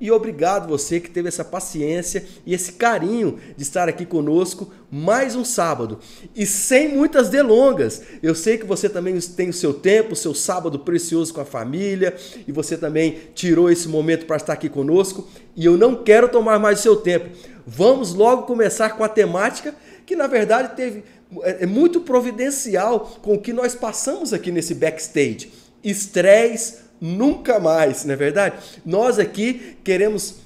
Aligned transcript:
e 0.00 0.10
obrigado 0.10 0.68
você 0.68 1.00
que 1.00 1.10
teve 1.10 1.28
essa 1.28 1.44
paciência 1.44 2.24
e 2.46 2.54
esse 2.54 2.72
carinho 2.72 3.38
de 3.56 3.62
estar 3.62 3.88
aqui 3.88 4.06
conosco 4.06 4.72
mais 4.90 5.34
um 5.34 5.44
sábado. 5.44 5.98
E 6.34 6.46
sem 6.46 6.88
muitas 6.88 7.28
delongas, 7.28 8.02
eu 8.22 8.34
sei 8.34 8.56
que 8.56 8.64
você 8.64 8.88
também 8.88 9.18
tem 9.20 9.48
o 9.48 9.52
seu 9.52 9.74
tempo, 9.74 10.12
o 10.12 10.16
seu 10.16 10.34
sábado 10.34 10.78
precioso 10.78 11.34
com 11.34 11.40
a 11.40 11.44
família, 11.44 12.16
e 12.46 12.52
você 12.52 12.76
também 12.76 13.18
tirou 13.34 13.70
esse 13.70 13.88
momento 13.88 14.26
para 14.26 14.36
estar 14.36 14.52
aqui 14.52 14.68
conosco, 14.68 15.28
e 15.56 15.64
eu 15.64 15.76
não 15.76 15.96
quero 15.96 16.28
tomar 16.28 16.58
mais 16.58 16.78
o 16.78 16.82
seu 16.82 16.96
tempo. 16.96 17.28
Vamos 17.66 18.14
logo 18.14 18.42
começar 18.42 18.90
com 18.90 19.04
a 19.04 19.08
temática 19.08 19.74
que 20.06 20.16
na 20.16 20.26
verdade 20.26 20.74
teve 20.74 21.04
é, 21.42 21.64
é 21.64 21.66
muito 21.66 22.00
providencial 22.00 23.18
com 23.20 23.34
o 23.34 23.40
que 23.40 23.52
nós 23.52 23.74
passamos 23.74 24.32
aqui 24.32 24.50
nesse 24.50 24.74
backstage. 24.74 25.50
Estresse 25.84 26.87
nunca 27.00 27.58
mais, 27.58 28.04
não 28.04 28.14
é 28.14 28.16
verdade? 28.16 28.56
Nós 28.84 29.18
aqui 29.18 29.76
queremos 29.82 30.36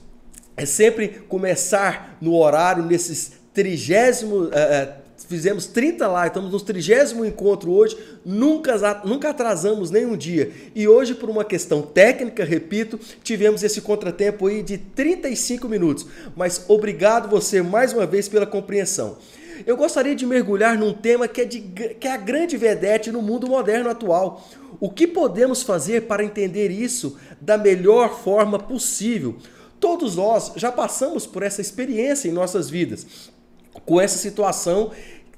é 0.56 0.66
sempre 0.66 1.08
começar 1.28 2.16
no 2.20 2.34
horário, 2.34 2.84
nesses 2.84 3.32
trigésimo. 3.54 4.48
É, 4.52 4.96
fizemos 5.28 5.66
30 5.66 6.06
lá, 6.08 6.26
estamos 6.26 6.52
no 6.52 6.60
trigésimo 6.60 7.24
encontro 7.24 7.72
hoje, 7.72 7.96
nunca, 8.24 9.02
nunca 9.04 9.30
atrasamos 9.30 9.90
nenhum 9.90 10.16
dia. 10.16 10.52
E 10.74 10.86
hoje, 10.86 11.14
por 11.14 11.30
uma 11.30 11.44
questão 11.44 11.80
técnica, 11.80 12.44
repito, 12.44 12.98
tivemos 13.22 13.62
esse 13.62 13.80
contratempo 13.80 14.46
aí 14.46 14.62
de 14.62 14.76
35 14.76 15.68
minutos. 15.68 16.06
Mas 16.36 16.64
obrigado 16.68 17.30
você 17.30 17.62
mais 17.62 17.92
uma 17.92 18.04
vez 18.04 18.28
pela 18.28 18.46
compreensão. 18.46 19.16
Eu 19.66 19.76
gostaria 19.76 20.14
de 20.14 20.26
mergulhar 20.26 20.76
num 20.76 20.92
tema 20.92 21.28
que 21.28 21.40
é, 21.40 21.44
de, 21.44 21.60
que 21.60 22.08
é 22.08 22.12
a 22.12 22.16
grande 22.16 22.56
vedete 22.56 23.10
no 23.12 23.22
mundo 23.22 23.46
moderno 23.46 23.88
atual. 23.90 24.46
O 24.82 24.90
que 24.90 25.06
podemos 25.06 25.62
fazer 25.62 26.08
para 26.08 26.24
entender 26.24 26.68
isso 26.72 27.16
da 27.40 27.56
melhor 27.56 28.20
forma 28.20 28.58
possível? 28.58 29.36
Todos 29.78 30.16
nós 30.16 30.50
já 30.56 30.72
passamos 30.72 31.24
por 31.24 31.44
essa 31.44 31.60
experiência 31.60 32.28
em 32.28 32.32
nossas 32.32 32.68
vidas, 32.68 33.06
com 33.86 34.00
essa 34.00 34.18
situação 34.18 34.90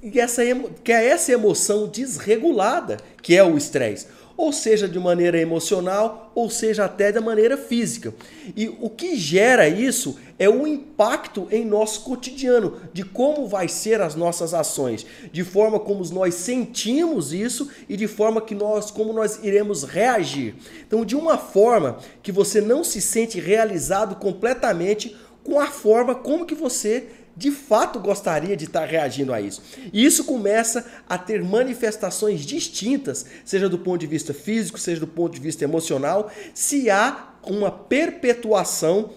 e 0.03 0.19
essa, 0.19 0.41
que 0.83 0.91
é 0.91 1.09
essa 1.09 1.31
emoção 1.31 1.87
desregulada 1.87 2.97
que 3.21 3.37
é 3.37 3.45
o 3.45 3.59
estresse 3.59 4.07
ou 4.37 4.53
seja 4.53 4.89
de 4.89 4.99
maneira 4.99 5.39
emocional, 5.39 6.33
ou 6.35 6.51
seja 6.51 6.85
até 6.85 7.13
da 7.13 7.21
maneira 7.21 7.57
física. 7.57 8.13
E 8.57 8.69
o 8.81 8.91
que 8.91 9.17
gera 9.17 9.69
isso 9.69 10.19
é 10.39 10.49
o 10.49 10.67
impacto 10.67 11.47
em 11.51 11.65
nosso 11.65 12.01
cotidiano, 12.03 12.81
de 12.93 13.05
como 13.05 13.47
vai 13.47 13.69
ser 13.69 14.01
as 14.01 14.15
nossas 14.15 14.53
ações, 14.53 15.07
de 15.33 15.45
forma 15.45 15.79
como 15.79 16.05
nós 16.11 16.35
sentimos 16.35 17.33
isso 17.33 17.71
e 17.89 17.97
de 17.97 18.09
forma 18.09 18.41
que 18.41 18.55
nós 18.55 18.91
como 18.91 19.13
nós 19.13 19.39
iremos 19.43 19.85
reagir. 19.85 20.57
Então, 20.87 21.05
de 21.05 21.15
uma 21.15 21.39
forma 21.39 21.99
que 22.23 22.33
você 22.33 22.61
não 22.61 22.83
se 22.83 23.01
sente 23.01 23.39
realizado 23.39 24.17
completamente 24.17 25.17
com 25.45 25.61
a 25.61 25.67
forma 25.67 26.15
como 26.15 26.47
que 26.47 26.55
você 26.55 27.07
de 27.37 27.51
fato 27.51 27.99
gostaria 27.99 28.57
de 28.57 28.65
estar 28.65 28.85
reagindo 28.85 29.33
a 29.33 29.41
isso. 29.41 29.63
E 29.93 30.05
isso 30.05 30.25
começa 30.25 30.85
a 31.09 31.19
ter 31.19 31.43
manifestações 31.43 32.43
distintas, 32.43 33.27
seja 33.45 33.69
do 33.69 33.79
ponto 33.79 34.01
de 34.01 34.07
vista 34.07 34.33
físico, 34.33 34.79
seja 34.79 35.01
do 35.01 35.07
ponto 35.07 35.35
de 35.35 35.41
vista 35.41 35.65
emocional, 35.65 36.31
se 36.53 36.91
há 36.91 37.35
uma 37.43 37.71
perpetuação 37.71 39.11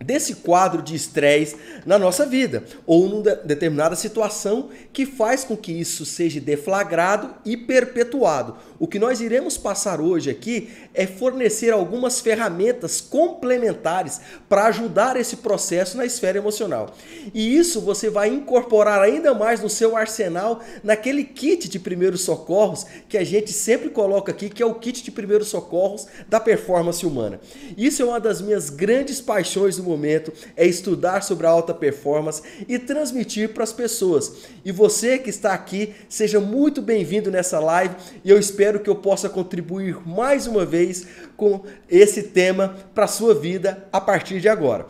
desse 0.00 0.36
quadro 0.36 0.80
de 0.80 0.94
estresse 0.94 1.56
na 1.84 1.98
nossa 1.98 2.24
vida 2.24 2.64
ou 2.86 3.08
numa 3.08 3.34
determinada 3.34 3.96
situação 3.96 4.68
que 4.92 5.04
faz 5.04 5.44
com 5.44 5.56
que 5.56 5.72
isso 5.72 6.06
seja 6.06 6.40
deflagrado 6.40 7.34
e 7.44 7.56
perpetuado. 7.56 8.56
O 8.78 8.86
que 8.86 8.98
nós 8.98 9.20
iremos 9.20 9.58
passar 9.58 10.00
hoje 10.00 10.30
aqui 10.30 10.68
é 10.94 11.06
fornecer 11.06 11.72
algumas 11.72 12.20
ferramentas 12.20 13.00
complementares 13.00 14.20
para 14.48 14.66
ajudar 14.66 15.16
esse 15.16 15.38
processo 15.38 15.96
na 15.96 16.06
esfera 16.06 16.38
emocional. 16.38 16.94
E 17.34 17.56
isso 17.56 17.80
você 17.80 18.08
vai 18.08 18.28
incorporar 18.28 19.02
ainda 19.02 19.34
mais 19.34 19.60
no 19.60 19.68
seu 19.68 19.96
arsenal 19.96 20.60
naquele 20.84 21.24
kit 21.24 21.68
de 21.68 21.78
primeiros 21.78 22.20
socorros 22.22 22.86
que 23.08 23.18
a 23.18 23.24
gente 23.24 23.52
sempre 23.52 23.90
coloca 23.90 24.30
aqui, 24.30 24.48
que 24.48 24.62
é 24.62 24.66
o 24.66 24.74
kit 24.74 25.02
de 25.02 25.10
primeiros 25.10 25.48
socorros 25.48 26.06
da 26.28 26.38
performance 26.38 27.04
humana. 27.04 27.40
Isso 27.76 28.02
é 28.02 28.04
uma 28.04 28.20
das 28.20 28.40
minhas 28.40 28.70
grandes 28.70 29.20
paixões 29.20 29.76
no 29.76 29.87
momento, 29.88 30.32
é 30.56 30.66
estudar 30.66 31.22
sobre 31.22 31.46
a 31.46 31.50
alta 31.50 31.74
performance 31.74 32.42
e 32.68 32.78
transmitir 32.78 33.50
para 33.50 33.64
as 33.64 33.72
pessoas. 33.72 34.44
E 34.64 34.70
você 34.70 35.18
que 35.18 35.30
está 35.30 35.52
aqui, 35.52 35.94
seja 36.08 36.38
muito 36.40 36.80
bem-vindo 36.80 37.30
nessa 37.30 37.58
live 37.58 37.94
e 38.24 38.30
eu 38.30 38.38
espero 38.38 38.80
que 38.80 38.90
eu 38.90 38.96
possa 38.96 39.28
contribuir 39.28 40.06
mais 40.06 40.46
uma 40.46 40.64
vez 40.64 41.06
com 41.36 41.62
esse 41.88 42.24
tema 42.24 42.76
para 42.94 43.04
a 43.04 43.08
sua 43.08 43.34
vida 43.34 43.86
a 43.92 44.00
partir 44.00 44.40
de 44.40 44.48
agora. 44.48 44.86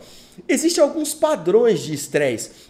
Existem 0.47 0.83
alguns 0.83 1.13
padrões 1.13 1.81
de 1.81 1.93
estresse 1.93 2.68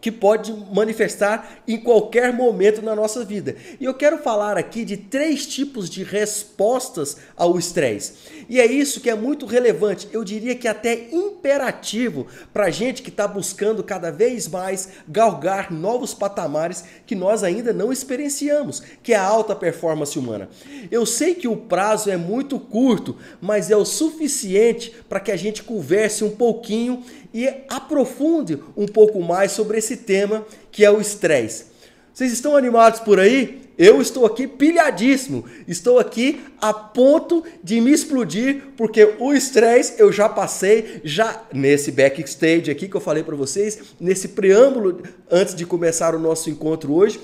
que 0.00 0.10
pode 0.10 0.52
manifestar 0.72 1.60
em 1.66 1.76
qualquer 1.76 2.32
momento 2.32 2.82
na 2.82 2.94
nossa 2.94 3.24
vida. 3.24 3.56
E 3.80 3.84
eu 3.84 3.94
quero 3.94 4.18
falar 4.18 4.56
aqui 4.56 4.84
de 4.84 4.96
três 4.96 5.46
tipos 5.46 5.88
de 5.88 6.02
respostas 6.02 7.16
ao 7.36 7.58
estresse. 7.58 8.14
E 8.48 8.60
é 8.60 8.66
isso 8.66 9.00
que 9.00 9.10
é 9.10 9.14
muito 9.14 9.46
relevante, 9.46 10.08
eu 10.12 10.24
diria 10.24 10.54
que 10.54 10.68
até 10.68 11.08
imperativo 11.12 12.26
para 12.52 12.66
a 12.66 12.70
gente 12.70 13.02
que 13.02 13.10
está 13.10 13.26
buscando 13.26 13.82
cada 13.82 14.10
vez 14.10 14.48
mais 14.48 14.88
galgar 15.06 15.72
novos 15.72 16.14
patamares 16.14 16.84
que 17.06 17.14
nós 17.14 17.42
ainda 17.42 17.72
não 17.72 17.92
experienciamos, 17.92 18.82
que 19.02 19.12
é 19.12 19.16
a 19.16 19.24
alta 19.24 19.54
performance 19.54 20.18
humana. 20.18 20.48
Eu 20.90 21.04
sei 21.04 21.34
que 21.34 21.48
o 21.48 21.56
prazo 21.56 22.10
é 22.10 22.16
muito 22.16 22.58
curto, 22.58 23.16
mas 23.40 23.70
é 23.70 23.76
o 23.76 23.84
suficiente 23.84 24.94
para 25.08 25.20
que 25.20 25.32
a 25.32 25.36
gente 25.36 25.62
converse 25.62 26.24
um 26.24 26.30
pouquinho 26.30 27.02
e 27.32 27.48
aprofunde 27.68 28.62
um 28.76 28.86
pouco 28.86 29.22
mais 29.22 29.52
sobre 29.52 29.78
esse 29.78 29.96
tema 29.96 30.46
que 30.70 30.84
é 30.84 30.90
o 30.90 31.00
estresse. 31.00 31.66
Vocês 32.12 32.32
estão 32.32 32.56
animados 32.56 32.98
por 33.00 33.20
aí? 33.20 33.60
Eu 33.78 34.02
estou 34.02 34.26
aqui 34.26 34.48
pilhadíssimo. 34.48 35.44
Estou 35.68 36.00
aqui 36.00 36.40
a 36.60 36.74
ponto 36.74 37.44
de 37.62 37.80
me 37.80 37.92
explodir, 37.92 38.64
porque 38.76 39.14
o 39.20 39.32
estresse 39.32 39.94
eu 39.98 40.10
já 40.10 40.28
passei 40.28 41.00
já 41.04 41.44
nesse 41.52 41.92
backstage 41.92 42.72
aqui 42.72 42.88
que 42.88 42.96
eu 42.96 43.00
falei 43.00 43.22
para 43.22 43.36
vocês, 43.36 43.78
nesse 44.00 44.28
preâmbulo 44.28 45.00
antes 45.30 45.54
de 45.54 45.64
começar 45.64 46.12
o 46.12 46.18
nosso 46.18 46.50
encontro 46.50 46.92
hoje. 46.92 47.20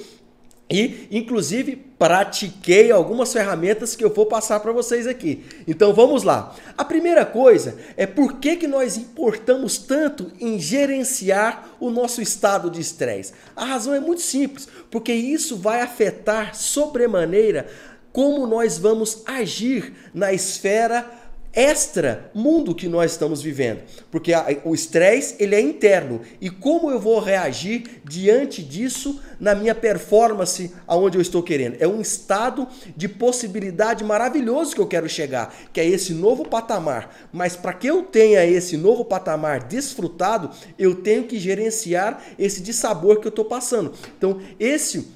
E, 0.68 1.06
inclusive, 1.10 1.76
pratiquei 1.98 2.90
algumas 2.90 3.32
ferramentas 3.32 3.94
que 3.94 4.02
eu 4.02 4.12
vou 4.12 4.24
passar 4.24 4.60
para 4.60 4.72
vocês 4.72 5.06
aqui. 5.06 5.44
Então 5.68 5.92
vamos 5.92 6.22
lá. 6.22 6.54
A 6.76 6.84
primeira 6.84 7.26
coisa 7.26 7.76
é 7.96 8.06
por 8.06 8.38
que, 8.38 8.56
que 8.56 8.66
nós 8.66 8.96
importamos 8.96 9.76
tanto 9.76 10.32
em 10.40 10.58
gerenciar 10.58 11.76
o 11.78 11.90
nosso 11.90 12.22
estado 12.22 12.70
de 12.70 12.80
estresse. 12.80 13.34
A 13.54 13.64
razão 13.66 13.94
é 13.94 14.00
muito 14.00 14.22
simples, 14.22 14.66
porque 14.90 15.12
isso 15.12 15.56
vai 15.56 15.82
afetar 15.82 16.54
sobremaneira 16.54 17.66
como 18.10 18.46
nós 18.46 18.78
vamos 18.78 19.22
agir 19.26 19.92
na 20.14 20.32
esfera 20.32 21.23
extra 21.54 22.30
mundo 22.34 22.74
que 22.74 22.88
nós 22.88 23.12
estamos 23.12 23.42
vivendo, 23.42 23.82
porque 24.10 24.32
a, 24.32 24.46
o 24.64 24.74
estresse 24.74 25.36
ele 25.38 25.54
é 25.54 25.60
interno 25.60 26.20
e 26.40 26.50
como 26.50 26.90
eu 26.90 26.98
vou 26.98 27.20
reagir 27.20 28.02
diante 28.04 28.62
disso 28.62 29.20
na 29.38 29.54
minha 29.54 29.74
performance 29.74 30.72
aonde 30.86 31.18
eu 31.18 31.22
estou 31.22 31.42
querendo. 31.42 31.76
É 31.80 31.86
um 31.86 32.00
estado 32.00 32.66
de 32.96 33.08
possibilidade 33.08 34.02
maravilhoso 34.04 34.74
que 34.74 34.80
eu 34.80 34.86
quero 34.86 35.08
chegar, 35.08 35.54
que 35.72 35.80
é 35.80 35.86
esse 35.86 36.12
novo 36.12 36.48
patamar. 36.48 37.28
Mas 37.32 37.56
para 37.56 37.72
que 37.72 37.86
eu 37.86 38.02
tenha 38.02 38.44
esse 38.44 38.76
novo 38.76 39.04
patamar 39.04 39.64
desfrutado, 39.64 40.50
eu 40.78 40.96
tenho 40.96 41.24
que 41.24 41.38
gerenciar 41.38 42.22
esse 42.38 42.62
dissabor 42.62 43.20
que 43.20 43.26
eu 43.26 43.30
estou 43.30 43.44
passando. 43.44 43.92
Então, 44.16 44.40
esse 44.58 45.06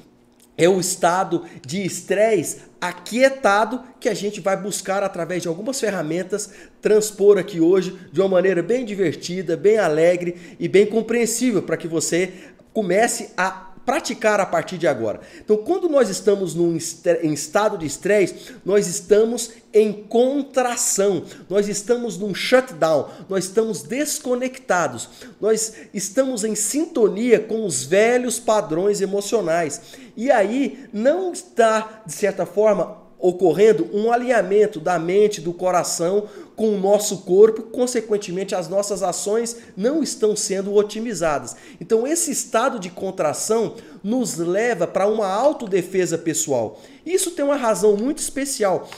é 0.58 0.68
o 0.68 0.80
estado 0.80 1.44
de 1.64 1.86
estresse 1.86 2.58
aquietado 2.80 3.82
que 4.00 4.08
a 4.08 4.14
gente 4.14 4.40
vai 4.40 4.56
buscar 4.56 5.02
através 5.04 5.42
de 5.42 5.48
algumas 5.48 5.80
ferramentas 5.80 6.50
transpor 6.82 7.38
aqui 7.38 7.60
hoje 7.60 7.96
de 8.12 8.20
uma 8.20 8.28
maneira 8.28 8.62
bem 8.62 8.84
divertida, 8.84 9.56
bem 9.56 9.78
alegre 9.78 10.56
e 10.58 10.68
bem 10.68 10.84
compreensível 10.84 11.62
para 11.62 11.76
que 11.76 11.88
você 11.88 12.32
comece 12.72 13.30
a 13.36 13.67
praticar 13.88 14.38
a 14.38 14.44
partir 14.44 14.76
de 14.76 14.86
agora. 14.86 15.18
Então, 15.42 15.56
quando 15.56 15.88
nós 15.88 16.10
estamos 16.10 16.54
num 16.54 16.76
em 17.22 17.32
estado 17.32 17.78
de 17.78 17.86
estresse, 17.86 18.54
nós 18.62 18.86
estamos 18.86 19.50
em 19.72 19.94
contração, 19.94 21.24
nós 21.48 21.68
estamos 21.68 22.18
num 22.18 22.34
shutdown, 22.34 23.08
nós 23.30 23.44
estamos 23.44 23.82
desconectados, 23.82 25.08
nós 25.40 25.72
estamos 25.94 26.44
em 26.44 26.54
sintonia 26.54 27.40
com 27.40 27.64
os 27.64 27.82
velhos 27.82 28.38
padrões 28.38 29.00
emocionais. 29.00 29.80
E 30.14 30.30
aí 30.30 30.84
não 30.92 31.32
está, 31.32 32.02
de 32.04 32.12
certa 32.12 32.44
forma, 32.44 32.98
ocorrendo 33.18 33.88
um 33.94 34.12
alinhamento 34.12 34.78
da 34.78 34.98
mente, 34.98 35.40
do 35.40 35.54
coração 35.54 36.28
com 36.58 36.74
o 36.74 36.78
nosso 36.78 37.18
corpo, 37.18 37.62
consequentemente 37.62 38.52
as 38.52 38.68
nossas 38.68 39.00
ações 39.00 39.56
não 39.76 40.02
estão 40.02 40.34
sendo 40.34 40.74
otimizadas. 40.74 41.54
Então 41.80 42.04
esse 42.04 42.32
estado 42.32 42.80
de 42.80 42.90
contração 42.90 43.76
nos 44.02 44.36
leva 44.38 44.84
para 44.84 45.06
uma 45.06 45.28
autodefesa 45.28 46.18
pessoal. 46.18 46.82
Isso 47.06 47.30
tem 47.30 47.44
uma 47.44 47.54
razão 47.54 47.96
muito 47.96 48.18
especial. 48.18 48.90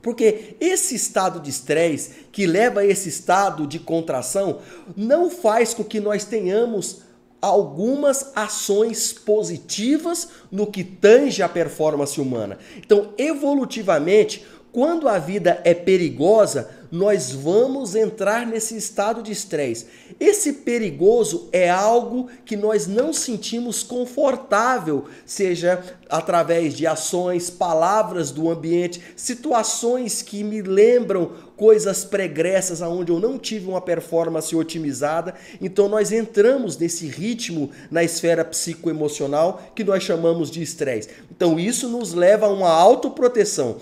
Porque 0.00 0.54
esse 0.60 0.94
estado 0.94 1.40
de 1.40 1.50
estresse 1.50 2.26
que 2.30 2.46
leva 2.46 2.80
a 2.80 2.86
esse 2.86 3.08
estado 3.08 3.66
de 3.66 3.80
contração 3.80 4.60
não 4.96 5.28
faz 5.28 5.74
com 5.74 5.82
que 5.82 5.98
nós 5.98 6.24
tenhamos 6.24 7.02
algumas 7.40 8.30
ações 8.36 9.12
positivas 9.12 10.28
no 10.52 10.68
que 10.68 10.84
tange 10.84 11.42
a 11.42 11.48
performance 11.48 12.20
humana. 12.20 12.58
Então, 12.76 13.12
evolutivamente, 13.18 14.46
quando 14.72 15.06
a 15.06 15.18
vida 15.18 15.60
é 15.64 15.74
perigosa, 15.74 16.70
nós 16.90 17.32
vamos 17.32 17.94
entrar 17.94 18.46
nesse 18.46 18.76
estado 18.76 19.22
de 19.22 19.32
estresse. 19.32 19.86
Esse 20.20 20.52
perigoso 20.52 21.48
é 21.50 21.70
algo 21.70 22.28
que 22.44 22.54
nós 22.54 22.86
não 22.86 23.14
sentimos 23.14 23.82
confortável, 23.82 25.06
seja 25.24 25.82
através 26.08 26.74
de 26.74 26.86
ações, 26.86 27.48
palavras 27.48 28.30
do 28.30 28.50
ambiente, 28.50 29.00
situações 29.16 30.20
que 30.20 30.44
me 30.44 30.60
lembram 30.60 31.32
coisas 31.56 32.04
pregressas 32.04 32.82
aonde 32.82 33.10
eu 33.10 33.18
não 33.18 33.38
tive 33.38 33.68
uma 33.68 33.80
performance 33.80 34.54
otimizada. 34.54 35.34
Então 35.62 35.88
nós 35.88 36.12
entramos 36.12 36.76
nesse 36.76 37.06
ritmo 37.06 37.70
na 37.90 38.04
esfera 38.04 38.44
psicoemocional 38.44 39.62
que 39.74 39.84
nós 39.84 40.02
chamamos 40.02 40.50
de 40.50 40.62
estresse. 40.62 41.08
Então 41.30 41.58
isso 41.58 41.88
nos 41.88 42.12
leva 42.12 42.46
a 42.46 42.52
uma 42.52 42.70
autoproteção. 42.70 43.78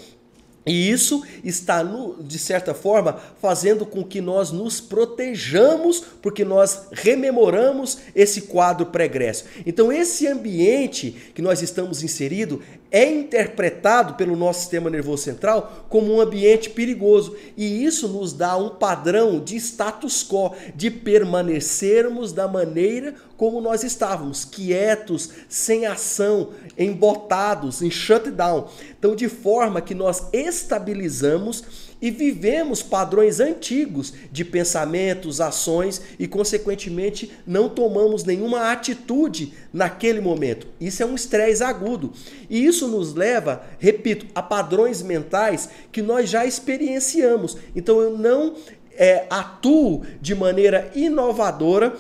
E 0.67 0.91
isso 0.91 1.25
está, 1.43 1.83
no, 1.83 2.23
de 2.23 2.39
certa 2.39 2.75
forma, 2.75 3.19
fazendo 3.41 3.87
com 3.87 4.05
que 4.05 4.21
nós 4.21 4.53
nos 4.53 4.79
protejamos, 4.81 6.05
porque 6.21 6.45
nós 6.45 6.89
rememoramos 6.93 7.99
esse 8.15 8.43
quadro 8.43 8.87
pregresso. 8.87 9.45
Então, 9.65 9.91
esse 9.91 10.27
ambiente 10.27 11.33
que 11.35 11.41
nós 11.41 11.63
estamos 11.63 12.03
inserido 12.03 12.63
é 12.91 13.09
interpretado 13.09 14.15
pelo 14.15 14.37
nosso 14.37 14.61
sistema 14.61 14.91
nervoso 14.91 15.23
central 15.23 15.87
como 15.89 16.15
um 16.15 16.21
ambiente 16.21 16.71
perigoso. 16.71 17.37
E 17.57 17.85
isso 17.85 18.09
nos 18.09 18.33
dá 18.33 18.57
um 18.57 18.71
padrão 18.71 19.39
de 19.39 19.57
status 19.57 20.27
quo, 20.27 20.55
de 20.75 20.91
permanecermos 20.91 22.33
da 22.33 22.49
maneira 22.49 23.15
como 23.37 23.61
nós 23.61 23.83
estávamos, 23.83 24.45
quietos, 24.45 25.31
sem 25.49 25.87
ação, 25.87 26.51
embotados, 26.77 27.81
em 27.81 27.91
shutdown. 27.91 28.69
Então, 28.99 29.17
de 29.17 29.29
forma 29.29 29.81
que 29.81 29.95
nós 29.95 30.27
estabilizamos 30.33 31.90
e 32.01 32.11
vivemos 32.11 32.83
padrões 32.83 33.41
antigos 33.41 34.13
de 34.33 34.45
pensamentos, 34.45 35.41
ações 35.41 36.01
e, 36.19 36.27
consequentemente, 36.27 37.31
não 37.47 37.69
tomamos 37.69 38.25
nenhuma 38.25 38.73
atitude 38.73 39.53
naquele 39.73 40.21
momento. 40.21 40.67
Isso 40.81 41.03
é 41.03 41.07
um 41.07 41.15
estresse 41.15 41.63
agudo. 41.63 42.13
E 42.49 42.65
isso 42.65 42.89
nos 42.89 43.15
leva, 43.15 43.63
repito, 43.79 44.27
a 44.35 44.43
padrões 44.43 45.03
mentais 45.03 45.69
que 45.93 46.03
nós 46.03 46.31
já 46.31 46.47
experienciamos. 46.47 47.57
Então, 47.77 48.01
eu 48.01 48.17
não 48.17 48.55
é, 48.93 49.27
atuo 49.31 50.03
de 50.21 50.35
maneira 50.35 50.91
inovadora 50.95 51.97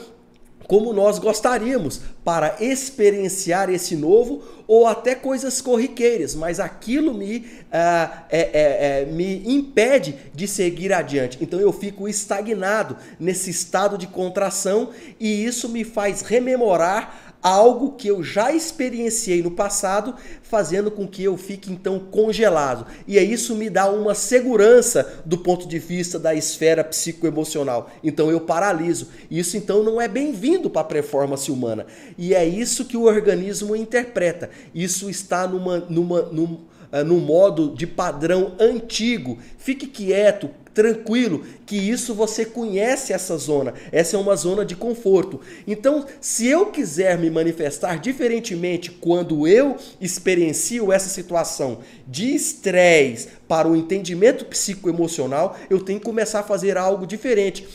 como 0.70 0.92
nós 0.92 1.18
gostaríamos 1.18 2.00
para 2.24 2.54
experienciar 2.60 3.68
esse 3.68 3.96
novo 3.96 4.40
ou 4.68 4.86
até 4.86 5.16
coisas 5.16 5.60
corriqueiras, 5.60 6.36
mas 6.36 6.60
aquilo 6.60 7.12
me, 7.12 7.38
uh, 7.38 7.42
é, 7.72 8.20
é, 8.30 9.00
é, 9.02 9.04
me 9.04 9.42
impede 9.52 10.14
de 10.32 10.46
seguir 10.46 10.92
adiante. 10.92 11.38
Então 11.40 11.58
eu 11.58 11.72
fico 11.72 12.06
estagnado 12.06 12.96
nesse 13.18 13.50
estado 13.50 13.98
de 13.98 14.06
contração 14.06 14.90
e 15.18 15.44
isso 15.44 15.68
me 15.68 15.82
faz 15.82 16.20
rememorar 16.20 17.29
algo 17.42 17.92
que 17.92 18.08
eu 18.08 18.22
já 18.22 18.52
experienciei 18.52 19.42
no 19.42 19.50
passado, 19.50 20.14
fazendo 20.42 20.90
com 20.90 21.06
que 21.06 21.24
eu 21.24 21.36
fique 21.36 21.72
então 21.72 21.98
congelado. 21.98 22.86
E 23.06 23.18
é 23.18 23.22
isso 23.22 23.54
me 23.54 23.70
dá 23.70 23.90
uma 23.90 24.14
segurança 24.14 25.22
do 25.24 25.38
ponto 25.38 25.66
de 25.66 25.78
vista 25.78 26.18
da 26.18 26.34
esfera 26.34 26.84
psicoemocional. 26.84 27.90
Então 28.02 28.30
eu 28.30 28.40
paraliso. 28.40 29.08
Isso 29.30 29.56
então 29.56 29.82
não 29.82 30.00
é 30.00 30.08
bem-vindo 30.08 30.68
para 30.68 30.82
a 30.82 30.84
performance 30.84 31.50
humana. 31.50 31.86
E 32.18 32.34
é 32.34 32.44
isso 32.44 32.84
que 32.84 32.96
o 32.96 33.04
organismo 33.04 33.74
interpreta. 33.74 34.50
Isso 34.74 35.08
está 35.08 35.46
numa, 35.46 35.78
numa, 35.78 36.22
num, 36.22 36.58
uh, 36.92 37.04
num 37.04 37.20
modo 37.20 37.74
de 37.74 37.86
padrão 37.86 38.54
antigo. 38.58 39.38
Fique 39.56 39.86
quieto, 39.86 40.50
tranquilo, 40.74 41.44
que 41.66 41.76
isso 41.76 42.14
você 42.14 42.44
conhece 42.44 43.12
essa 43.12 43.36
zona. 43.36 43.74
Essa 43.90 44.16
é 44.16 44.18
uma 44.18 44.36
zona 44.36 44.64
de 44.64 44.76
conforto. 44.76 45.40
Então, 45.66 46.06
se 46.20 46.46
eu 46.46 46.66
quiser 46.66 47.18
me 47.18 47.30
manifestar 47.30 47.98
diferentemente 47.98 48.90
quando 48.90 49.46
eu 49.46 49.76
experiencio 50.00 50.92
essa 50.92 51.08
situação 51.08 51.78
de 52.06 52.34
estresse 52.34 53.28
para 53.48 53.68
o 53.68 53.76
entendimento 53.76 54.44
psicoemocional, 54.44 55.56
eu 55.68 55.80
tenho 55.80 55.98
que 55.98 56.04
começar 56.04 56.40
a 56.40 56.44
fazer 56.44 56.76
algo 56.76 57.06
diferente. 57.06 57.66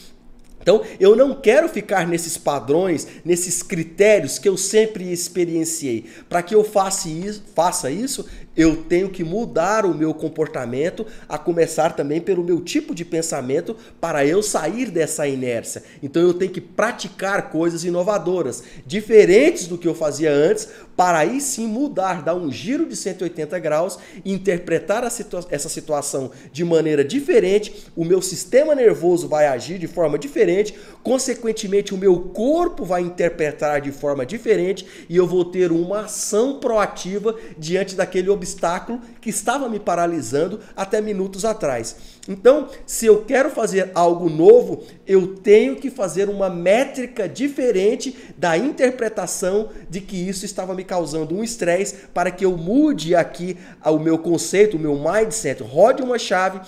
Então, 0.65 0.81
eu 0.99 1.15
não 1.15 1.35
quero 1.35 1.69
ficar 1.69 2.07
nesses 2.07 2.39
padrões, 2.39 3.07
nesses 3.23 3.61
critérios 3.61 4.39
que 4.39 4.49
eu 4.49 4.57
sempre 4.57 5.11
experienciei. 5.11 6.05
Para 6.27 6.41
que 6.41 6.55
eu 6.55 6.63
faça 6.63 7.07
isso, 7.07 7.43
faça 7.53 7.91
isso, 7.91 8.25
eu 8.55 8.75
tenho 8.75 9.09
que 9.09 9.23
mudar 9.23 9.85
o 9.85 9.93
meu 9.93 10.13
comportamento, 10.13 11.05
a 11.27 11.37
começar 11.37 11.95
também 11.95 12.21
pelo 12.21 12.43
meu 12.43 12.61
tipo 12.61 12.95
de 12.95 13.03
pensamento, 13.03 13.75
para 13.99 14.25
eu 14.25 14.41
sair 14.41 14.89
dessa 14.89 15.27
inércia. 15.27 15.83
Então 16.01 16.21
eu 16.21 16.33
tenho 16.33 16.51
que 16.51 16.61
praticar 16.61 17.49
coisas 17.49 17.83
inovadoras, 17.83 18.63
diferentes 18.85 19.67
do 19.67 19.77
que 19.77 19.87
eu 19.87 19.95
fazia 19.95 20.31
antes, 20.31 20.69
para 20.95 21.19
aí 21.19 21.41
sim 21.41 21.67
mudar, 21.67 22.21
dar 22.21 22.35
um 22.35 22.51
giro 22.51 22.85
de 22.85 22.95
180 22.95 23.59
graus, 23.59 23.99
interpretar 24.23 25.09
situa 25.11 25.45
essa 25.49 25.67
situação 25.67 26.31
de 26.51 26.63
maneira 26.63 27.03
diferente, 27.03 27.85
o 27.95 28.05
meu 28.05 28.21
sistema 28.21 28.73
nervoso 28.73 29.27
vai 29.27 29.47
agir 29.47 29.77
de 29.77 29.87
forma 29.87 30.17
diferente, 30.17 30.73
consequentemente 31.05 31.93
o 31.93 31.97
meu 31.99 32.19
corpo 32.19 32.83
vai 32.83 32.99
interpretar 33.03 33.79
de 33.79 33.91
forma 33.91 34.25
diferente 34.25 34.87
e 35.07 35.15
eu 35.15 35.27
vou 35.27 35.45
ter 35.45 35.71
uma 35.71 36.05
ação 36.05 36.59
proativa 36.59 37.35
diante 37.59 37.93
daquele 37.93 38.27
obstáculo 38.27 38.99
que 39.21 39.29
estava 39.29 39.69
me 39.69 39.79
paralisando 39.79 40.59
até 40.75 40.99
minutos 40.99 41.45
atrás. 41.45 41.95
Então, 42.27 42.69
se 42.87 43.05
eu 43.05 43.21
quero 43.21 43.51
fazer 43.51 43.91
algo 43.93 44.31
novo, 44.31 44.81
eu 45.05 45.27
tenho 45.27 45.75
que 45.75 45.91
fazer 45.91 46.27
uma 46.27 46.49
métrica 46.49 47.29
diferente 47.29 48.33
da 48.35 48.57
interpretação 48.57 49.69
de 49.87 50.01
que 50.01 50.15
isso 50.15 50.43
estava 50.43 50.73
me 50.73 50.83
causando 50.83 51.35
um 51.35 51.43
estresse 51.43 52.07
para 52.15 52.31
que 52.31 52.43
eu 52.43 52.57
mude 52.57 53.13
aqui 53.13 53.55
o 53.85 53.99
meu 53.99 54.17
conceito, 54.17 54.75
o 54.75 54.79
meu 54.79 54.99
mindset, 54.99 55.61
rode 55.61 56.01
uma 56.01 56.17
chave 56.17 56.61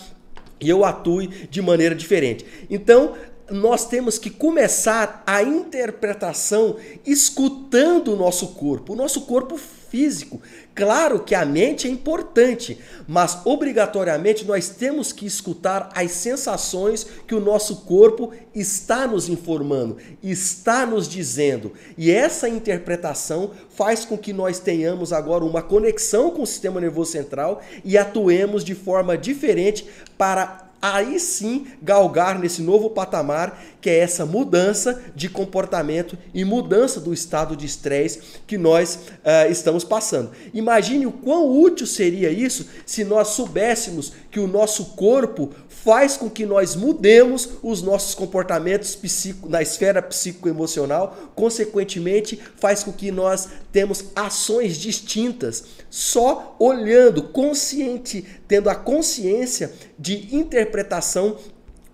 e 0.61 0.69
eu 0.69 0.85
atue 0.85 1.27
de 1.49 1.59
maneira 1.59 1.95
diferente. 1.95 2.45
Então, 2.69 3.15
nós 3.49 3.85
temos 3.85 4.17
que 4.17 4.29
começar 4.29 5.23
a 5.25 5.41
interpretação 5.41 6.77
escutando 7.05 8.13
o 8.13 8.15
nosso 8.15 8.49
corpo. 8.49 8.93
O 8.93 8.95
nosso 8.95 9.21
corpo 9.21 9.57
físico. 9.57 10.41
Claro 10.75 11.21
que 11.21 11.33
a 11.33 11.45
mente 11.45 11.87
é 11.87 11.89
importante, 11.89 12.77
mas 13.07 13.39
obrigatoriamente 13.45 14.45
nós 14.45 14.69
temos 14.69 15.11
que 15.11 15.25
escutar 15.25 15.89
as 15.95 16.11
sensações 16.11 17.07
que 17.25 17.33
o 17.33 17.39
nosso 17.39 17.77
corpo 17.77 18.31
está 18.53 19.07
nos 19.07 19.27
informando, 19.27 19.97
está 20.21 20.85
nos 20.85 21.07
dizendo. 21.07 21.73
E 21.97 22.11
essa 22.11 22.47
interpretação 22.47 23.51
faz 23.69 24.05
com 24.05 24.17
que 24.17 24.33
nós 24.33 24.59
tenhamos 24.59 25.11
agora 25.11 25.43
uma 25.43 25.61
conexão 25.61 26.29
com 26.29 26.43
o 26.43 26.47
sistema 26.47 26.79
nervoso 26.79 27.11
central 27.11 27.61
e 27.83 27.97
atuemos 27.97 28.63
de 28.63 28.75
forma 28.75 29.17
diferente 29.17 29.87
para 30.17 30.66
aí 30.81 31.19
sim 31.19 31.67
galgar 31.81 32.37
nesse 32.39 32.61
novo 32.61 32.89
patamar 32.89 33.61
que 33.81 33.89
é 33.89 33.99
essa 33.99 34.25
mudança 34.25 35.01
de 35.15 35.29
comportamento 35.29 36.17
e 36.33 36.43
mudança 36.43 36.99
do 36.99 37.13
estado 37.13 37.55
de 37.55 37.65
estresse 37.65 38.19
que 38.45 38.57
nós 38.57 38.95
uh, 38.95 39.49
estamos 39.49 39.83
passando. 39.83 40.31
Imagine 40.53 41.05
o 41.05 41.11
quão 41.11 41.49
útil 41.59 41.87
seria 41.87 42.29
isso 42.29 42.67
se 42.85 43.03
nós 43.03 43.29
soubéssemos 43.29 44.11
que 44.29 44.39
o 44.39 44.47
nosso 44.47 44.87
corpo 44.95 45.51
faz 45.69 46.17
com 46.17 46.29
que 46.29 46.45
nós 46.45 46.75
mudemos 46.75 47.49
os 47.63 47.81
nossos 47.81 48.13
comportamentos 48.13 48.93
psico, 48.93 49.47
na 49.47 49.61
esfera 49.61 50.01
psicoemocional, 50.01 51.31
consequentemente 51.33 52.37
faz 52.57 52.83
com 52.83 52.91
que 52.91 53.09
nós 53.09 53.47
temos 53.71 54.05
ações 54.13 54.75
distintas 54.77 55.63
só 55.89 56.57
olhando, 56.59 57.23
consciente, 57.23 58.25
tendo 58.47 58.69
a 58.69 58.75
consciência 58.75 59.71
de 59.97 60.35
interpretação 60.35 61.37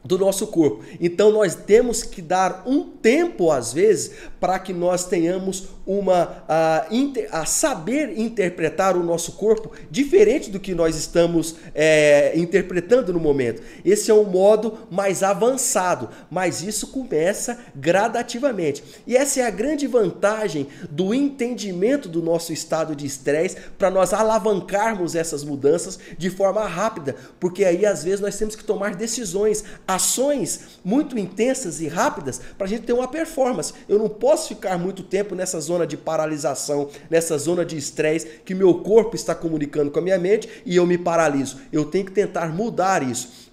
do 0.04 0.18
nosso 0.18 0.48
corpo. 0.48 0.84
Então 1.00 1.32
nós 1.32 1.56
temos 1.56 2.04
que 2.04 2.22
dar 2.22 2.64
um 2.66 2.84
tempo 2.84 3.52
às 3.52 3.72
vezes 3.72 4.12
para 4.44 4.60
que 4.60 4.74
nós 4.74 5.06
tenhamos 5.06 5.70
uma 5.86 6.44
a, 6.50 6.86
a, 7.32 7.46
saber 7.46 8.20
interpretar 8.20 8.98
o 8.98 9.02
nosso 9.02 9.32
corpo 9.38 9.72
diferente 9.90 10.50
do 10.50 10.60
que 10.60 10.76
nós 10.76 10.98
estamos 10.98 11.56
é, 11.74 12.34
interpretando 12.36 13.14
no 13.14 13.22
momento. 13.22 13.62
Esse 13.86 14.12
é 14.12 14.14
um 14.14 14.26
modo 14.26 14.80
mais 14.92 15.24
avançado, 15.24 16.10
mas 16.30 16.62
isso 16.62 16.88
começa 16.88 17.58
gradativamente. 17.74 18.84
E 19.08 19.16
essa 19.16 19.40
é 19.40 19.48
a 19.48 19.50
grande 19.50 19.88
vantagem 19.88 20.68
do 20.90 21.14
entendimento 21.14 22.10
do 22.10 22.22
nosso 22.22 22.52
estado 22.52 22.98
de 22.98 23.06
estresse 23.06 23.56
para 23.78 23.90
nós 23.90 24.12
alavancarmos 24.12 25.16
essas 25.16 25.46
mudanças 25.46 25.98
de 26.18 26.30
forma 26.30 26.68
rápida, 26.68 27.16
porque 27.40 27.64
aí 27.64 27.86
às 27.86 28.04
vezes 28.04 28.20
nós 28.20 28.38
temos 28.38 28.58
que 28.58 28.64
tomar 28.66 28.94
decisões, 28.94 29.64
ações 29.88 30.80
muito 30.84 31.18
intensas 31.18 31.80
e 31.80 31.88
rápidas 31.88 32.42
para 32.58 32.68
a 32.68 32.70
gente 32.70 32.84
ter 32.84 32.92
uma 32.92 33.08
performance. 33.08 33.74
Eu 33.88 33.98
não 33.98 34.10
posso 34.10 34.33
ficar 34.38 34.78
muito 34.78 35.04
tempo 35.04 35.36
nessa 35.36 35.60
zona 35.60 35.86
de 35.88 35.96
paralisação, 35.98 36.90
nessa 37.10 37.38
zona 37.38 37.64
de 37.66 37.78
estresse 37.78 38.42
que 38.46 38.54
meu 38.54 38.76
corpo 38.76 39.16
está 39.16 39.34
comunicando 39.34 39.92
com 39.92 40.00
a 40.00 40.02
minha 40.02 40.18
mente 40.18 40.50
e 40.66 40.76
eu 40.76 40.86
me 40.86 40.98
paraliso. 40.98 41.60
Eu 41.72 41.86
tenho 41.86 42.06
que 42.06 42.12
tentar 42.12 42.54
mudar 42.54 43.02
isso. 43.04 43.52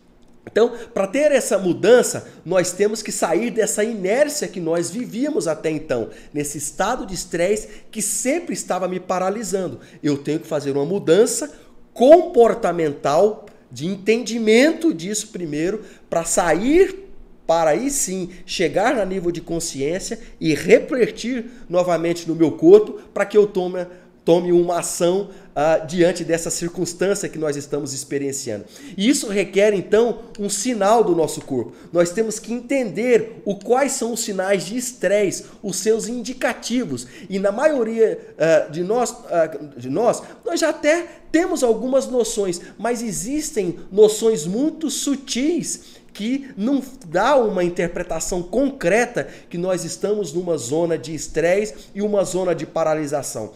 Então, 0.50 0.72
para 0.92 1.06
ter 1.06 1.30
essa 1.32 1.58
mudança, 1.58 2.26
nós 2.44 2.72
temos 2.72 3.02
que 3.02 3.12
sair 3.12 3.50
dessa 3.50 3.84
inércia 3.84 4.49
que 4.49 4.58
nós 4.58 4.90
vivíamos 4.90 5.46
até 5.46 5.70
então, 5.70 6.10
nesse 6.32 6.58
estado 6.58 7.06
de 7.06 7.14
estresse 7.14 7.68
que 7.90 8.02
sempre 8.02 8.54
estava 8.54 8.88
me 8.88 8.99
paralisando. 8.99 9.80
Eu 10.02 10.18
tenho 10.18 10.40
que 10.40 10.46
fazer 10.46 10.72
uma 10.72 10.84
mudança 10.84 11.52
comportamental, 11.92 13.46
de 13.70 13.87
entendimento 13.87 14.92
disso 14.92 15.28
primeiro, 15.28 15.84
para 16.08 16.25
sair 16.25 17.10
para 17.50 17.71
aí 17.71 17.90
sim 17.90 18.30
chegar 18.47 18.97
a 18.97 19.04
nível 19.04 19.33
de 19.33 19.40
consciência 19.40 20.21
e 20.40 20.54
refletir 20.54 21.47
novamente 21.69 22.28
no 22.28 22.37
meu 22.37 22.52
corpo 22.52 23.00
para 23.12 23.26
que 23.26 23.37
eu 23.37 23.45
tome, 23.45 23.85
tome 24.25 24.52
uma 24.52 24.78
ação 24.78 25.30
uh, 25.50 25.85
diante 25.85 26.23
dessa 26.23 26.49
circunstância 26.49 27.28
que 27.28 27.40
nós 27.40 27.57
estamos 27.57 27.92
experienciando. 27.92 28.66
E 28.97 29.09
isso 29.09 29.26
requer 29.26 29.75
então 29.75 30.21
um 30.38 30.49
sinal 30.49 31.02
do 31.02 31.16
nosso 31.16 31.40
corpo. 31.40 31.73
Nós 31.92 32.12
temos 32.12 32.38
que 32.38 32.52
entender 32.52 33.42
o 33.45 33.57
quais 33.57 33.90
são 33.90 34.12
os 34.12 34.21
sinais 34.21 34.66
de 34.66 34.76
estresse, 34.76 35.47
os 35.61 35.75
seus 35.75 36.07
indicativos. 36.07 37.09
E 37.28 37.40
na 37.40 37.50
maioria 37.50 38.16
uh, 38.38 38.71
de, 38.71 38.85
nós, 38.85 39.11
uh, 39.11 39.76
de 39.76 39.90
nós, 39.90 40.23
nós 40.45 40.61
já 40.61 40.69
até 40.69 41.04
temos 41.33 41.64
algumas 41.64 42.07
noções, 42.07 42.61
mas 42.78 43.02
existem 43.02 43.80
noções 43.90 44.47
muito 44.47 44.88
sutis 44.88 46.00
que 46.12 46.52
não 46.57 46.83
dá 47.07 47.37
uma 47.37 47.64
interpretação 47.64 48.43
concreta 48.43 49.29
que 49.49 49.59
nós 49.59 49.85
estamos 49.85 50.33
numa 50.33 50.57
zona 50.57 50.99
de 50.99 51.14
estresse 51.14 51.90
e 51.95 52.02
uma 52.02 52.25
zona 52.25 52.55
de 52.55 52.67
paralisação. 52.67 53.52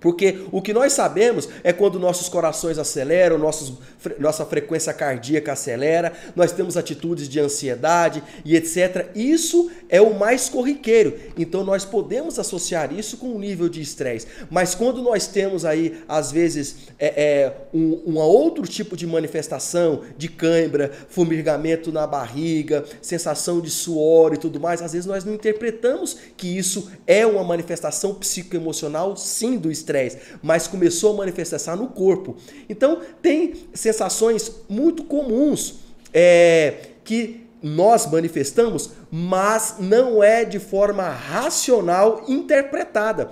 Porque 0.00 0.46
o 0.50 0.62
que 0.62 0.72
nós 0.72 0.94
sabemos 0.94 1.48
é 1.62 1.72
quando 1.72 2.00
nossos 2.00 2.28
corações 2.28 2.78
aceleram, 2.78 3.36
nossos, 3.36 3.74
nossa 4.18 4.46
frequência 4.46 4.94
cardíaca 4.94 5.52
acelera, 5.52 6.12
nós 6.34 6.52
temos 6.52 6.76
atitudes 6.76 7.28
de 7.28 7.38
ansiedade 7.38 8.22
e 8.44 8.56
etc. 8.56 9.10
Isso 9.14 9.70
é 9.90 10.00
o 10.00 10.18
mais 10.18 10.48
corriqueiro. 10.48 11.14
Então 11.36 11.62
nós 11.62 11.84
podemos 11.84 12.38
associar 12.38 12.92
isso 12.92 13.18
com 13.18 13.28
um 13.28 13.38
nível 13.38 13.68
de 13.68 13.82
estresse. 13.82 14.26
Mas 14.50 14.74
quando 14.74 15.02
nós 15.02 15.26
temos 15.26 15.66
aí, 15.66 16.02
às 16.08 16.32
vezes, 16.32 16.76
é, 16.98 17.22
é, 17.22 17.56
um, 17.74 18.00
um 18.06 18.16
outro 18.16 18.66
tipo 18.66 18.96
de 18.96 19.06
manifestação 19.06 20.00
de 20.16 20.28
cãibra, 20.28 20.90
formigamento 21.10 21.92
na 21.92 22.06
barriga, 22.06 22.84
sensação 23.02 23.60
de 23.60 23.68
suor 23.68 24.32
e 24.32 24.38
tudo 24.38 24.58
mais, 24.58 24.80
às 24.80 24.92
vezes 24.92 25.06
nós 25.06 25.24
não 25.24 25.34
interpretamos 25.34 26.16
que 26.36 26.56
isso 26.56 26.90
é 27.06 27.26
uma 27.26 27.44
manifestação 27.44 28.14
psicoemocional, 28.14 29.14
sim, 29.14 29.58
do 29.58 29.70
estresse 29.70 29.89
estresse, 29.90 30.18
mas 30.42 30.66
começou 30.66 31.14
a 31.14 31.16
manifestar 31.18 31.76
no 31.76 31.88
corpo. 31.88 32.36
Então, 32.68 33.00
tem 33.20 33.54
sensações 33.74 34.52
muito 34.68 35.04
comuns 35.04 35.80
é, 36.14 36.74
que 37.04 37.46
nós 37.62 38.10
manifestamos, 38.10 38.90
mas 39.10 39.76
não 39.78 40.22
é 40.22 40.44
de 40.44 40.58
forma 40.58 41.08
racional 41.10 42.24
interpretada. 42.26 43.30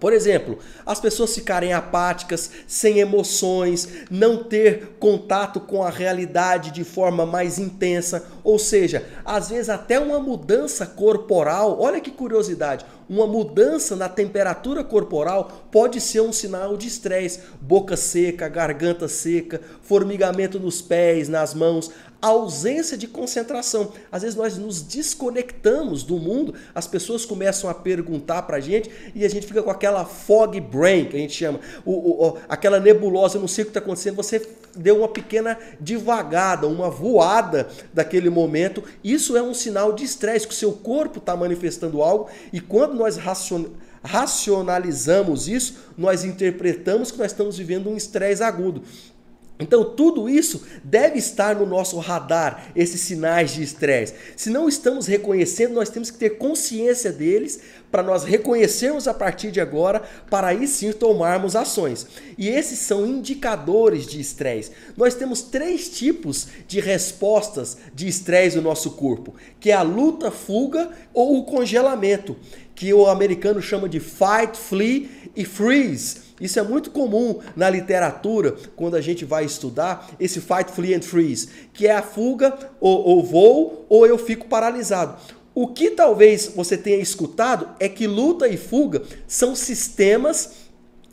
Por 0.00 0.14
exemplo, 0.14 0.58
as 0.86 0.98
pessoas 0.98 1.34
ficarem 1.34 1.74
apáticas, 1.74 2.50
sem 2.66 2.98
emoções, 2.98 3.86
não 4.10 4.42
ter 4.42 4.96
contato 4.98 5.60
com 5.60 5.84
a 5.84 5.90
realidade 5.90 6.70
de 6.70 6.82
forma 6.82 7.26
mais 7.26 7.58
intensa, 7.58 8.26
ou 8.42 8.58
seja, 8.58 9.06
às 9.24 9.50
vezes 9.50 9.68
até 9.68 10.00
uma 10.00 10.18
mudança 10.18 10.86
corporal. 10.86 11.78
Olha 11.78 12.00
que 12.00 12.10
curiosidade, 12.10 12.86
uma 13.10 13.26
mudança 13.26 13.94
na 13.94 14.08
temperatura 14.08 14.82
corporal 14.82 15.66
pode 15.70 16.00
ser 16.00 16.20
um 16.20 16.32
sinal 16.32 16.76
de 16.76 16.86
estresse. 16.86 17.40
Boca 17.60 17.96
seca, 17.96 18.48
garganta 18.48 19.08
seca, 19.08 19.60
formigamento 19.82 20.58
nos 20.58 20.80
pés, 20.80 21.28
nas 21.28 21.52
mãos, 21.52 21.90
ausência 22.20 22.96
de 22.96 23.06
concentração. 23.06 23.92
Às 24.10 24.22
vezes 24.22 24.36
nós 24.36 24.56
nos 24.58 24.82
desconectamos 24.82 26.02
do 26.02 26.16
mundo, 26.16 26.54
as 26.74 26.86
pessoas 26.86 27.24
começam 27.24 27.70
a 27.70 27.74
perguntar 27.74 28.42
para 28.42 28.58
a 28.58 28.60
gente 28.60 28.90
e 29.14 29.24
a 29.24 29.28
gente 29.28 29.46
fica 29.46 29.62
com 29.62 29.70
aquela 29.70 30.04
fog 30.04 30.60
brain, 30.60 31.06
que 31.06 31.16
a 31.16 31.20
gente 31.20 31.34
chama, 31.34 31.60
o, 31.84 31.92
o, 31.92 32.38
aquela 32.48 32.78
nebulosa, 32.78 33.36
eu 33.36 33.40
não 33.40 33.48
sei 33.48 33.62
o 33.62 33.66
que 33.66 33.70
está 33.70 33.80
acontecendo, 33.80 34.16
você 34.16 34.46
deu 34.76 34.98
uma 34.98 35.08
pequena 35.08 35.58
devagada, 35.78 36.66
uma 36.66 36.90
voada 36.90 37.68
daquele 37.92 38.30
momento. 38.30 38.82
Isso 39.02 39.36
é 39.36 39.42
um 39.42 39.54
sinal 39.54 39.92
de 39.92 40.04
estresse, 40.04 40.46
que 40.46 40.54
o 40.54 40.56
seu 40.56 40.72
corpo 40.72 41.18
está 41.18 41.36
manifestando 41.36 42.02
algo 42.02 42.28
e 42.52 42.60
quando 42.60 42.94
nós 42.94 43.18
racionalizamos 44.02 45.48
isso, 45.48 45.76
nós 45.96 46.24
interpretamos 46.24 47.10
que 47.10 47.18
nós 47.18 47.32
estamos 47.32 47.58
vivendo 47.58 47.90
um 47.90 47.96
estresse 47.96 48.42
agudo. 48.42 48.82
Então, 49.60 49.84
tudo 49.84 50.28
isso 50.28 50.62
deve 50.82 51.18
estar 51.18 51.54
no 51.54 51.66
nosso 51.66 51.98
radar, 51.98 52.72
esses 52.74 53.00
sinais 53.00 53.52
de 53.52 53.62
estresse. 53.62 54.14
Se 54.36 54.50
não 54.50 54.68
estamos 54.68 55.06
reconhecendo, 55.06 55.74
nós 55.74 55.90
temos 55.90 56.10
que 56.10 56.18
ter 56.18 56.30
consciência 56.30 57.12
deles 57.12 57.60
para 57.90 58.02
nós 58.02 58.24
reconhecermos 58.24 59.08
a 59.08 59.14
partir 59.14 59.50
de 59.50 59.60
agora, 59.60 60.02
para 60.30 60.48
aí 60.48 60.66
sim 60.66 60.92
tomarmos 60.92 61.56
ações. 61.56 62.06
E 62.38 62.48
esses 62.48 62.78
são 62.78 63.06
indicadores 63.06 64.06
de 64.06 64.20
estresse. 64.20 64.70
Nós 64.96 65.14
temos 65.14 65.42
três 65.42 65.88
tipos 65.88 66.46
de 66.66 66.80
respostas 66.80 67.76
de 67.94 68.06
estresse 68.06 68.56
no 68.56 68.62
nosso 68.62 68.92
corpo, 68.92 69.34
que 69.58 69.70
é 69.70 69.74
a 69.74 69.82
luta, 69.82 70.30
fuga 70.30 70.90
ou 71.12 71.38
o 71.38 71.44
congelamento, 71.44 72.36
que 72.74 72.94
o 72.94 73.06
americano 73.06 73.60
chama 73.60 73.88
de 73.88 74.00
fight, 74.00 74.56
flee 74.56 75.10
e 75.36 75.44
freeze. 75.44 76.29
Isso 76.40 76.58
é 76.58 76.62
muito 76.62 76.90
comum 76.90 77.40
na 77.54 77.68
literatura, 77.68 78.56
quando 78.74 78.96
a 78.96 79.00
gente 79.00 79.24
vai 79.24 79.44
estudar 79.44 80.10
esse 80.18 80.40
fight, 80.40 80.72
flee 80.72 80.94
and 80.94 81.02
freeze, 81.02 81.48
que 81.74 81.86
é 81.86 81.94
a 81.94 82.02
fuga, 82.02 82.56
ou, 82.80 83.04
ou 83.04 83.22
voo, 83.22 83.84
ou 83.88 84.06
eu 84.06 84.16
fico 84.16 84.48
paralisado. 84.48 85.16
O 85.54 85.68
que 85.68 85.90
talvez 85.90 86.52
você 86.54 86.78
tenha 86.78 86.96
escutado 86.96 87.68
é 87.78 87.88
que 87.88 88.06
luta 88.06 88.48
e 88.48 88.56
fuga 88.56 89.02
são 89.26 89.54
sistemas, 89.54 90.52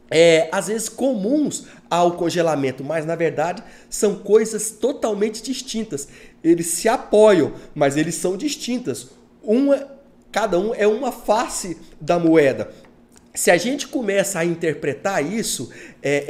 é, 0.10 0.48
às 0.52 0.68
vezes, 0.68 0.88
comuns 0.88 1.66
ao 1.90 2.14
congelamento, 2.14 2.84
mas 2.84 3.06
na 3.06 3.16
verdade 3.16 3.62
são 3.90 4.16
coisas 4.16 4.72
totalmente 4.72 5.42
distintas. 5.42 6.08
Eles 6.42 6.68
se 6.68 6.88
apoiam, 6.88 7.54
mas 7.76 7.98
eles 7.98 8.16
são 8.16 8.38
distintas. 8.38 9.08
Uma, 9.44 9.86
cada 10.32 10.58
um 10.60 10.74
é 10.74 10.88
uma 10.88 11.12
face 11.12 11.78
da 12.00 12.18
moeda 12.20 12.72
se 13.38 13.52
a 13.52 13.58
gente 13.58 13.88
começa 13.88 14.40
a 14.40 14.46
interpretar 14.46 15.24
isso 15.24 15.72
é, 16.02 16.26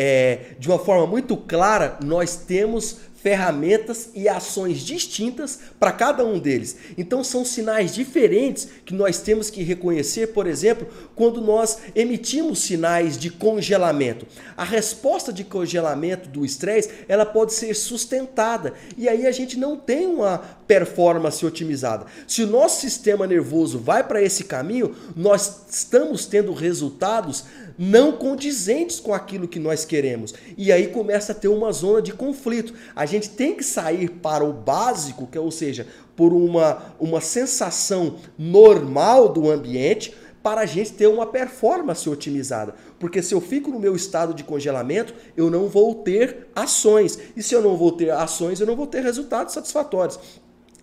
é, 0.51 0.59
de 0.59 0.67
uma 0.67 0.77
forma 0.77 1.07
muito 1.07 1.37
clara, 1.37 1.97
nós 2.03 2.35
temos 2.35 2.97
ferramentas 3.27 4.09
e 4.15 4.29
ações 4.29 4.79
distintas 4.79 5.59
para 5.77 5.91
cada 5.91 6.25
um 6.25 6.39
deles. 6.39 6.77
Então 6.97 7.25
são 7.25 7.43
sinais 7.43 7.93
diferentes 7.93 8.69
que 8.85 8.93
nós 8.93 9.19
temos 9.19 9.49
que 9.49 9.63
reconhecer, 9.63 10.27
por 10.27 10.47
exemplo, 10.47 10.87
quando 11.13 11.41
nós 11.41 11.77
emitimos 11.93 12.59
sinais 12.59 13.17
de 13.17 13.29
congelamento. 13.29 14.25
A 14.55 14.63
resposta 14.63 15.33
de 15.33 15.43
congelamento 15.43 16.29
do 16.29 16.45
estresse, 16.45 16.89
ela 17.05 17.25
pode 17.25 17.53
ser 17.53 17.73
sustentada 17.73 18.73
e 18.97 19.09
aí 19.09 19.27
a 19.27 19.31
gente 19.33 19.59
não 19.59 19.75
tem 19.75 20.07
uma 20.07 20.37
performance 20.65 21.45
otimizada. 21.45 22.05
Se 22.25 22.43
o 22.43 22.47
nosso 22.47 22.79
sistema 22.79 23.27
nervoso 23.27 23.77
vai 23.77 24.05
para 24.05 24.21
esse 24.21 24.45
caminho, 24.45 24.95
nós 25.17 25.65
estamos 25.69 26.25
tendo 26.25 26.53
resultados 26.53 27.43
não 27.77 28.11
condizentes 28.11 28.99
com 28.99 29.13
aquilo 29.13 29.47
que 29.47 29.59
nós 29.59 29.85
queremos. 29.85 30.33
E 30.57 30.71
aí 30.71 30.87
começa 30.87 31.31
a 31.31 31.35
ter 31.35 31.47
uma 31.47 31.71
zona 31.71 32.01
de 32.01 32.13
conflito. 32.13 32.73
A 32.95 33.05
gente 33.05 33.29
tem 33.29 33.55
que 33.55 33.63
sair 33.63 34.09
para 34.09 34.43
o 34.43 34.53
básico, 34.53 35.27
que 35.27 35.37
é, 35.37 35.41
ou 35.41 35.51
seja, 35.51 35.87
por 36.15 36.33
uma, 36.33 36.95
uma 36.99 37.21
sensação 37.21 38.15
normal 38.37 39.29
do 39.29 39.51
ambiente, 39.51 40.15
para 40.41 40.61
a 40.61 40.65
gente 40.65 40.93
ter 40.93 41.07
uma 41.07 41.25
performance 41.25 42.09
otimizada. 42.09 42.73
Porque 42.97 43.21
se 43.21 43.33
eu 43.33 43.41
fico 43.41 43.69
no 43.69 43.79
meu 43.79 43.95
estado 43.95 44.33
de 44.33 44.45
congelamento, 44.45 45.13
eu 45.35 45.49
não 45.49 45.67
vou 45.67 45.93
ter 45.95 46.47
ações. 46.55 47.19
E 47.35 47.43
se 47.43 47.53
eu 47.53 47.61
não 47.61 47.75
vou 47.75 47.91
ter 47.91 48.11
ações, 48.11 48.59
eu 48.59 48.65
não 48.65 48.75
vou 48.75 48.87
ter 48.87 49.03
resultados 49.03 49.53
satisfatórios. 49.53 50.17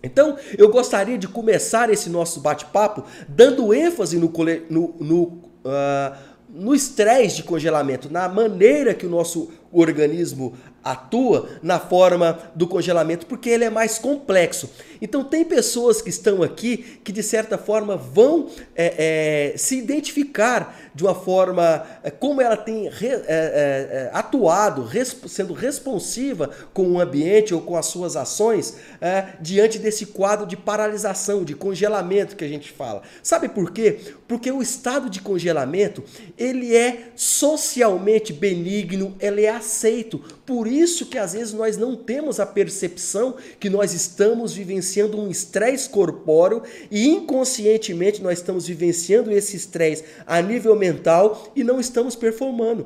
Então, 0.03 0.37
eu 0.55 0.69
gostaria 0.69 1.17
de 1.17 1.27
começar 1.27 1.89
esse 1.89 2.11
nosso 2.11 2.39
bate-papo 2.39 3.03
dando 3.27 3.73
ênfase 3.73 4.19
no, 4.19 4.31
no, 4.69 4.95
no 4.99 5.23
uh, 5.23 6.15
no 6.55 6.73
estresse 6.73 7.37
de 7.37 7.43
congelamento, 7.43 8.09
na 8.09 8.29
maneira 8.29 8.93
que 8.93 9.05
o 9.05 9.09
nosso 9.09 9.51
organismo 9.73 10.53
atua 10.81 11.49
na 11.61 11.79
forma 11.79 12.39
do 12.55 12.65
congelamento, 12.65 13.25
porque 13.25 13.49
ele 13.49 13.65
é 13.65 13.69
mais 13.69 13.97
complexo. 13.97 14.69
Então, 15.01 15.23
tem 15.23 15.43
pessoas 15.43 16.01
que 16.01 16.09
estão 16.09 16.41
aqui 16.41 16.77
que, 17.03 17.11
de 17.11 17.21
certa 17.21 17.57
forma, 17.57 17.97
vão 17.97 18.47
é, 18.75 19.51
é, 19.53 19.57
se 19.57 19.77
identificar 19.77 20.84
de 20.95 21.03
uma 21.03 21.13
forma 21.13 21.85
é, 22.01 22.09
como 22.09 22.41
ela 22.41 22.55
tem 22.55 22.87
re, 22.87 23.07
é, 23.07 23.17
é, 23.17 23.27
é, 23.27 24.09
atuado, 24.13 24.83
res, 24.83 25.15
sendo 25.27 25.53
responsiva 25.53 26.49
com 26.73 26.93
o 26.93 26.99
ambiente 27.01 27.53
ou 27.53 27.61
com 27.61 27.75
as 27.75 27.87
suas 27.87 28.15
ações 28.15 28.75
diante 29.41 29.77
desse 29.77 30.05
quadro 30.05 30.47
de 30.47 30.55
paralisação, 30.55 31.43
de 31.43 31.53
congelamento 31.53 32.35
que 32.35 32.45
a 32.45 32.47
gente 32.47 32.71
fala. 32.71 33.01
Sabe 33.21 33.49
por 33.49 33.71
quê? 33.71 33.99
Porque 34.27 34.49
o 34.51 34.61
estado 34.61 35.09
de 35.09 35.19
congelamento 35.21 36.03
ele 36.37 36.75
é 36.75 37.09
socialmente 37.15 38.31
benigno, 38.31 39.15
ele 39.19 39.43
é 39.43 39.49
aceito. 39.49 40.19
Por 40.45 40.65
isso 40.67 41.07
que 41.07 41.17
às 41.17 41.33
vezes 41.33 41.53
nós 41.53 41.75
não 41.75 41.95
temos 41.95 42.39
a 42.39 42.45
percepção 42.45 43.35
que 43.59 43.69
nós 43.69 43.93
estamos 43.93 44.53
vivenciando 44.53 45.19
um 45.19 45.29
estresse 45.29 45.89
corpóreo 45.89 46.63
e 46.89 47.07
inconscientemente 47.07 48.21
nós 48.21 48.39
estamos 48.39 48.67
vivenciando 48.67 49.31
esse 49.31 49.57
estresse 49.57 50.03
a 50.25 50.41
nível 50.41 50.75
mental 50.75 50.84
e 51.55 51.63
não 51.63 51.79
estamos 51.79 52.15
performando. 52.15 52.85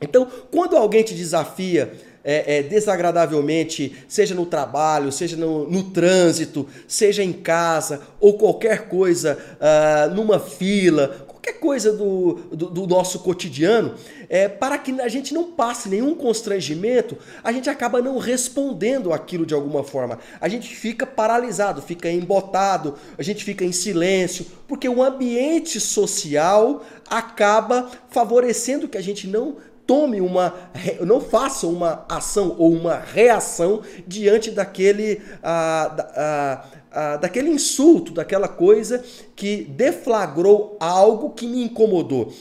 Então, 0.00 0.26
quando 0.50 0.76
alguém 0.76 1.02
te 1.02 1.14
desafia 1.14 1.92
é, 2.24 2.58
é, 2.58 2.62
desagradavelmente, 2.62 4.04
seja 4.08 4.34
no 4.34 4.46
trabalho, 4.46 5.12
seja 5.12 5.36
no, 5.36 5.68
no, 5.68 5.84
trânsito, 5.84 6.66
seja 6.86 7.22
em 7.22 7.32
casa 7.32 8.00
ou 8.18 8.36
qualquer 8.36 8.88
coisa, 8.88 9.38
uh, 9.56 10.14
numa 10.14 10.38
fila, 10.38 11.26
qualquer 11.40 11.54
coisa 11.54 11.92
do, 11.92 12.34
do, 12.52 12.70
do, 12.70 12.86
nosso 12.86 13.20
cotidiano, 13.20 13.94
é, 14.28 14.46
para 14.46 14.76
que 14.76 15.00
a 15.00 15.08
gente 15.08 15.32
não 15.32 15.52
passe 15.52 15.88
nenhum 15.88 16.14
constrangimento, 16.14 17.16
a 17.42 17.50
gente 17.50 17.70
acaba 17.70 18.02
não 18.02 18.18
respondendo 18.18 19.12
aquilo 19.12 19.46
de 19.46 19.54
alguma 19.54 19.82
forma. 19.82 20.18
A 20.38 20.48
gente 20.48 20.74
fica 20.74 21.06
paralisado, 21.06 21.80
fica 21.80 22.10
embotado, 22.10 22.94
a 23.16 23.22
gente 23.22 23.42
fica 23.42 23.64
em 23.64 23.72
silêncio, 23.72 24.46
porque 24.68 24.88
o 24.88 25.02
ambiente 25.02 25.80
social 25.80 26.84
acaba 27.08 27.90
favorecendo 28.10 28.86
que 28.86 28.98
a 28.98 29.02
gente 29.02 29.26
não 29.26 29.56
tome 29.86 30.20
uma, 30.20 30.54
não 31.00 31.20
faça 31.20 31.66
uma 31.66 32.04
ação 32.08 32.54
ou 32.58 32.72
uma 32.72 32.96
reação 32.96 33.82
diante 34.06 34.50
daquele, 34.50 35.20
ah, 35.42 35.96
ah, 36.14 36.64
ah, 36.92 37.16
daquele 37.16 37.50
insulto, 37.50 38.12
daquela 38.12 38.48
coisa 38.48 39.04
que 39.36 39.62
deflagrou 39.64 40.76
algo 40.80 41.30
que 41.30 41.46
me 41.46 41.62
incomodou. 41.62 42.32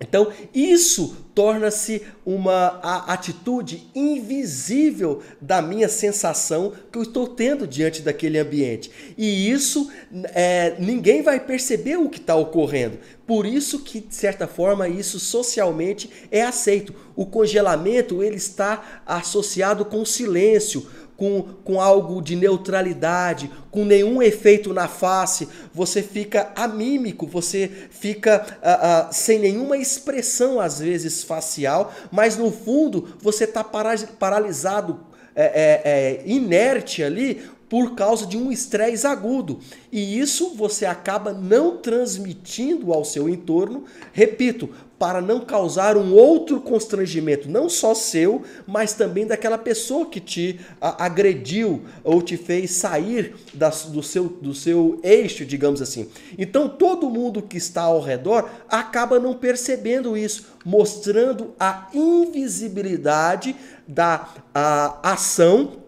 Então, 0.00 0.30
isso 0.52 1.16
torna-se 1.34 2.02
uma 2.26 2.78
atitude 3.06 3.88
invisível 3.94 5.22
da 5.40 5.62
minha 5.62 5.88
sensação 5.88 6.72
que 6.92 6.98
eu 6.98 7.02
estou 7.02 7.26
tendo 7.26 7.66
diante 7.66 8.02
daquele 8.02 8.38
ambiente. 8.38 8.90
E 9.16 9.50
isso 9.50 9.90
é, 10.34 10.76
ninguém 10.78 11.22
vai 11.22 11.40
perceber 11.40 11.96
o 11.96 12.08
que 12.08 12.18
está 12.18 12.36
ocorrendo. 12.36 12.98
Por 13.26 13.46
isso 13.46 13.80
que, 13.80 14.00
de 14.00 14.14
certa 14.14 14.46
forma, 14.46 14.88
isso 14.88 15.18
socialmente 15.18 16.10
é 16.30 16.42
aceito. 16.42 16.94
O 17.16 17.24
congelamento 17.24 18.22
ele 18.22 18.36
está 18.36 19.02
associado 19.06 19.84
com 19.84 20.04
silêncio 20.04 20.86
com, 21.16 21.42
com 21.64 21.80
algo 21.80 22.20
de 22.20 22.34
neutralidade, 22.36 23.50
com 23.70 23.84
nenhum 23.84 24.22
efeito 24.22 24.72
na 24.72 24.88
face, 24.88 25.48
você 25.72 26.02
fica 26.02 26.52
amímico, 26.56 27.26
você 27.26 27.70
fica 27.90 28.44
uh, 28.58 29.10
uh, 29.10 29.14
sem 29.14 29.38
nenhuma 29.38 29.76
expressão, 29.76 30.60
às 30.60 30.80
vezes 30.80 31.22
facial, 31.22 31.92
mas 32.10 32.36
no 32.36 32.50
fundo 32.50 33.16
você 33.20 33.44
está 33.44 33.62
paralisado, 33.64 35.00
é, 35.36 35.44
é, 35.44 35.82
é, 35.84 36.22
inerte 36.26 37.02
ali 37.02 37.42
por 37.68 37.94
causa 37.94 38.26
de 38.26 38.36
um 38.36 38.52
estresse 38.52 39.06
agudo. 39.06 39.58
E 39.90 40.18
isso 40.18 40.54
você 40.54 40.86
acaba 40.86 41.32
não 41.32 41.76
transmitindo 41.76 42.92
ao 42.92 43.04
seu 43.04 43.28
entorno, 43.28 43.84
repito, 44.12 44.70
para 44.98 45.20
não 45.20 45.40
causar 45.40 45.96
um 45.96 46.14
outro 46.14 46.60
constrangimento, 46.60 47.50
não 47.50 47.68
só 47.68 47.94
seu, 47.94 48.42
mas 48.66 48.94
também 48.94 49.26
daquela 49.26 49.58
pessoa 49.58 50.06
que 50.06 50.20
te 50.20 50.60
agrediu 50.80 51.82
ou 52.02 52.22
te 52.22 52.36
fez 52.36 52.70
sair 52.70 53.34
da, 53.52 53.68
do, 53.68 54.02
seu, 54.02 54.24
do 54.24 54.54
seu 54.54 55.00
eixo, 55.02 55.44
digamos 55.44 55.82
assim. 55.82 56.08
Então 56.38 56.68
todo 56.68 57.10
mundo 57.10 57.42
que 57.42 57.56
está 57.56 57.82
ao 57.82 58.00
redor 58.00 58.48
acaba 58.68 59.18
não 59.18 59.34
percebendo 59.34 60.16
isso, 60.16 60.46
mostrando 60.64 61.54
a 61.58 61.88
invisibilidade 61.92 63.54
da 63.86 64.28
a 64.54 65.12
ação 65.12 65.83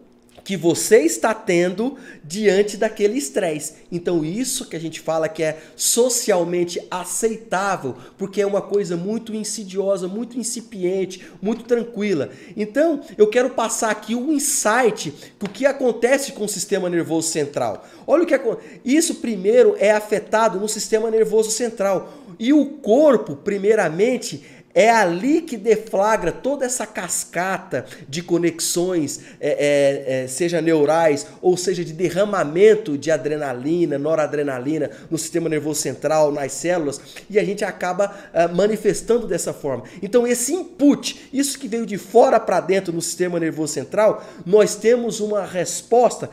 que 0.46 0.56
você 0.56 0.98
está 1.00 1.34
tendo 1.34 1.96
diante 2.22 2.76
daquele 2.76 3.18
estresse. 3.18 3.74
Então, 3.90 4.24
isso 4.24 4.68
que 4.68 4.76
a 4.76 4.78
gente 4.78 5.00
fala 5.00 5.28
que 5.28 5.42
é 5.42 5.58
socialmente 5.74 6.80
aceitável, 6.88 7.96
porque 8.16 8.40
é 8.40 8.46
uma 8.46 8.62
coisa 8.62 8.96
muito 8.96 9.34
insidiosa, 9.34 10.06
muito 10.06 10.38
incipiente, 10.38 11.26
muito 11.42 11.64
tranquila. 11.64 12.30
Então, 12.56 13.00
eu 13.18 13.26
quero 13.26 13.50
passar 13.50 13.90
aqui 13.90 14.14
um 14.14 14.32
insight 14.32 15.12
do 15.36 15.50
que 15.50 15.66
acontece 15.66 16.30
com 16.30 16.44
o 16.44 16.48
sistema 16.48 16.88
nervoso 16.88 17.26
central. 17.26 17.84
Olha 18.06 18.22
o 18.22 18.26
que 18.26 18.34
acontece. 18.34 18.80
Isso 18.84 19.16
primeiro 19.16 19.74
é 19.80 19.90
afetado 19.90 20.60
no 20.60 20.68
sistema 20.68 21.10
nervoso 21.10 21.50
central. 21.50 22.22
E 22.38 22.52
o 22.52 22.66
corpo, 22.66 23.34
primeiramente, 23.34 24.44
é 24.76 24.90
ali 24.90 25.40
que 25.40 25.56
deflagra 25.56 26.30
toda 26.30 26.66
essa 26.66 26.86
cascata 26.86 27.86
de 28.06 28.22
conexões, 28.22 29.20
é, 29.40 29.48
é, 29.48 30.24
é, 30.24 30.26
seja 30.26 30.60
neurais 30.60 31.26
ou 31.40 31.56
seja 31.56 31.82
de 31.82 31.94
derramamento 31.94 32.98
de 32.98 33.10
adrenalina, 33.10 33.96
noradrenalina 33.98 34.90
no 35.10 35.16
sistema 35.16 35.48
nervoso 35.48 35.80
central, 35.80 36.30
nas 36.30 36.52
células, 36.52 37.00
e 37.30 37.38
a 37.38 37.44
gente 37.44 37.64
acaba 37.64 38.14
é, 38.34 38.46
manifestando 38.48 39.26
dessa 39.26 39.54
forma. 39.54 39.84
Então, 40.02 40.26
esse 40.26 40.52
input, 40.52 41.26
isso 41.32 41.58
que 41.58 41.68
veio 41.68 41.86
de 41.86 41.96
fora 41.96 42.38
para 42.38 42.60
dentro 42.60 42.92
no 42.92 43.00
sistema 43.00 43.40
nervoso 43.40 43.72
central, 43.72 44.22
nós 44.44 44.74
temos 44.74 45.20
uma 45.20 45.46
resposta 45.46 46.28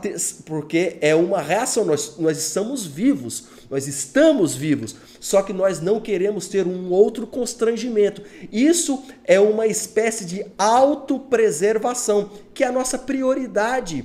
ter, 0.00 0.14
porque 0.44 0.98
é 1.00 1.14
uma 1.14 1.40
reação, 1.40 1.84
nós, 1.84 2.16
nós 2.18 2.38
estamos 2.38 2.86
vivos, 2.86 3.44
nós 3.70 3.86
estamos 3.86 4.56
vivos, 4.56 4.96
só 5.20 5.42
que 5.42 5.52
nós 5.52 5.80
não 5.80 6.00
queremos 6.00 6.48
ter 6.48 6.66
um 6.66 6.90
outro 6.90 7.24
constrangimento. 7.24 8.22
Isso 8.50 9.04
é 9.24 9.38
uma 9.38 9.66
espécie 9.66 10.24
de 10.24 10.44
autopreservação, 10.58 12.30
que 12.52 12.64
é 12.64 12.66
a 12.66 12.72
nossa 12.72 12.98
prioridade 12.98 14.04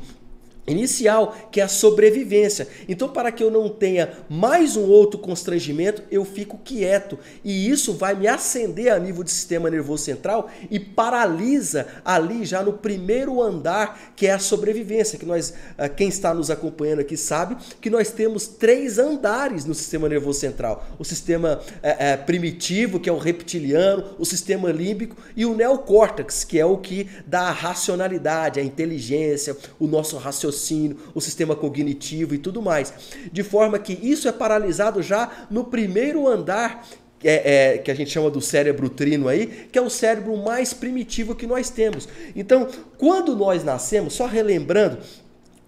inicial, 0.67 1.35
que 1.51 1.61
é 1.61 1.63
a 1.63 1.67
sobrevivência. 1.67 2.67
Então, 2.87 3.09
para 3.09 3.31
que 3.31 3.43
eu 3.43 3.51
não 3.51 3.69
tenha 3.69 4.11
mais 4.29 4.75
um 4.75 4.85
outro 4.85 5.19
constrangimento, 5.19 6.03
eu 6.09 6.25
fico 6.25 6.59
quieto. 6.63 7.19
E 7.43 7.69
isso 7.69 7.93
vai 7.93 8.15
me 8.15 8.27
acender 8.27 8.91
a 8.91 8.99
nível 8.99 9.23
de 9.23 9.31
sistema 9.31 9.69
nervoso 9.69 10.03
central 10.03 10.49
e 10.69 10.79
paralisa 10.79 11.87
ali 12.03 12.45
já 12.45 12.63
no 12.63 12.73
primeiro 12.73 13.41
andar, 13.41 14.13
que 14.15 14.27
é 14.27 14.33
a 14.33 14.39
sobrevivência, 14.39 15.19
que 15.19 15.25
nós, 15.25 15.53
ah, 15.77 15.87
quem 15.87 16.07
está 16.07 16.33
nos 16.33 16.49
acompanhando 16.49 16.99
aqui 16.99 17.15
sabe 17.15 17.57
que 17.79 17.89
nós 17.89 18.11
temos 18.11 18.47
três 18.47 18.97
andares 18.97 19.65
no 19.65 19.75
sistema 19.75 20.09
nervoso 20.09 20.39
central. 20.39 20.85
O 20.97 21.05
sistema 21.05 21.61
é, 21.83 22.11
é, 22.11 22.17
primitivo, 22.17 22.99
que 22.99 23.09
é 23.09 23.13
o 23.13 23.17
reptiliano, 23.17 24.15
o 24.17 24.25
sistema 24.25 24.71
límbico 24.71 25.15
e 25.35 25.45
o 25.45 25.55
neocórtex, 25.55 26.43
que 26.43 26.59
é 26.59 26.65
o 26.65 26.77
que 26.77 27.07
dá 27.25 27.41
a 27.41 27.51
racionalidade, 27.51 28.59
a 28.59 28.63
inteligência, 28.63 29.55
o 29.79 29.87
nosso 29.87 30.17
raciocínio 30.17 30.54
raciocínio, 30.55 30.97
o 31.13 31.21
sistema 31.21 31.55
cognitivo 31.55 32.33
e 32.33 32.37
tudo 32.37 32.61
mais. 32.61 32.93
De 33.31 33.43
forma 33.43 33.77
que 33.77 33.93
isso 33.93 34.27
é 34.27 34.31
paralisado 34.31 35.03
já 35.03 35.47
no 35.51 35.65
primeiro 35.65 36.27
andar 36.27 36.87
é, 37.23 37.73
é, 37.73 37.77
que 37.79 37.89
a 37.89 37.95
gente 37.95 38.11
chama 38.11 38.29
do 38.29 38.41
cérebro 38.41 38.89
trino 38.89 39.27
aí, 39.27 39.67
que 39.71 39.79
é 39.79 39.81
o 39.81 39.89
cérebro 39.89 40.35
mais 40.37 40.73
primitivo 40.73 41.35
que 41.35 41.47
nós 41.47 41.69
temos. 41.69 42.07
Então, 42.35 42.67
quando 42.97 43.35
nós 43.35 43.63
nascemos, 43.63 44.13
só 44.13 44.25
relembrando, 44.25 44.99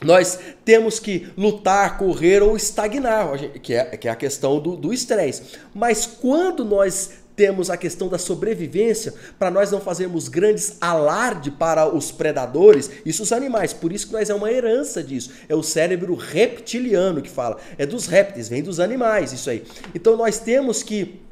nós 0.04 0.38
temos 0.63 1.00
que 1.00 1.28
lutar, 1.36 1.97
correr 1.97 2.43
ou 2.43 2.56
estagnar, 2.56 3.39
que 3.62 3.73
é, 3.73 3.97
que 3.97 4.08
é 4.08 4.12
a 4.12 4.15
questão 4.15 4.60
do 4.60 4.93
estresse. 4.93 5.58
Mas 5.73 6.06
quando 6.06 6.63
nós 6.63 7.12
temos 7.38 7.69
a 7.69 7.78
questão 7.78 8.10
da 8.10 8.17
sobrevivência, 8.17 9.13
para 9.38 9.52
nós 9.52 9.71
não 9.71 9.80
fazermos 9.80 10.28
grandes 10.28 10.76
alarde 10.82 11.52
para 11.52 11.88
os 11.88 12.12
predadores, 12.12 12.89
isso 13.06 13.21
os 13.21 13.32
animais, 13.32 13.71
por 13.71 13.93
isso 13.93 14.08
que 14.08 14.13
nós 14.13 14.30
é 14.30 14.34
uma 14.34 14.52
herança 14.52 15.04
disso. 15.04 15.32
É 15.47 15.54
o 15.54 15.62
cérebro 15.62 16.15
reptiliano 16.15 17.21
que 17.21 17.30
fala, 17.30 17.58
é 17.78 17.86
dos 17.86 18.08
répteis, 18.08 18.50
vem 18.50 18.63
dos 18.63 18.80
animais, 18.80 19.32
isso 19.32 19.52
aí. 19.52 19.63
Então 19.93 20.17
nós 20.17 20.39
temos 20.39 20.82
que 20.82 21.26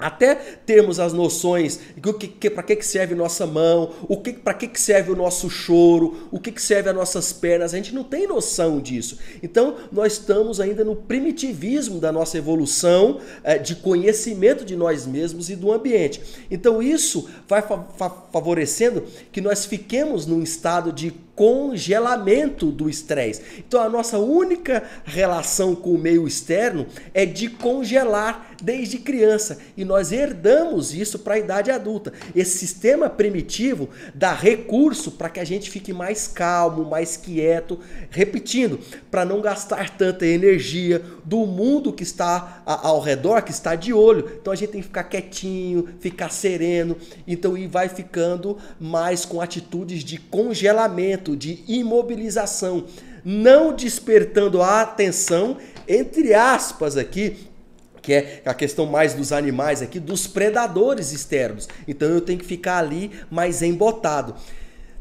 até 0.00 0.34
termos 0.34 0.98
as 0.98 1.12
noções 1.12 1.78
do 1.96 2.14
que, 2.14 2.26
que 2.26 2.50
para 2.50 2.62
que, 2.62 2.76
que 2.76 2.86
serve 2.86 3.14
nossa 3.14 3.46
mão, 3.46 3.92
o 4.08 4.16
que 4.16 4.32
para 4.32 4.54
que, 4.54 4.66
que 4.66 4.80
serve 4.80 5.12
o 5.12 5.16
nosso 5.16 5.48
choro, 5.50 6.28
o 6.30 6.40
que, 6.40 6.50
que 6.50 6.62
serve 6.62 6.88
as 6.88 6.96
nossas 6.96 7.32
pernas, 7.32 7.74
a 7.74 7.76
gente 7.76 7.94
não 7.94 8.02
tem 8.02 8.26
noção 8.26 8.80
disso. 8.80 9.18
Então 9.42 9.76
nós 9.92 10.14
estamos 10.14 10.60
ainda 10.60 10.84
no 10.84 10.96
primitivismo 10.96 12.00
da 12.00 12.10
nossa 12.10 12.38
evolução 12.38 13.20
é, 13.44 13.58
de 13.58 13.76
conhecimento 13.76 14.64
de 14.64 14.74
nós 14.74 15.06
mesmos 15.06 15.50
e 15.50 15.56
do 15.56 15.72
ambiente. 15.72 16.22
Então 16.50 16.82
isso 16.82 17.28
vai 17.46 17.62
fa 17.62 17.80
favorecendo 18.32 19.04
que 19.30 19.40
nós 19.40 19.64
fiquemos 19.64 20.26
num 20.26 20.42
estado 20.42 20.92
de 20.92 21.12
congelamento 21.40 22.70
do 22.70 22.90
estresse. 22.90 23.40
Então 23.66 23.80
a 23.80 23.88
nossa 23.88 24.18
única 24.18 24.84
relação 25.06 25.74
com 25.74 25.94
o 25.94 25.98
meio 25.98 26.28
externo 26.28 26.86
é 27.14 27.24
de 27.24 27.48
congelar 27.48 28.50
desde 28.62 28.98
criança 28.98 29.56
e 29.74 29.82
nós 29.82 30.12
herdamos 30.12 30.94
isso 30.94 31.18
para 31.20 31.36
a 31.36 31.38
idade 31.38 31.70
adulta. 31.70 32.12
Esse 32.36 32.58
sistema 32.58 33.08
primitivo 33.08 33.88
dá 34.14 34.34
recurso 34.34 35.12
para 35.12 35.30
que 35.30 35.40
a 35.40 35.44
gente 35.44 35.70
fique 35.70 35.94
mais 35.94 36.28
calmo, 36.28 36.84
mais 36.84 37.16
quieto, 37.16 37.80
repetindo, 38.10 38.78
para 39.10 39.24
não 39.24 39.40
gastar 39.40 39.96
tanta 39.96 40.26
energia 40.26 41.02
do 41.24 41.46
mundo 41.46 41.90
que 41.90 42.02
está 42.02 42.62
ao 42.66 43.00
redor, 43.00 43.40
que 43.40 43.50
está 43.50 43.74
de 43.74 43.94
olho. 43.94 44.30
Então 44.38 44.52
a 44.52 44.56
gente 44.56 44.72
tem 44.72 44.82
que 44.82 44.88
ficar 44.88 45.04
quietinho, 45.04 45.88
ficar 46.00 46.30
sereno, 46.30 46.98
então 47.26 47.56
e 47.56 47.66
vai 47.66 47.88
ficando 47.88 48.58
mais 48.78 49.24
com 49.24 49.40
atitudes 49.40 50.04
de 50.04 50.18
congelamento, 50.18 51.29
de 51.36 51.64
imobilização, 51.66 52.84
não 53.24 53.74
despertando 53.74 54.62
a 54.62 54.82
atenção 54.82 55.56
entre 55.86 56.34
aspas 56.34 56.96
aqui 56.96 57.50
que 58.00 58.14
é 58.14 58.42
a 58.46 58.54
questão 58.54 58.86
mais 58.86 59.12
dos 59.12 59.30
animais 59.32 59.82
aqui, 59.82 60.00
dos 60.00 60.26
predadores 60.26 61.12
externos. 61.12 61.68
Então 61.86 62.08
eu 62.08 62.20
tenho 62.20 62.38
que 62.38 62.46
ficar 62.46 62.78
ali 62.78 63.10
mais 63.30 63.62
embotado. 63.62 64.34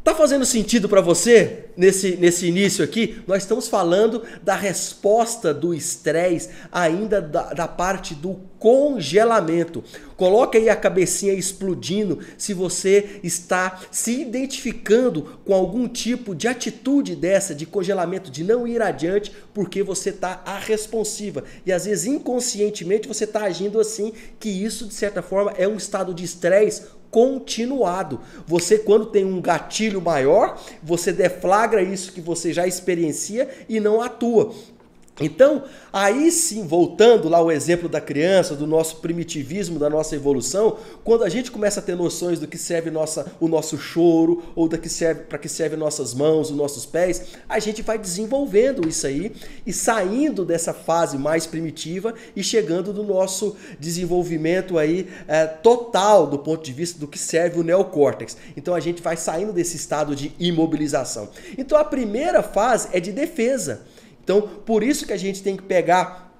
Tá 0.09 0.15
fazendo 0.15 0.43
sentido 0.43 0.89
para 0.89 1.01
você 1.01 1.65
nesse, 1.77 2.15
nesse 2.15 2.47
início 2.47 2.83
aqui? 2.83 3.21
Nós 3.27 3.43
estamos 3.43 3.67
falando 3.67 4.23
da 4.41 4.55
resposta 4.55 5.53
do 5.53 5.71
estresse, 5.71 6.49
ainda 6.71 7.21
da, 7.21 7.53
da 7.53 7.67
parte 7.67 8.15
do 8.15 8.41
congelamento. 8.57 9.83
Coloca 10.17 10.57
aí 10.57 10.67
a 10.67 10.75
cabecinha 10.75 11.31
explodindo 11.31 12.21
se 12.39 12.55
você 12.55 13.19
está 13.21 13.81
se 13.91 14.19
identificando 14.19 15.39
com 15.45 15.53
algum 15.53 15.87
tipo 15.87 16.33
de 16.33 16.47
atitude 16.47 17.15
dessa, 17.15 17.53
de 17.53 17.67
congelamento, 17.67 18.31
de 18.31 18.43
não 18.43 18.67
ir 18.67 18.81
adiante, 18.81 19.31
porque 19.53 19.83
você 19.83 20.09
está 20.09 20.41
responsiva. 20.65 21.43
E 21.63 21.71
às 21.71 21.85
vezes 21.85 22.05
inconscientemente 22.05 23.07
você 23.07 23.25
está 23.25 23.43
agindo 23.43 23.79
assim, 23.79 24.11
que 24.39 24.49
isso 24.49 24.87
de 24.87 24.93
certa 24.95 25.21
forma 25.21 25.53
é 25.55 25.67
um 25.67 25.77
estado 25.77 26.15
de 26.15 26.23
estresse 26.23 26.97
continuado. 27.11 28.19
Você, 28.45 28.77
quando 28.77 29.07
tem 29.07 29.25
um 29.25 29.41
gatilho 29.41 30.01
maior, 30.01 30.59
você 30.81 31.11
deflagra 31.11 31.81
isso 31.81 32.11
que 32.11 32.21
você 32.21 32.53
já 32.53 32.67
experiencia 32.67 33.49
e 33.67 33.79
não 33.79 34.01
atua. 34.01 34.53
Então, 35.19 35.63
aí 35.91 36.31
sim, 36.31 36.65
voltando 36.65 37.27
lá 37.27 37.39
ao 37.39 37.51
exemplo 37.51 37.89
da 37.89 37.99
criança, 37.99 38.55
do 38.55 38.65
nosso 38.65 38.97
primitivismo, 38.97 39.77
da 39.77 39.89
nossa 39.89 40.15
evolução, 40.15 40.77
quando 41.03 41.23
a 41.23 41.29
gente 41.29 41.51
começa 41.51 41.79
a 41.79 41.83
ter 41.83 41.95
noções 41.95 42.39
do 42.39 42.47
que 42.47 42.57
serve 42.57 42.89
nossa, 42.89 43.31
o 43.39 43.47
nosso 43.47 43.77
choro, 43.77 44.43
ou 44.55 44.67
da 44.67 44.77
que 44.77 44.89
serve 44.89 45.23
para 45.23 45.37
que 45.37 45.49
serve 45.49 45.75
nossas 45.75 46.13
mãos, 46.13 46.49
os 46.49 46.55
nossos 46.55 46.85
pés, 46.85 47.23
a 47.47 47.59
gente 47.59 47.81
vai 47.81 47.97
desenvolvendo 47.97 48.87
isso 48.87 49.05
aí 49.05 49.31
e 49.65 49.73
saindo 49.73 50.45
dessa 50.45 50.73
fase 50.73 51.17
mais 51.17 51.45
primitiva 51.45 52.13
e 52.35 52.43
chegando 52.43 52.93
no 52.93 53.03
nosso 53.03 53.55
desenvolvimento 53.79 54.77
aí 54.77 55.07
é, 55.27 55.45
total 55.45 56.27
do 56.27 56.39
ponto 56.39 56.63
de 56.63 56.71
vista 56.71 56.99
do 56.99 57.07
que 57.07 57.17
serve 57.17 57.59
o 57.59 57.63
neocórtex. 57.63 58.37
Então 58.55 58.73
a 58.73 58.79
gente 58.79 59.01
vai 59.01 59.17
saindo 59.17 59.51
desse 59.51 59.75
estado 59.75 60.15
de 60.15 60.31
imobilização. 60.39 61.29
Então 61.57 61.77
a 61.77 61.83
primeira 61.83 62.41
fase 62.41 62.89
é 62.93 62.99
de 62.99 63.11
defesa. 63.11 63.81
Então, 64.29 64.41
por 64.63 64.83
isso 64.83 65.07
que 65.07 65.13
a 65.13 65.17
gente 65.17 65.41
tem 65.41 65.57
que 65.57 65.63
pegar 65.63 66.31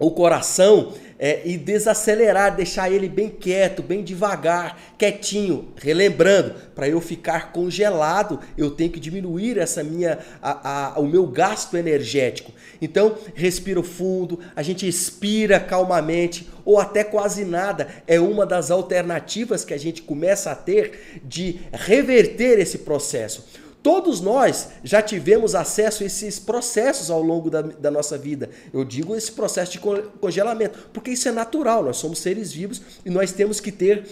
o 0.00 0.10
coração 0.10 0.94
é, 1.16 1.42
e 1.44 1.56
desacelerar, 1.56 2.56
deixar 2.56 2.90
ele 2.90 3.08
bem 3.08 3.30
quieto, 3.30 3.84
bem 3.84 4.02
devagar, 4.02 4.76
quietinho, 4.98 5.68
relembrando, 5.76 6.56
para 6.74 6.88
eu 6.88 7.00
ficar 7.00 7.52
congelado, 7.52 8.40
eu 8.58 8.72
tenho 8.72 8.90
que 8.90 8.98
diminuir 8.98 9.58
essa 9.58 9.84
minha, 9.84 10.18
a, 10.42 10.96
a, 10.96 10.98
o 10.98 11.06
meu 11.06 11.24
gasto 11.24 11.76
energético. 11.76 12.50
Então, 12.82 13.16
respiro 13.36 13.84
fundo, 13.84 14.40
a 14.56 14.62
gente 14.62 14.88
expira 14.88 15.60
calmamente 15.60 16.48
ou 16.64 16.80
até 16.80 17.04
quase 17.04 17.44
nada. 17.44 17.86
É 18.08 18.18
uma 18.18 18.44
das 18.44 18.72
alternativas 18.72 19.64
que 19.64 19.72
a 19.72 19.78
gente 19.78 20.02
começa 20.02 20.50
a 20.50 20.56
ter 20.56 21.20
de 21.22 21.60
reverter 21.72 22.58
esse 22.58 22.78
processo. 22.78 23.65
Todos 23.86 24.20
nós 24.20 24.70
já 24.82 25.00
tivemos 25.00 25.54
acesso 25.54 26.02
a 26.02 26.06
esses 26.06 26.40
processos 26.40 27.08
ao 27.08 27.22
longo 27.22 27.48
da, 27.48 27.62
da, 27.62 27.88
nossa 27.88 28.18
vida. 28.18 28.50
Eu 28.72 28.84
digo 28.84 29.14
esse 29.14 29.30
processo 29.30 29.70
de 29.70 29.78
congelamento, 29.78 30.88
porque 30.92 31.12
isso 31.12 31.28
é 31.28 31.30
natural, 31.30 31.84
nós 31.84 31.96
somos 31.96 32.18
seres 32.18 32.52
vivos 32.52 32.82
e 33.04 33.10
nós 33.10 33.30
temos 33.30 33.60
que 33.60 33.70
ter 33.70 34.04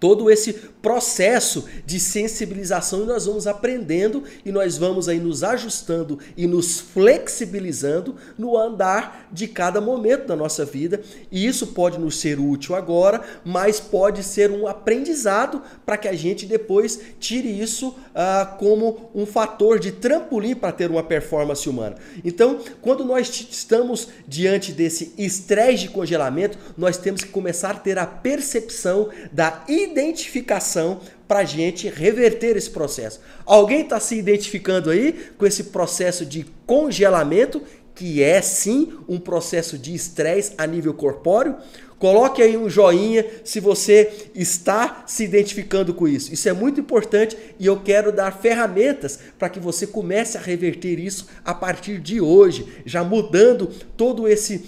todo 0.00 0.30
esse 0.30 0.52
processo 0.52 1.68
de 1.84 1.98
sensibilização 1.98 3.02
e 3.02 3.06
nós 3.06 3.26
vamos 3.26 3.46
aprendendo 3.46 4.22
e 4.44 4.52
nós 4.52 4.78
vamos 4.78 5.08
aí 5.08 5.18
nos 5.18 5.42
ajustando 5.42 6.18
e 6.36 6.46
nos 6.46 6.78
flexibilizando 6.78 8.16
no 8.38 8.56
andar 8.56 9.28
de 9.32 9.48
cada 9.48 9.80
momento 9.80 10.26
da 10.26 10.36
nossa 10.36 10.64
vida 10.64 11.00
e 11.30 11.46
isso 11.46 11.68
pode 11.68 11.98
nos 11.98 12.20
ser 12.20 12.38
útil 12.38 12.74
agora, 12.74 13.22
mas 13.44 13.80
pode 13.80 14.22
ser 14.22 14.50
um 14.50 14.66
aprendizado 14.66 15.62
para 15.84 15.96
que 15.96 16.08
a 16.08 16.14
gente 16.14 16.46
depois 16.46 17.00
tire 17.18 17.48
isso 17.48 17.94
ah, 18.14 18.56
como 18.58 19.10
um 19.14 19.26
fator 19.26 19.78
de 19.78 19.92
trampolim 19.92 20.54
para 20.54 20.72
ter 20.72 20.90
uma 20.90 21.02
performance 21.02 21.68
humana. 21.68 21.96
Então, 22.24 22.60
quando 22.80 23.04
nós 23.04 23.28
estamos 23.50 24.08
diante 24.26 24.72
desse 24.72 25.12
estresse 25.18 25.82
de 25.84 25.88
congelamento, 25.88 26.58
nós 26.76 26.96
temos 26.96 27.22
que 27.22 27.30
começar 27.30 27.70
a 27.70 27.74
ter 27.74 27.98
a 27.98 28.06
percepção 28.06 29.08
da 29.32 29.64
identificação 29.90 31.00
para 31.26 31.40
a 31.40 31.44
gente 31.44 31.88
reverter 31.88 32.56
esse 32.56 32.70
processo. 32.70 33.20
Alguém 33.44 33.82
está 33.82 34.00
se 34.00 34.16
identificando 34.16 34.90
aí 34.90 35.12
com 35.36 35.46
esse 35.46 35.64
processo 35.64 36.24
de 36.24 36.46
congelamento, 36.66 37.62
que 37.94 38.22
é 38.22 38.40
sim 38.40 38.92
um 39.08 39.18
processo 39.18 39.76
de 39.76 39.94
estresse 39.94 40.52
a 40.56 40.66
nível 40.66 40.94
corpóreo? 40.94 41.56
Coloque 41.98 42.40
aí 42.40 42.56
um 42.56 42.70
joinha 42.70 43.26
se 43.42 43.58
você 43.58 44.30
está 44.34 45.02
se 45.06 45.24
identificando 45.24 45.92
com 45.92 46.06
isso. 46.06 46.32
Isso 46.32 46.48
é 46.48 46.52
muito 46.52 46.78
importante 46.78 47.36
e 47.58 47.66
eu 47.66 47.80
quero 47.80 48.12
dar 48.12 48.30
ferramentas 48.38 49.18
para 49.36 49.48
que 49.48 49.58
você 49.58 49.84
comece 49.84 50.38
a 50.38 50.40
reverter 50.40 51.00
isso 51.00 51.26
a 51.44 51.52
partir 51.52 51.98
de 51.98 52.20
hoje, 52.20 52.66
já 52.86 53.02
mudando 53.02 53.68
todo 53.96 54.28
esse 54.28 54.64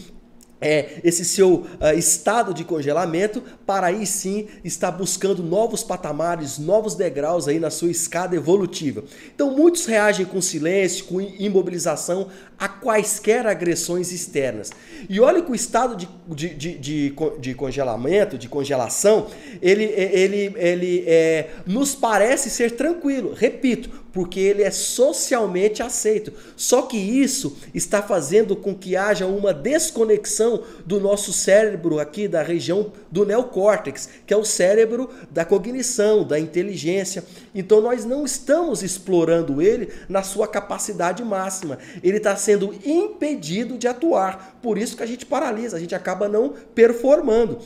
é, 0.61 1.01
esse 1.03 1.25
seu 1.25 1.55
uh, 1.55 1.67
estado 1.97 2.53
de 2.53 2.65
congelamento 2.65 3.43
para 3.67 3.87
aí 3.89 4.07
sim 4.07 4.47
estar 4.63 4.91
buscando 4.91 5.43
novos 5.43 5.83
patamares, 5.83 6.59
novos 6.59 6.95
degraus 6.95 7.49
aí 7.49 7.59
na 7.59 7.71
sua 7.71 7.91
escada 7.91 8.37
evolutiva. 8.37 9.05
Então 9.35 9.57
muitos 9.57 9.87
reagem 9.87 10.27
com 10.27 10.41
silêncio, 10.41 11.07
com 11.07 11.21
imobilização 11.21 12.29
a 12.59 12.69
quaisquer 12.69 13.47
agressões 13.47 14.13
externas. 14.13 14.71
E 15.09 15.19
olha 15.19 15.41
que 15.41 15.51
o 15.51 15.55
estado 15.55 15.97
de, 15.97 16.07
de, 16.29 16.55
de, 16.55 16.79
de, 16.79 17.15
de 17.41 17.55
congelamento, 17.55 18.37
de 18.37 18.49
congelação, 18.49 19.29
ele, 19.63 19.85
ele, 19.85 20.55
ele 20.57 21.05
é, 21.07 21.49
nos 21.67 21.95
parece 21.95 22.51
ser 22.51 22.73
tranquilo. 22.73 23.33
Repito, 23.33 23.89
porque 24.13 24.41
ele 24.41 24.63
é 24.63 24.71
socialmente 24.71 25.83
aceito. 25.83 26.33
Só 26.57 26.83
que 26.83 26.97
isso 26.97 27.57
está 27.75 28.03
fazendo 28.03 28.57
com 28.57 28.75
que 28.75 28.97
haja 28.97 29.27
uma 29.27 29.53
desconexão 29.53 30.63
do 30.85 31.01
nosso 31.01 31.33
cérebro 31.33 31.99
aqui 31.99 32.27
da 32.27 32.43
região 32.43 32.93
do 33.11 33.25
neocórtex, 33.25 34.09
que 34.27 34.35
é 34.35 34.37
o 34.37 34.45
cérebro 34.45 35.11
da 35.31 35.45
cognição, 35.45 36.25
da 36.25 36.39
inteligência. 36.39 37.25
Então 37.55 37.81
nós 37.81 38.05
não 38.05 38.25
estamos 38.25 38.83
explorando 38.83 39.61
ele 39.61 39.91
na 40.09 40.23
sua 40.23 40.47
capacidade 40.47 41.23
máxima. 41.25 41.79
Ele 42.03 42.17
está 42.17 42.37
sendo 42.37 42.75
impedido 42.85 43.79
de 43.79 43.89
atuar. 43.89 44.59
Por 44.63 44.79
isso 44.79 44.97
que 44.97 45.03
a 45.03 45.07
gente 45.07 45.27
paralisa, 45.27 45.77
a 45.77 45.81
gente 45.81 45.95
acaba 45.95 46.29
não 46.29 46.55
performando 46.75 47.59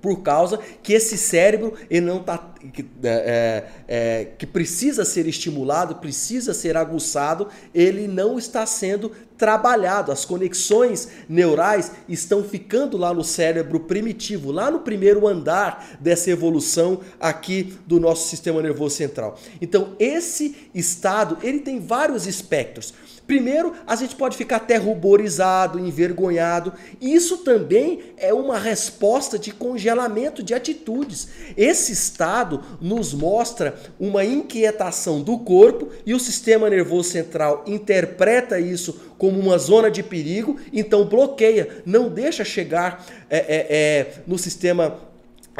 por 0.00 0.22
causa 0.22 0.58
que 0.82 0.92
esse 0.92 1.16
cérebro 1.16 1.74
ele 1.90 2.06
não 2.06 2.20
está 2.20 2.38
que, 2.72 2.84
é, 3.02 3.64
é, 3.88 4.28
que 4.36 4.46
precisa 4.46 5.04
ser 5.04 5.26
estimulado, 5.26 5.96
precisa 5.96 6.52
ser 6.52 6.76
aguçado, 6.76 7.48
ele 7.74 8.06
não 8.06 8.38
está 8.38 8.66
sendo 8.66 9.10
trabalhado. 9.38 10.12
As 10.12 10.26
conexões 10.26 11.08
neurais 11.26 11.92
estão 12.06 12.44
ficando 12.44 12.98
lá 12.98 13.14
no 13.14 13.24
cérebro 13.24 13.80
primitivo, 13.80 14.52
lá 14.52 14.70
no 14.70 14.80
primeiro 14.80 15.26
andar 15.26 15.96
dessa 15.98 16.30
evolução 16.30 17.00
aqui 17.18 17.74
do 17.86 17.98
nosso 17.98 18.28
sistema 18.28 18.60
nervoso 18.60 18.96
central. 18.96 19.38
Então, 19.60 19.96
esse 19.98 20.68
estado, 20.74 21.38
ele 21.42 21.60
tem 21.60 21.80
vários 21.80 22.26
espectros. 22.26 22.92
Primeiro, 23.30 23.74
a 23.86 23.94
gente 23.94 24.16
pode 24.16 24.36
ficar 24.36 24.56
até 24.56 24.76
ruborizado, 24.76 25.78
envergonhado. 25.78 26.72
Isso 27.00 27.38
também 27.38 28.00
é 28.16 28.34
uma 28.34 28.58
resposta 28.58 29.38
de 29.38 29.52
congelamento 29.52 30.42
de 30.42 30.52
atitudes. 30.52 31.28
Esse 31.56 31.92
estado 31.92 32.60
nos 32.80 33.14
mostra 33.14 33.76
uma 34.00 34.24
inquietação 34.24 35.22
do 35.22 35.38
corpo 35.38 35.90
e 36.04 36.12
o 36.12 36.18
sistema 36.18 36.68
nervoso 36.68 37.10
central 37.10 37.62
interpreta 37.68 38.58
isso 38.58 39.00
como 39.16 39.38
uma 39.38 39.58
zona 39.58 39.92
de 39.92 40.02
perigo, 40.02 40.56
então 40.72 41.04
bloqueia, 41.04 41.82
não 41.86 42.08
deixa 42.08 42.44
chegar 42.44 43.06
é, 43.28 43.38
é, 43.38 43.66
é, 43.70 44.14
no 44.26 44.38
sistema 44.38 44.98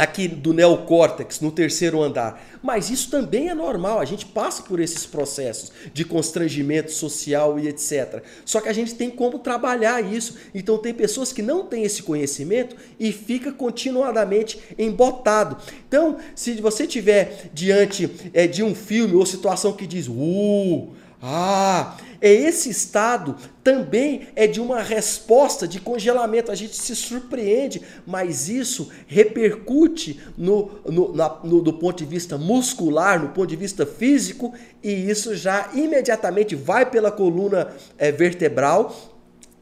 aqui 0.00 0.26
do 0.26 0.54
neocórtex, 0.54 1.40
no 1.40 1.52
terceiro 1.52 2.02
andar. 2.02 2.42
Mas 2.62 2.88
isso 2.88 3.10
também 3.10 3.50
é 3.50 3.54
normal, 3.54 4.00
a 4.00 4.04
gente 4.06 4.24
passa 4.24 4.62
por 4.62 4.80
esses 4.80 5.04
processos 5.04 5.70
de 5.92 6.06
constrangimento 6.06 6.90
social 6.90 7.58
e 7.58 7.68
etc. 7.68 8.22
Só 8.44 8.62
que 8.62 8.68
a 8.70 8.72
gente 8.72 8.94
tem 8.94 9.10
como 9.10 9.38
trabalhar 9.38 10.00
isso. 10.00 10.38
Então 10.54 10.78
tem 10.78 10.94
pessoas 10.94 11.32
que 11.32 11.42
não 11.42 11.66
têm 11.66 11.84
esse 11.84 12.02
conhecimento 12.02 12.76
e 12.98 13.12
fica 13.12 13.52
continuadamente 13.52 14.58
embotado. 14.78 15.58
Então, 15.86 16.16
se 16.34 16.54
você 16.54 16.86
tiver 16.86 17.50
diante 17.52 18.10
é, 18.32 18.46
de 18.46 18.62
um 18.62 18.74
filme 18.74 19.14
ou 19.14 19.26
situação 19.26 19.72
que 19.72 19.86
diz, 19.86 20.08
uh, 20.08 20.88
ah, 21.22 21.98
é 22.20 22.32
esse 22.32 22.70
estado 22.70 23.36
também 23.62 24.28
é 24.34 24.46
de 24.46 24.60
uma 24.60 24.82
resposta 24.82 25.68
de 25.68 25.78
congelamento. 25.78 26.50
A 26.50 26.54
gente 26.54 26.74
se 26.76 26.96
surpreende, 26.96 27.82
mas 28.06 28.48
isso 28.48 28.90
repercute 29.06 30.20
no, 30.36 30.70
no, 30.86 31.14
na, 31.14 31.38
no, 31.44 31.60
do 31.60 31.74
ponto 31.74 31.98
de 31.98 32.06
vista 32.06 32.38
muscular, 32.38 33.20
no 33.20 33.28
ponto 33.30 33.48
de 33.48 33.56
vista 33.56 33.84
físico, 33.84 34.54
e 34.82 35.10
isso 35.10 35.34
já 35.34 35.70
imediatamente 35.74 36.54
vai 36.54 36.90
pela 36.90 37.10
coluna 37.10 37.68
é, 37.98 38.10
vertebral 38.10 38.94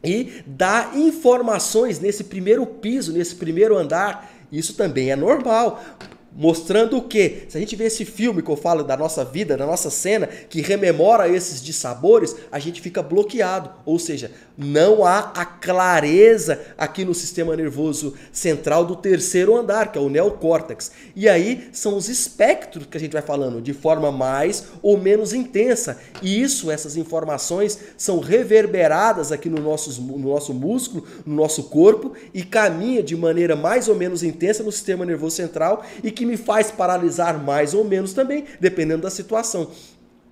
e 0.01 0.43
dá 0.47 0.91
informações 0.95 1.99
nesse 1.99 2.23
primeiro 2.23 2.65
piso, 2.65 3.11
nesse 3.11 3.35
primeiro 3.35 3.77
andar. 3.77 4.31
Isso 4.49 4.73
também 4.75 5.11
é 5.11 5.15
normal. 5.15 5.83
Mostrando 6.31 6.97
o 6.97 7.01
que? 7.01 7.43
Se 7.49 7.57
a 7.57 7.59
gente 7.59 7.75
vê 7.75 7.85
esse 7.85 8.05
filme 8.05 8.41
que 8.41 8.51
eu 8.51 8.55
falo 8.55 8.83
da 8.83 8.95
nossa 8.95 9.25
vida, 9.25 9.57
da 9.57 9.65
nossa 9.65 9.89
cena, 9.89 10.27
que 10.27 10.61
rememora 10.61 11.27
esses 11.27 11.61
dissabores, 11.61 12.35
a 12.51 12.59
gente 12.59 12.81
fica 12.81 13.01
bloqueado. 13.01 13.71
Ou 13.83 13.97
seja, 13.97 14.31
não 14.55 15.03
há 15.03 15.31
a 15.35 15.43
clareza 15.45 16.59
aqui 16.77 17.03
no 17.03 17.15
sistema 17.15 17.55
nervoso 17.55 18.13
central 18.31 18.85
do 18.85 18.95
terceiro 18.95 19.57
andar, 19.57 19.91
que 19.91 19.97
é 19.97 20.01
o 20.01 20.09
neocórtex. 20.09 20.91
E 21.15 21.27
aí 21.27 21.69
são 21.73 21.97
os 21.97 22.07
espectros 22.09 22.85
que 22.85 22.97
a 22.97 22.99
gente 22.99 23.13
vai 23.13 23.21
falando 23.21 23.61
de 23.61 23.73
forma 23.73 24.11
mais 24.11 24.65
ou 24.83 24.97
menos 24.97 25.33
intensa. 25.33 25.99
E 26.21 26.41
isso, 26.41 26.69
essas 26.69 26.95
informações, 26.95 27.79
são 27.97 28.19
reverberadas 28.19 29.31
aqui 29.31 29.49
no 29.49 29.61
nosso, 29.61 29.99
no 30.01 30.29
nosso 30.29 30.53
músculo, 30.53 31.05
no 31.25 31.35
nosso 31.35 31.63
corpo 31.63 32.13
e 32.33 32.43
caminha 32.43 33.01
de 33.01 33.15
maneira 33.15 33.55
mais 33.55 33.87
ou 33.87 33.95
menos 33.95 34.21
intensa 34.23 34.61
no 34.61 34.71
sistema 34.71 35.05
nervoso 35.05 35.35
central 35.35 35.83
e 36.03 36.11
que 36.19 36.25
me 36.25 36.35
faz 36.35 36.69
paralisar 36.69 37.41
mais 37.41 37.73
ou 37.73 37.85
menos 37.85 38.11
também, 38.11 38.43
dependendo 38.59 39.03
da 39.03 39.09
situação. 39.09 39.71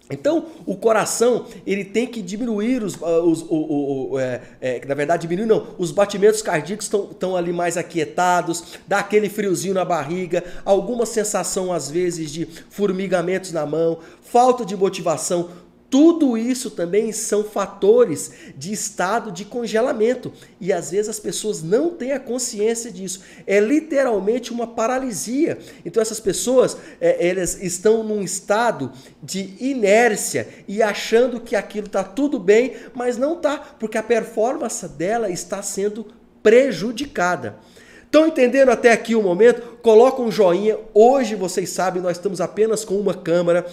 Então, 0.09 0.47
o 0.65 0.75
coração 0.75 1.45
ele 1.65 1.85
tem 1.85 2.05
que 2.05 2.21
diminuir 2.21 2.83
os, 2.83 3.01
ah, 3.01 3.21
os 3.21 3.41
o, 3.43 3.55
o, 3.55 4.11
o 4.11 4.19
é, 4.19 4.41
é, 4.59 4.85
na 4.85 4.93
verdade 4.93 5.21
diminuir 5.21 5.45
não, 5.45 5.67
os 5.77 5.91
batimentos 5.91 6.41
cardíacos 6.41 6.85
estão 6.85 7.37
ali 7.37 7.53
mais 7.53 7.77
aquietados, 7.77 8.77
dá 8.85 8.99
aquele 8.99 9.29
friozinho 9.29 9.73
na 9.73 9.85
barriga, 9.85 10.43
alguma 10.65 11.05
sensação 11.05 11.71
às 11.71 11.89
vezes 11.89 12.31
de 12.31 12.45
formigamentos 12.69 13.53
na 13.53 13.65
mão, 13.65 13.99
falta 14.21 14.65
de 14.65 14.75
motivação, 14.75 15.49
tudo 15.89 16.37
isso 16.37 16.69
também 16.69 17.13
são 17.13 17.45
fatores 17.45 18.31
de 18.57 18.73
estado 18.73 19.31
de 19.31 19.45
congelamento 19.45 20.33
e 20.59 20.73
às 20.73 20.91
vezes 20.91 21.07
as 21.07 21.19
pessoas 21.19 21.63
não 21.63 21.91
têm 21.91 22.11
a 22.11 22.19
consciência 22.19 22.91
disso. 22.91 23.21
É 23.45 23.59
literalmente 23.61 24.51
uma 24.51 24.67
paralisia. 24.67 25.57
Então 25.85 26.01
essas 26.01 26.19
pessoas 26.19 26.77
é, 26.99 27.29
elas 27.29 27.61
estão 27.61 28.03
num 28.03 28.21
estado 28.21 28.91
de 29.23 29.53
inércia 29.61 30.49
e 30.67 30.83
achando 30.83 31.39
que 31.39 31.55
aquilo 31.55 31.87
está 31.87 32.03
tudo 32.03 32.37
bem, 32.37 32.75
mas 32.93 33.17
não 33.17 33.37
está, 33.37 33.57
porque 33.57 33.97
a 33.97 34.03
performance 34.03 34.85
dela 34.89 35.29
está 35.29 35.61
sendo 35.61 36.07
prejudicada. 36.43 37.57
Estão 38.03 38.27
entendendo 38.27 38.69
até 38.69 38.91
aqui 38.91 39.15
o 39.15 39.21
momento? 39.23 39.77
Coloca 39.81 40.21
um 40.21 40.31
joinha. 40.31 40.77
Hoje 40.93 41.35
vocês 41.35 41.69
sabem, 41.69 42.01
nós 42.01 42.17
estamos 42.17 42.41
apenas 42.41 42.83
com 42.83 42.95
uma 42.95 43.13
câmera. 43.13 43.65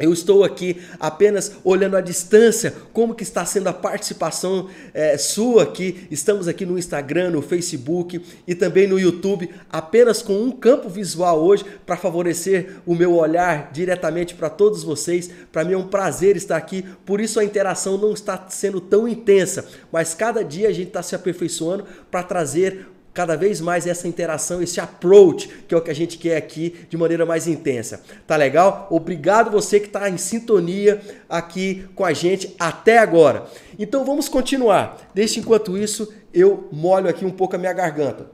Eu 0.00 0.14
estou 0.14 0.42
aqui 0.42 0.80
apenas 0.98 1.52
olhando 1.62 1.96
à 1.96 2.00
distância 2.00 2.74
como 2.92 3.14
que 3.14 3.22
está 3.22 3.44
sendo 3.44 3.68
a 3.68 3.72
participação 3.72 4.68
é, 4.94 5.18
sua 5.18 5.64
aqui. 5.64 6.08
Estamos 6.10 6.48
aqui 6.48 6.64
no 6.64 6.78
Instagram, 6.78 7.30
no 7.30 7.42
Facebook 7.42 8.20
e 8.46 8.54
também 8.54 8.86
no 8.86 8.98
YouTube, 8.98 9.50
apenas 9.70 10.22
com 10.22 10.40
um 10.42 10.50
campo 10.50 10.88
visual 10.88 11.42
hoje 11.42 11.66
para 11.84 11.98
favorecer 11.98 12.76
o 12.86 12.94
meu 12.94 13.14
olhar 13.14 13.70
diretamente 13.72 14.34
para 14.34 14.48
todos 14.48 14.82
vocês. 14.82 15.30
Para 15.52 15.64
mim 15.64 15.74
é 15.74 15.78
um 15.78 15.88
prazer 15.88 16.34
estar 16.34 16.56
aqui, 16.56 16.82
por 17.04 17.20
isso 17.20 17.38
a 17.38 17.44
interação 17.44 17.98
não 17.98 18.14
está 18.14 18.46
sendo 18.48 18.80
tão 18.80 19.06
intensa, 19.06 19.66
mas 19.92 20.14
cada 20.14 20.42
dia 20.42 20.68
a 20.68 20.72
gente 20.72 20.88
está 20.88 21.02
se 21.02 21.14
aperfeiçoando 21.14 21.84
para 22.10 22.22
trazer 22.22 22.86
cada 23.12 23.36
vez 23.36 23.60
mais 23.60 23.86
essa 23.86 24.06
interação, 24.06 24.62
esse 24.62 24.80
approach, 24.80 25.48
que 25.66 25.74
é 25.74 25.76
o 25.76 25.82
que 25.82 25.90
a 25.90 25.94
gente 25.94 26.16
quer 26.16 26.36
aqui 26.36 26.86
de 26.88 26.96
maneira 26.96 27.26
mais 27.26 27.46
intensa. 27.46 28.02
Tá 28.26 28.36
legal? 28.36 28.86
Obrigado 28.90 29.50
você 29.50 29.80
que 29.80 29.86
está 29.86 30.08
em 30.08 30.16
sintonia 30.16 31.00
aqui 31.28 31.88
com 31.94 32.04
a 32.04 32.12
gente 32.12 32.54
até 32.58 32.98
agora. 32.98 33.46
Então 33.78 34.04
vamos 34.04 34.28
continuar. 34.28 35.10
Deixe 35.14 35.40
enquanto 35.40 35.76
isso 35.76 36.12
eu 36.32 36.68
molho 36.70 37.08
aqui 37.08 37.24
um 37.24 37.30
pouco 37.30 37.56
a 37.56 37.58
minha 37.58 37.72
garganta. 37.72 38.26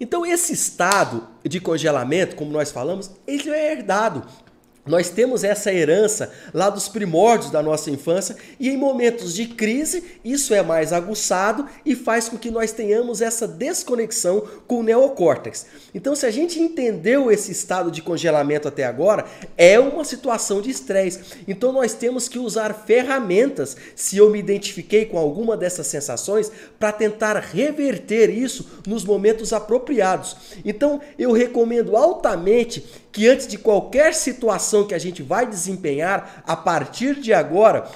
Então 0.00 0.26
esse 0.26 0.52
estado 0.52 1.28
de 1.44 1.60
congelamento, 1.60 2.34
como 2.34 2.50
nós 2.50 2.72
falamos, 2.72 3.10
ele 3.26 3.50
é 3.50 3.72
herdado. 3.72 4.24
Nós 4.86 5.08
temos 5.08 5.42
essa 5.44 5.72
herança 5.72 6.30
lá 6.52 6.68
dos 6.68 6.88
primórdios 6.88 7.50
da 7.50 7.62
nossa 7.62 7.90
infância 7.90 8.36
e 8.60 8.68
em 8.68 8.76
momentos 8.76 9.34
de 9.34 9.46
crise 9.46 10.04
isso 10.22 10.52
é 10.52 10.62
mais 10.62 10.92
aguçado 10.92 11.66
e 11.86 11.96
faz 11.96 12.28
com 12.28 12.36
que 12.36 12.50
nós 12.50 12.70
tenhamos 12.70 13.22
essa 13.22 13.48
desconexão 13.48 14.46
com 14.66 14.80
o 14.80 14.82
neocórtex. 14.82 15.66
Então, 15.94 16.14
se 16.14 16.26
a 16.26 16.30
gente 16.30 16.60
entendeu 16.60 17.30
esse 17.30 17.50
estado 17.50 17.90
de 17.90 18.02
congelamento 18.02 18.68
até 18.68 18.84
agora, 18.84 19.24
é 19.56 19.80
uma 19.80 20.04
situação 20.04 20.60
de 20.60 20.68
estresse. 20.68 21.20
Então, 21.48 21.72
nós 21.72 21.94
temos 21.94 22.28
que 22.28 22.38
usar 22.38 22.74
ferramentas, 22.74 23.76
se 23.96 24.18
eu 24.18 24.28
me 24.28 24.38
identifiquei 24.38 25.06
com 25.06 25.16
alguma 25.16 25.56
dessas 25.56 25.86
sensações, 25.86 26.52
para 26.78 26.92
tentar 26.92 27.38
reverter 27.38 28.28
isso 28.28 28.82
nos 28.86 29.02
momentos 29.02 29.52
apropriados. 29.52 30.36
Então, 30.62 31.00
eu 31.18 31.32
recomendo 31.32 31.96
altamente 31.96 32.84
que 33.14 33.28
antes 33.28 33.46
de 33.46 33.56
qualquer 33.56 34.12
situação 34.12 34.84
que 34.84 34.92
a 34.92 34.98
gente 34.98 35.22
vai 35.22 35.46
desempenhar 35.46 36.42
a 36.44 36.56
partir 36.56 37.14
de 37.14 37.32
agora, 37.32 37.88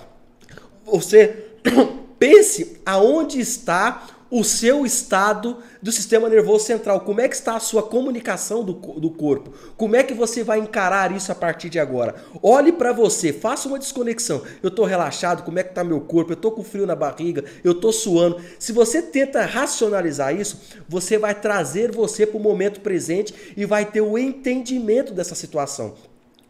você 0.84 1.44
pense 2.20 2.80
aonde 2.86 3.40
está 3.40 4.06
o 4.30 4.44
seu 4.44 4.84
estado 4.84 5.58
do 5.82 5.90
sistema 5.90 6.28
nervoso 6.28 6.64
central, 6.64 7.00
como 7.00 7.20
é 7.20 7.28
que 7.28 7.34
está 7.34 7.56
a 7.56 7.60
sua 7.60 7.82
comunicação 7.82 8.62
do, 8.62 8.72
do 8.72 9.10
corpo, 9.10 9.52
como 9.76 9.96
é 9.96 10.02
que 10.02 10.14
você 10.14 10.42
vai 10.42 10.58
encarar 10.58 11.14
isso 11.14 11.32
a 11.32 11.34
partir 11.34 11.68
de 11.68 11.78
agora. 11.78 12.16
Olhe 12.42 12.72
para 12.72 12.92
você, 12.92 13.32
faça 13.32 13.68
uma 13.68 13.78
desconexão. 13.78 14.42
Eu 14.62 14.68
estou 14.68 14.84
relaxado, 14.84 15.42
como 15.42 15.58
é 15.58 15.62
que 15.62 15.70
está 15.70 15.82
meu 15.82 16.00
corpo? 16.00 16.32
Eu 16.32 16.34
estou 16.36 16.52
com 16.52 16.62
frio 16.62 16.86
na 16.86 16.94
barriga, 16.94 17.44
eu 17.64 17.72
estou 17.72 17.92
suando. 17.92 18.40
Se 18.58 18.72
você 18.72 19.00
tenta 19.00 19.44
racionalizar 19.44 20.34
isso, 20.34 20.60
você 20.88 21.16
vai 21.16 21.34
trazer 21.34 21.92
você 21.92 22.26
para 22.26 22.36
o 22.36 22.42
momento 22.42 22.80
presente 22.80 23.54
e 23.56 23.64
vai 23.64 23.84
ter 23.84 24.00
o 24.00 24.18
entendimento 24.18 25.12
dessa 25.14 25.34
situação. 25.34 25.94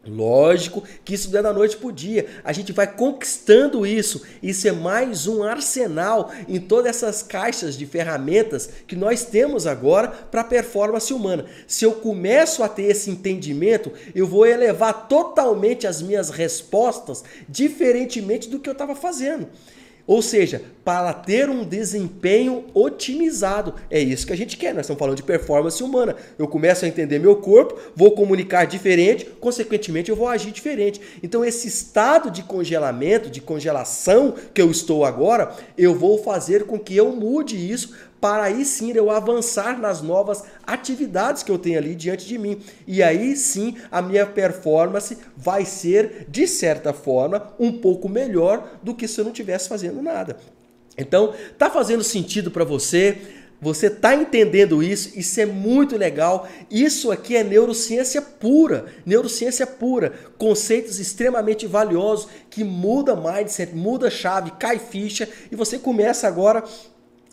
Lógico 0.06 0.82
que 1.04 1.14
isso 1.14 1.30
não 1.30 1.40
é 1.40 1.42
da 1.42 1.52
noite 1.52 1.76
para 1.76 1.88
o 1.88 1.92
dia. 1.92 2.26
A 2.42 2.52
gente 2.52 2.72
vai 2.72 2.87
conquistando 2.87 3.87
isso. 3.87 4.22
Isso 4.42 4.66
é 4.66 4.72
mais 4.72 5.26
um 5.26 5.42
arsenal 5.42 6.32
em 6.48 6.58
todas 6.58 6.96
essas 6.96 7.22
caixas 7.22 7.76
de 7.76 7.84
ferramentas 7.84 8.70
que 8.87 8.96
nós 8.96 9.24
temos 9.24 9.66
agora 9.66 10.08
para 10.08 10.40
a 10.40 10.44
performance 10.44 11.12
humana. 11.12 11.46
Se 11.66 11.84
eu 11.84 11.92
começo 11.92 12.62
a 12.62 12.68
ter 12.68 12.84
esse 12.84 13.11
entendimento, 13.11 13.92
eu 14.14 14.26
vou 14.26 14.46
elevar 14.46 15.08
totalmente 15.08 15.87
as 15.87 16.00
minhas 16.00 16.30
respostas 16.30 17.22
diferentemente 17.48 18.48
do 18.48 18.58
que 18.58 18.68
eu 18.68 18.72
estava 18.72 18.94
fazendo. 18.94 19.48
Ou 20.06 20.22
seja, 20.22 20.62
para 20.88 21.12
ter 21.12 21.51
um 21.51 21.64
desempenho 21.64 22.64
otimizado. 22.72 23.74
É 23.90 24.01
isso 24.01 24.27
que 24.27 24.33
a 24.33 24.37
gente 24.37 24.57
quer. 24.57 24.72
Nós 24.72 24.87
estamos 24.87 24.98
falando 24.98 25.18
de 25.18 25.22
performance 25.22 25.85
humana. 25.85 26.16
Eu 26.38 26.48
começo 26.48 26.87
a 26.87 26.88
entender 26.88 27.18
meu 27.18 27.37
corpo, 27.37 27.79
vou 27.94 28.12
comunicar 28.12 28.64
diferente, 28.64 29.27
consequentemente 29.38 30.09
eu 30.09 30.16
vou 30.16 30.27
agir 30.27 30.51
diferente. 30.51 30.98
Então 31.22 31.44
esse 31.44 31.68
estado 31.68 32.31
de 32.31 32.42
congelamento, 32.42 33.29
de 33.29 33.38
congelação 33.38 34.35
que 34.55 34.62
eu 34.62 34.70
estou 34.70 35.05
agora, 35.05 35.55
eu 35.77 35.94
vou 35.94 36.22
fazer 36.22 36.64
com 36.64 36.79
que 36.79 36.96
eu 36.96 37.14
mude 37.14 37.55
isso 37.70 37.94
para 38.18 38.44
aí 38.44 38.64
sim 38.64 38.90
eu 38.94 39.11
avançar 39.11 39.79
nas 39.79 40.01
novas 40.01 40.42
atividades 40.66 41.42
que 41.42 41.53
eu 41.53 41.59
tenho 41.59 41.77
ali 41.77 41.94
diante 41.94 42.27
de 42.27 42.38
mim. 42.38 42.62
E 42.87 43.03
aí 43.03 43.37
sim 43.37 43.77
a 43.92 44.01
minha 44.01 44.24
performance 44.24 45.18
vai 45.37 45.66
ser, 45.66 46.24
de 46.31 46.48
certa 46.48 46.94
forma, 46.94 47.53
um 47.61 47.70
pouco 47.70 48.09
melhor 48.09 48.79
do 48.83 48.94
que 48.94 49.07
se 49.07 49.20
eu 49.20 49.24
não 49.24 49.33
estivesse 49.33 49.68
fazendo 49.68 50.01
nada. 50.01 50.38
Então, 50.98 51.32
tá 51.56 51.70
fazendo 51.70 52.02
sentido 52.02 52.50
para 52.50 52.64
você? 52.64 53.18
Você 53.61 53.87
está 53.87 54.14
entendendo 54.14 54.82
isso? 54.82 55.18
Isso 55.18 55.40
é 55.40 55.46
muito 55.46 55.96
legal. 55.96 56.48
Isso 56.70 57.11
aqui 57.11 57.37
é 57.37 57.42
neurociência 57.42 58.20
pura, 58.22 58.87
neurociência 59.06 59.66
pura, 59.66 60.12
conceitos 60.37 61.00
extremamente 61.00 61.66
valiosos 61.66 62.28
que 62.50 62.62
muda 62.62 63.16
mindset, 63.16 63.74
muda 63.74 64.11
chave, 64.11 64.52
cai 64.52 64.78
ficha 64.78 65.28
e 65.50 65.56
você 65.56 65.78
começa 65.78 66.28
agora 66.28 66.62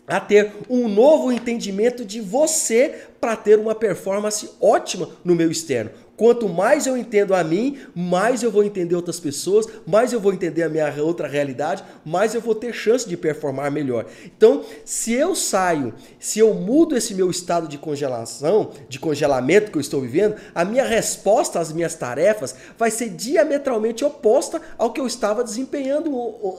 a 0.06 0.20
ter 0.20 0.52
um 0.70 0.88
novo 0.88 1.32
entendimento 1.32 2.04
de 2.04 2.20
você 2.20 3.06
para 3.20 3.36
ter 3.36 3.58
uma 3.58 3.74
performance 3.74 4.50
ótima 4.60 5.10
no 5.24 5.34
meu 5.34 5.50
externo. 5.50 5.90
Quanto 6.16 6.48
mais 6.48 6.86
eu 6.86 6.96
entendo 6.96 7.34
a 7.34 7.44
mim, 7.44 7.78
mais 7.94 8.42
eu 8.42 8.50
vou 8.50 8.64
entender 8.64 8.94
outras 8.94 9.20
pessoas, 9.20 9.66
mais 9.86 10.12
eu 10.12 10.20
vou 10.20 10.32
entender 10.32 10.62
a 10.62 10.68
minha 10.68 10.92
outra 11.02 11.28
realidade, 11.28 11.84
mais 12.04 12.34
eu 12.34 12.40
vou 12.40 12.54
ter 12.54 12.72
chance 12.72 13.06
de 13.06 13.16
performar 13.16 13.70
melhor. 13.70 14.06
Então, 14.24 14.64
se 14.84 15.12
eu 15.12 15.34
saio, 15.34 15.92
se 16.18 16.38
eu 16.38 16.54
mudo 16.54 16.96
esse 16.96 17.14
meu 17.14 17.30
estado 17.30 17.68
de 17.68 17.76
congelação, 17.76 18.70
de 18.88 18.98
congelamento 18.98 19.70
que 19.70 19.76
eu 19.76 19.80
estou 19.80 20.00
vivendo, 20.00 20.36
a 20.54 20.64
minha 20.64 20.84
resposta 20.84 21.60
às 21.60 21.70
minhas 21.72 21.94
tarefas 21.94 22.54
vai 22.78 22.90
ser 22.90 23.10
diametralmente 23.10 24.04
oposta 24.04 24.62
ao 24.78 24.92
que 24.92 25.00
eu 25.00 25.06
estava 25.06 25.44
desempenhando 25.44 26.10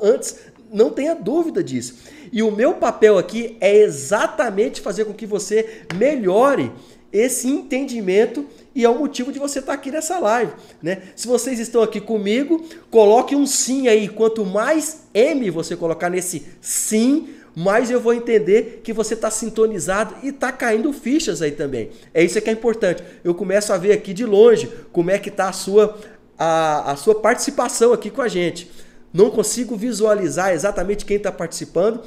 antes. 0.04 0.36
Não 0.72 0.90
tenha 0.90 1.16
dúvida 1.16 1.64
disso. 1.64 1.96
E 2.32 2.44
o 2.44 2.52
meu 2.52 2.74
papel 2.74 3.18
aqui 3.18 3.58
é 3.60 3.76
exatamente 3.76 4.82
fazer 4.82 5.06
com 5.06 5.14
que 5.14 5.26
você 5.26 5.84
melhore 5.96 6.72
esse 7.12 7.48
entendimento 7.48 8.46
e 8.78 8.86
é 8.86 8.90
o 8.90 9.00
motivo 9.00 9.32
de 9.32 9.40
você 9.40 9.58
estar 9.58 9.74
aqui 9.74 9.90
nessa 9.90 10.20
live, 10.20 10.54
né? 10.84 11.02
Se 11.16 11.28
vocês 11.28 11.60
estão 11.60 11.82
aqui 11.82 12.00
comigo, 12.00 12.64
coloque 12.92 13.36
um 13.36 13.44
sim 13.44 13.88
aí. 13.88 14.08
Quanto 14.08 14.46
mais 14.46 15.08
M 15.16 15.50
você 15.50 15.76
colocar 15.76 16.12
nesse 16.12 16.46
sim, 16.62 17.28
mais 17.56 17.90
eu 17.90 18.00
vou 18.00 18.14
entender 18.14 18.82
que 18.84 18.94
você 18.94 19.16
está 19.16 19.32
sintonizado 19.32 20.14
e 20.22 20.28
está 20.28 20.52
caindo 20.52 20.94
fichas 20.94 21.42
aí 21.42 21.54
também. 21.54 21.90
É 22.14 22.24
isso 22.24 22.40
que 22.40 22.52
é 22.52 22.54
importante. 22.54 23.04
Eu 23.24 23.34
começo 23.34 23.74
a 23.74 23.80
ver 23.80 23.94
aqui 23.94 24.14
de 24.14 24.28
longe 24.28 24.72
como 24.92 25.10
é 25.10 25.18
que 25.18 25.30
está 25.30 25.50
a 25.50 25.54
sua, 25.54 25.98
a, 26.38 26.92
a 26.92 26.96
sua 26.96 27.16
participação 27.16 27.94
aqui 27.94 28.12
com 28.12 28.22
a 28.22 28.28
gente. 28.28 28.70
Não 29.12 29.32
consigo 29.32 29.76
visualizar 29.76 30.54
exatamente 30.54 31.04
quem 31.04 31.18
está 31.18 31.32
participando, 31.32 32.04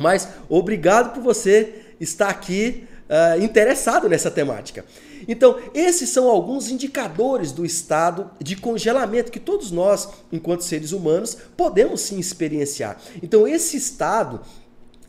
mas 0.00 0.26
obrigado 0.48 1.12
por 1.12 1.22
você 1.22 1.82
estar 2.00 2.30
aqui 2.30 2.88
uh, 3.10 3.44
interessado 3.44 4.08
nessa 4.08 4.30
temática. 4.30 4.86
Então, 5.28 5.58
esses 5.74 6.08
são 6.08 6.28
alguns 6.28 6.70
indicadores 6.70 7.52
do 7.52 7.64
estado 7.64 8.30
de 8.40 8.56
congelamento 8.56 9.30
que 9.30 9.38
todos 9.38 9.70
nós, 9.70 10.08
enquanto 10.32 10.62
seres 10.62 10.92
humanos, 10.92 11.36
podemos 11.54 12.00
sim 12.00 12.18
experienciar. 12.18 12.98
Então, 13.22 13.46
esse 13.46 13.76
estado 13.76 14.40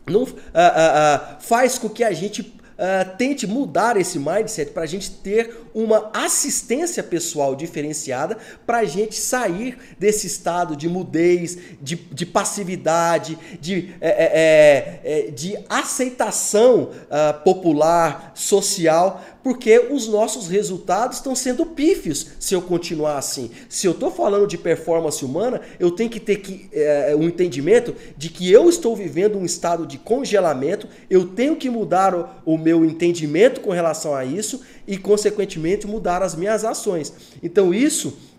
não, 0.06 0.24
uh, 0.24 0.26
uh, 0.26 1.40
faz 1.40 1.78
com 1.78 1.88
que 1.88 2.04
a 2.04 2.12
gente 2.12 2.42
uh, 2.80 3.16
tente 3.16 3.46
mudar 3.46 3.96
esse 3.96 4.18
mindset 4.18 4.72
para 4.72 4.82
a 4.82 4.86
gente 4.86 5.10
ter 5.10 5.54
uma 5.74 6.10
assistência 6.14 7.02
pessoal 7.02 7.54
diferenciada 7.54 8.38
para 8.66 8.78
a 8.78 8.84
gente 8.84 9.14
sair 9.14 9.76
desse 9.98 10.26
estado 10.26 10.74
de 10.74 10.88
mudez, 10.88 11.58
de, 11.80 11.94
de 11.94 12.24
passividade, 12.24 13.38
de, 13.60 13.94
é, 14.00 14.08
é, 14.08 15.28
é, 15.28 15.30
de 15.30 15.56
aceitação 15.68 16.90
uh, 16.90 17.44
popular, 17.44 18.32
social, 18.34 19.22
porque 19.42 19.78
os 19.90 20.06
nossos 20.06 20.48
resultados 20.48 21.18
estão 21.18 21.34
sendo 21.34 21.64
pífios 21.66 22.26
se 22.38 22.54
eu 22.54 22.62
continuar 22.62 23.18
assim. 23.18 23.50
Se 23.68 23.86
eu 23.86 23.92
estou 23.92 24.10
falando 24.10 24.46
de 24.46 24.58
performance 24.58 25.24
humana, 25.24 25.60
eu 25.78 25.90
tenho 25.90 26.10
que 26.10 26.20
ter 26.20 26.36
que, 26.36 26.68
é, 26.72 27.14
um 27.16 27.24
entendimento 27.24 27.94
de 28.16 28.28
que 28.28 28.50
eu 28.50 28.68
estou 28.68 28.94
vivendo 28.94 29.38
um 29.38 29.44
estado 29.44 29.86
de 29.86 29.98
congelamento, 29.98 30.88
eu 31.08 31.26
tenho 31.26 31.56
que 31.56 31.70
mudar 31.70 32.14
o, 32.14 32.54
o 32.54 32.58
meu 32.58 32.84
entendimento 32.84 33.60
com 33.60 33.70
relação 33.70 34.14
a 34.14 34.24
isso 34.24 34.62
e, 34.86 34.96
consequentemente, 34.96 35.86
mudar 35.86 36.22
as 36.22 36.34
minhas 36.34 36.64
ações. 36.64 37.12
Então, 37.42 37.72
isso. 37.72 38.29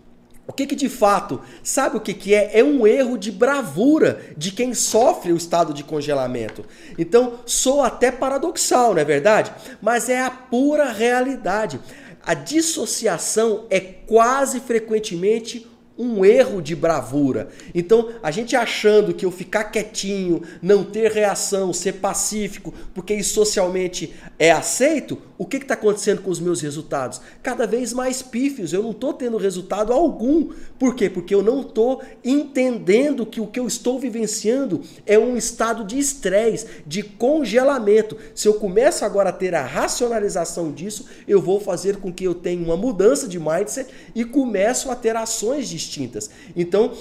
O 0.52 0.54
que, 0.54 0.66
que 0.66 0.76
de 0.76 0.90
fato, 0.90 1.40
sabe 1.62 1.96
o 1.96 2.00
que, 2.00 2.12
que 2.12 2.34
é? 2.34 2.58
É 2.58 2.62
um 2.62 2.86
erro 2.86 3.16
de 3.16 3.32
bravura 3.32 4.20
de 4.36 4.50
quem 4.52 4.74
sofre 4.74 5.32
o 5.32 5.36
estado 5.36 5.72
de 5.72 5.82
congelamento. 5.82 6.62
Então, 6.98 7.38
sou 7.46 7.80
até 7.80 8.10
paradoxal, 8.10 8.92
não 8.92 9.00
é 9.00 9.04
verdade? 9.04 9.50
Mas 9.80 10.10
é 10.10 10.20
a 10.20 10.30
pura 10.30 10.92
realidade. 10.92 11.80
A 12.22 12.34
dissociação 12.34 13.64
é 13.70 13.80
quase 13.80 14.60
frequentemente 14.60 15.66
um 15.96 16.24
erro 16.24 16.60
de 16.62 16.74
bravura. 16.74 17.48
Então, 17.74 18.10
a 18.22 18.30
gente 18.30 18.56
achando 18.56 19.12
que 19.14 19.24
eu 19.24 19.30
ficar 19.30 19.64
quietinho, 19.64 20.42
não 20.60 20.84
ter 20.84 21.10
reação, 21.12 21.72
ser 21.72 21.94
pacífico, 21.94 22.72
porque 22.94 23.14
isso 23.14 23.34
socialmente 23.34 24.14
é 24.38 24.50
aceito, 24.50 25.18
o 25.42 25.44
que 25.44 25.56
está 25.56 25.74
acontecendo 25.74 26.22
com 26.22 26.30
os 26.30 26.38
meus 26.38 26.60
resultados? 26.60 27.20
Cada 27.42 27.66
vez 27.66 27.92
mais 27.92 28.22
pífios, 28.22 28.72
eu 28.72 28.80
não 28.80 28.92
estou 28.92 29.12
tendo 29.12 29.36
resultado 29.36 29.92
algum. 29.92 30.52
Por 30.78 30.94
quê? 30.94 31.10
Porque 31.10 31.34
eu 31.34 31.42
não 31.42 31.62
estou 31.62 32.00
entendendo 32.24 33.26
que 33.26 33.40
o 33.40 33.48
que 33.48 33.58
eu 33.58 33.66
estou 33.66 33.98
vivenciando 33.98 34.82
é 35.04 35.18
um 35.18 35.36
estado 35.36 35.84
de 35.84 35.98
estresse, 35.98 36.66
de 36.86 37.02
congelamento. 37.02 38.16
Se 38.36 38.46
eu 38.46 38.54
começo 38.54 39.04
agora 39.04 39.30
a 39.30 39.32
ter 39.32 39.52
a 39.52 39.66
racionalização 39.66 40.70
disso, 40.70 41.06
eu 41.26 41.42
vou 41.42 41.60
fazer 41.60 41.96
com 41.96 42.12
que 42.12 42.22
eu 42.22 42.34
tenha 42.34 42.64
uma 42.64 42.76
mudança 42.76 43.26
de 43.26 43.40
mindset 43.40 43.92
e 44.14 44.24
começo 44.24 44.92
a 44.92 44.94
ter 44.94 45.16
ações 45.16 45.68
distintas. 45.82 46.30
Então, 46.56 46.92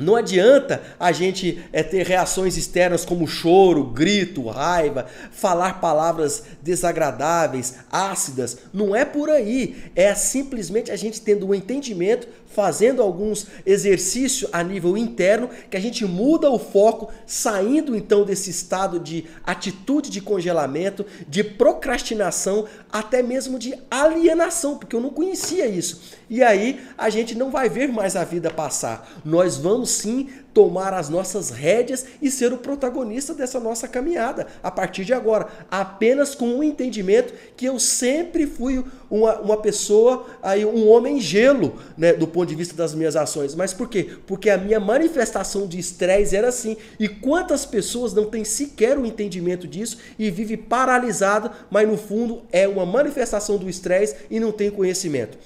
não 0.00 0.16
adianta 0.16 0.82
a 0.98 1.12
gente 1.12 1.62
é, 1.72 1.82
ter 1.82 2.06
reações 2.06 2.56
externas 2.56 3.04
como 3.04 3.26
choro, 3.26 3.84
grito, 3.84 4.48
raiva, 4.48 5.06
falar 5.30 5.80
palavras 5.80 6.44
desagradáveis, 6.62 7.76
ácidas. 7.90 8.58
Não 8.72 8.94
é 8.94 9.04
por 9.04 9.30
aí. 9.30 9.84
É 9.94 10.14
simplesmente 10.14 10.90
a 10.90 10.96
gente 10.96 11.20
tendo 11.20 11.46
um 11.46 11.54
entendimento 11.54 12.28
fazendo 12.50 13.00
alguns 13.00 13.46
exercícios 13.64 14.50
a 14.52 14.62
nível 14.62 14.96
interno, 14.96 15.48
que 15.70 15.76
a 15.76 15.80
gente 15.80 16.04
muda 16.04 16.50
o 16.50 16.58
foco, 16.58 17.12
saindo 17.24 17.96
então 17.96 18.24
desse 18.24 18.50
estado 18.50 18.98
de 18.98 19.24
atitude 19.44 20.10
de 20.10 20.20
congelamento, 20.20 21.06
de 21.28 21.44
procrastinação, 21.44 22.66
até 22.90 23.22
mesmo 23.22 23.58
de 23.58 23.74
alienação, 23.90 24.76
porque 24.76 24.96
eu 24.96 25.00
não 25.00 25.10
conhecia 25.10 25.66
isso. 25.66 26.18
E 26.28 26.42
aí 26.42 26.80
a 26.98 27.08
gente 27.08 27.36
não 27.36 27.50
vai 27.50 27.68
ver 27.68 27.88
mais 27.88 28.16
a 28.16 28.24
vida 28.24 28.50
passar. 28.50 29.08
Nós 29.24 29.56
vamos 29.56 29.89
sim 29.90 30.28
tomar 30.52 30.92
as 30.92 31.08
nossas 31.08 31.50
rédeas 31.50 32.04
e 32.20 32.30
ser 32.30 32.52
o 32.52 32.58
protagonista 32.58 33.34
dessa 33.34 33.60
nossa 33.60 33.86
caminhada 33.86 34.46
a 34.62 34.70
partir 34.70 35.04
de 35.04 35.12
agora, 35.12 35.48
apenas 35.70 36.34
com 36.34 36.58
o 36.58 36.64
entendimento 36.64 37.32
que 37.56 37.66
eu 37.66 37.78
sempre 37.78 38.46
fui 38.46 38.84
uma, 39.10 39.38
uma 39.40 39.56
pessoa, 39.56 40.26
aí 40.42 40.64
um 40.64 40.88
homem 40.88 41.20
gelo, 41.20 41.78
né, 41.96 42.12
do 42.12 42.26
ponto 42.26 42.48
de 42.48 42.54
vista 42.54 42.74
das 42.74 42.94
minhas 42.94 43.16
ações. 43.16 43.54
Mas 43.54 43.72
por 43.72 43.88
quê? 43.88 44.10
Porque 44.26 44.50
a 44.50 44.58
minha 44.58 44.80
manifestação 44.80 45.66
de 45.66 45.78
estresse 45.78 46.36
era 46.36 46.48
assim. 46.48 46.76
E 46.98 47.08
quantas 47.08 47.64
pessoas 47.64 48.12
não 48.12 48.26
têm 48.26 48.44
sequer 48.44 48.98
o 48.98 49.02
um 49.02 49.06
entendimento 49.06 49.66
disso 49.66 49.98
e 50.18 50.30
vive 50.30 50.56
paralisado, 50.56 51.50
mas 51.70 51.88
no 51.88 51.96
fundo 51.96 52.42
é 52.52 52.66
uma 52.66 52.86
manifestação 52.86 53.56
do 53.56 53.68
estresse 53.68 54.16
e 54.30 54.40
não 54.40 54.52
tem 54.52 54.70
conhecimento. 54.70 55.38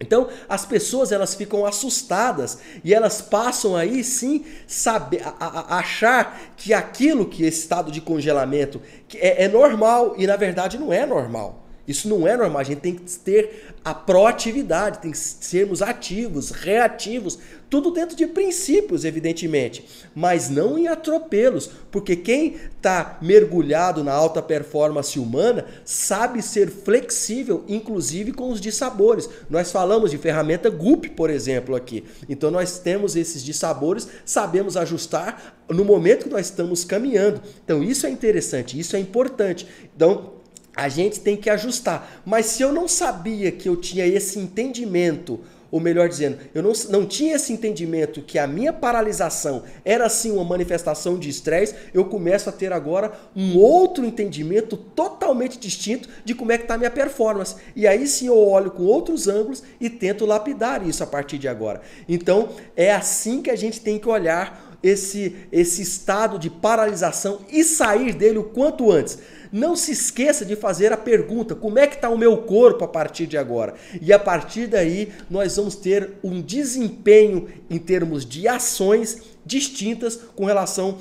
Então, 0.00 0.28
as 0.48 0.64
pessoas 0.64 1.12
elas 1.12 1.34
ficam 1.34 1.66
assustadas 1.66 2.58
e 2.82 2.94
elas 2.94 3.20
passam 3.20 3.76
aí 3.76 4.02
sim 4.02 4.46
saber, 4.66 5.22
a, 5.22 5.34
a, 5.38 5.78
achar 5.78 6.40
que 6.56 6.72
aquilo 6.72 7.26
que 7.26 7.44
esse 7.44 7.60
estado 7.60 7.92
de 7.92 8.00
congelamento 8.00 8.80
é, 9.14 9.44
é 9.44 9.48
normal 9.48 10.14
e 10.16 10.26
na 10.26 10.36
verdade 10.36 10.78
não 10.78 10.90
é 10.90 11.04
normal. 11.04 11.59
Isso 11.90 12.08
não 12.08 12.26
é 12.26 12.36
normal. 12.36 12.60
A 12.60 12.64
gente 12.64 12.80
tem 12.80 12.94
que 12.94 13.10
ter 13.18 13.74
a 13.84 13.92
proatividade, 13.92 15.00
tem 15.00 15.10
que 15.10 15.18
sermos 15.18 15.82
ativos, 15.82 16.50
reativos, 16.50 17.38
tudo 17.68 17.90
dentro 17.90 18.16
de 18.16 18.26
princípios, 18.26 19.04
evidentemente, 19.04 19.84
mas 20.14 20.48
não 20.48 20.78
em 20.78 20.86
atropelos, 20.88 21.70
porque 21.90 22.14
quem 22.16 22.56
está 22.76 23.18
mergulhado 23.22 24.04
na 24.04 24.12
alta 24.12 24.42
performance 24.42 25.18
humana 25.18 25.66
sabe 25.84 26.42
ser 26.42 26.70
flexível, 26.70 27.64
inclusive 27.68 28.32
com 28.32 28.50
os 28.50 28.60
dissabores. 28.60 29.28
Nós 29.48 29.72
falamos 29.72 30.10
de 30.10 30.18
ferramenta 30.18 30.70
GUP, 30.70 31.10
por 31.10 31.28
exemplo, 31.28 31.74
aqui. 31.74 32.04
Então 32.28 32.50
nós 32.50 32.78
temos 32.78 33.16
esses 33.16 33.42
dissabores, 33.42 34.08
sabemos 34.24 34.76
ajustar 34.76 35.56
no 35.68 35.84
momento 35.84 36.24
que 36.24 36.30
nós 36.30 36.46
estamos 36.46 36.84
caminhando. 36.84 37.40
Então 37.64 37.82
isso 37.82 38.06
é 38.06 38.10
interessante, 38.10 38.78
isso 38.78 38.94
é 38.94 38.98
importante. 38.98 39.66
Então 39.94 40.39
a 40.80 40.88
gente 40.88 41.20
tem 41.20 41.36
que 41.36 41.50
ajustar. 41.50 42.22
Mas 42.24 42.46
se 42.46 42.62
eu 42.62 42.72
não 42.72 42.88
sabia 42.88 43.52
que 43.52 43.68
eu 43.68 43.76
tinha 43.76 44.06
esse 44.06 44.38
entendimento 44.38 45.38
ou 45.70 45.78
melhor 45.78 46.08
dizendo, 46.08 46.38
eu 46.54 46.62
não, 46.62 46.72
não 46.88 47.06
tinha 47.06 47.36
esse 47.36 47.52
entendimento 47.52 48.22
que 48.22 48.38
a 48.38 48.46
minha 48.46 48.72
paralisação 48.72 49.62
era 49.84 50.08
sim 50.08 50.32
uma 50.32 50.42
manifestação 50.42 51.18
de 51.18 51.28
estresse, 51.28 51.74
eu 51.94 52.06
começo 52.06 52.48
a 52.48 52.52
ter 52.52 52.72
agora 52.72 53.12
um 53.36 53.56
outro 53.56 54.04
entendimento 54.04 54.76
totalmente 54.76 55.58
distinto 55.58 56.08
de 56.24 56.34
como 56.34 56.50
é 56.50 56.56
que 56.56 56.64
está 56.64 56.74
a 56.74 56.78
minha 56.78 56.90
performance. 56.90 57.54
E 57.76 57.86
aí 57.86 58.06
sim 58.06 58.26
eu 58.26 58.38
olho 58.38 58.70
com 58.70 58.82
outros 58.82 59.28
ângulos 59.28 59.62
e 59.78 59.90
tento 59.90 60.24
lapidar 60.24 60.84
isso 60.84 61.04
a 61.04 61.06
partir 61.06 61.38
de 61.38 61.46
agora. 61.46 61.82
Então 62.08 62.48
é 62.74 62.90
assim 62.90 63.42
que 63.42 63.50
a 63.50 63.56
gente 63.56 63.80
tem 63.80 63.98
que 63.98 64.08
olhar 64.08 64.70
esse, 64.82 65.36
esse 65.52 65.82
estado 65.82 66.38
de 66.38 66.48
paralisação 66.48 67.40
e 67.50 67.62
sair 67.62 68.14
dele 68.14 68.38
o 68.38 68.44
quanto 68.44 68.90
antes. 68.90 69.18
Não 69.52 69.74
se 69.74 69.92
esqueça 69.92 70.44
de 70.44 70.54
fazer 70.56 70.92
a 70.92 70.96
pergunta: 70.96 71.54
como 71.54 71.78
é 71.78 71.86
que 71.86 71.96
está 71.96 72.08
o 72.08 72.18
meu 72.18 72.36
corpo 72.38 72.84
a 72.84 72.88
partir 72.88 73.26
de 73.26 73.36
agora? 73.36 73.74
E 74.00 74.12
a 74.12 74.18
partir 74.18 74.66
daí 74.66 75.12
nós 75.28 75.56
vamos 75.56 75.74
ter 75.74 76.12
um 76.22 76.40
desempenho 76.40 77.48
em 77.68 77.78
termos 77.78 78.24
de 78.24 78.46
ações 78.46 79.22
distintas 79.44 80.16
com 80.34 80.44
relação 80.44 80.98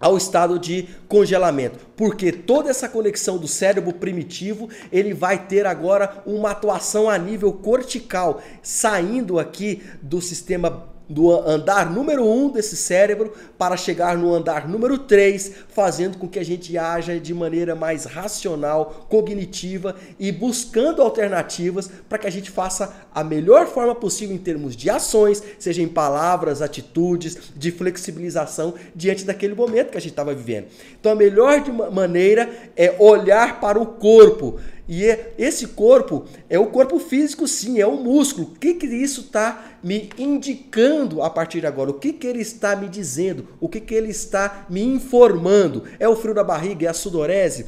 ao 0.00 0.18
estado 0.18 0.58
de 0.58 0.86
congelamento, 1.08 1.78
porque 1.96 2.30
toda 2.30 2.68
essa 2.68 2.88
conexão 2.88 3.38
do 3.38 3.48
cérebro 3.48 3.92
primitivo, 3.92 4.68
ele 4.92 5.14
vai 5.14 5.46
ter 5.46 5.66
agora 5.66 6.22
uma 6.26 6.50
atuação 6.50 7.08
a 7.08 7.16
nível 7.16 7.52
cortical, 7.52 8.42
saindo 8.62 9.38
aqui 9.38 9.82
do 10.02 10.20
sistema 10.20 10.93
do 11.08 11.30
andar 11.30 11.90
número 11.90 12.24
1 12.24 12.44
um 12.44 12.50
desse 12.50 12.76
cérebro 12.76 13.32
para 13.58 13.76
chegar 13.76 14.16
no 14.16 14.34
andar 14.34 14.68
número 14.68 14.98
3, 14.98 15.52
fazendo 15.68 16.18
com 16.18 16.28
que 16.28 16.38
a 16.38 16.44
gente 16.44 16.76
haja 16.78 17.18
de 17.18 17.34
maneira 17.34 17.74
mais 17.74 18.04
racional, 18.04 19.06
cognitiva 19.08 19.94
e 20.18 20.32
buscando 20.32 21.02
alternativas 21.02 21.90
para 22.08 22.18
que 22.18 22.26
a 22.26 22.30
gente 22.30 22.50
faça 22.50 22.94
a 23.14 23.22
melhor 23.22 23.66
forma 23.66 23.94
possível 23.94 24.34
em 24.34 24.38
termos 24.38 24.74
de 24.76 24.90
ações, 24.90 25.42
seja 25.58 25.82
em 25.82 25.88
palavras, 25.88 26.62
atitudes, 26.62 27.36
de 27.54 27.70
flexibilização 27.70 28.74
diante 28.94 29.24
daquele 29.24 29.54
momento 29.54 29.90
que 29.90 29.98
a 29.98 30.00
gente 30.00 30.12
estava 30.12 30.34
vivendo. 30.34 30.66
Então 30.98 31.12
a 31.12 31.16
melhor 31.16 31.62
maneira 31.92 32.50
é 32.76 32.96
olhar 32.98 33.60
para 33.60 33.78
o 33.78 33.86
corpo, 33.86 34.58
e 34.86 35.06
é, 35.06 35.32
esse 35.38 35.68
corpo 35.68 36.26
é 36.48 36.58
o 36.58 36.66
corpo 36.66 36.98
físico, 36.98 37.48
sim, 37.48 37.80
é 37.80 37.86
o 37.86 37.96
músculo. 37.96 38.48
O 38.48 38.58
que, 38.58 38.74
que 38.74 38.86
isso 38.86 39.22
está 39.22 39.78
me 39.82 40.10
indicando 40.18 41.22
a 41.22 41.30
partir 41.30 41.60
de 41.60 41.66
agora? 41.66 41.90
O 41.90 41.94
que, 41.94 42.12
que 42.12 42.26
ele 42.26 42.42
está 42.42 42.76
me 42.76 42.88
dizendo? 42.88 43.48
O 43.60 43.68
que, 43.68 43.80
que 43.80 43.94
ele 43.94 44.10
está 44.10 44.66
me 44.68 44.82
informando? 44.82 45.84
É 45.98 46.06
o 46.06 46.16
frio 46.16 46.34
da 46.34 46.44
barriga? 46.44 46.86
É 46.86 46.90
a 46.90 46.94
sudorese? 46.94 47.66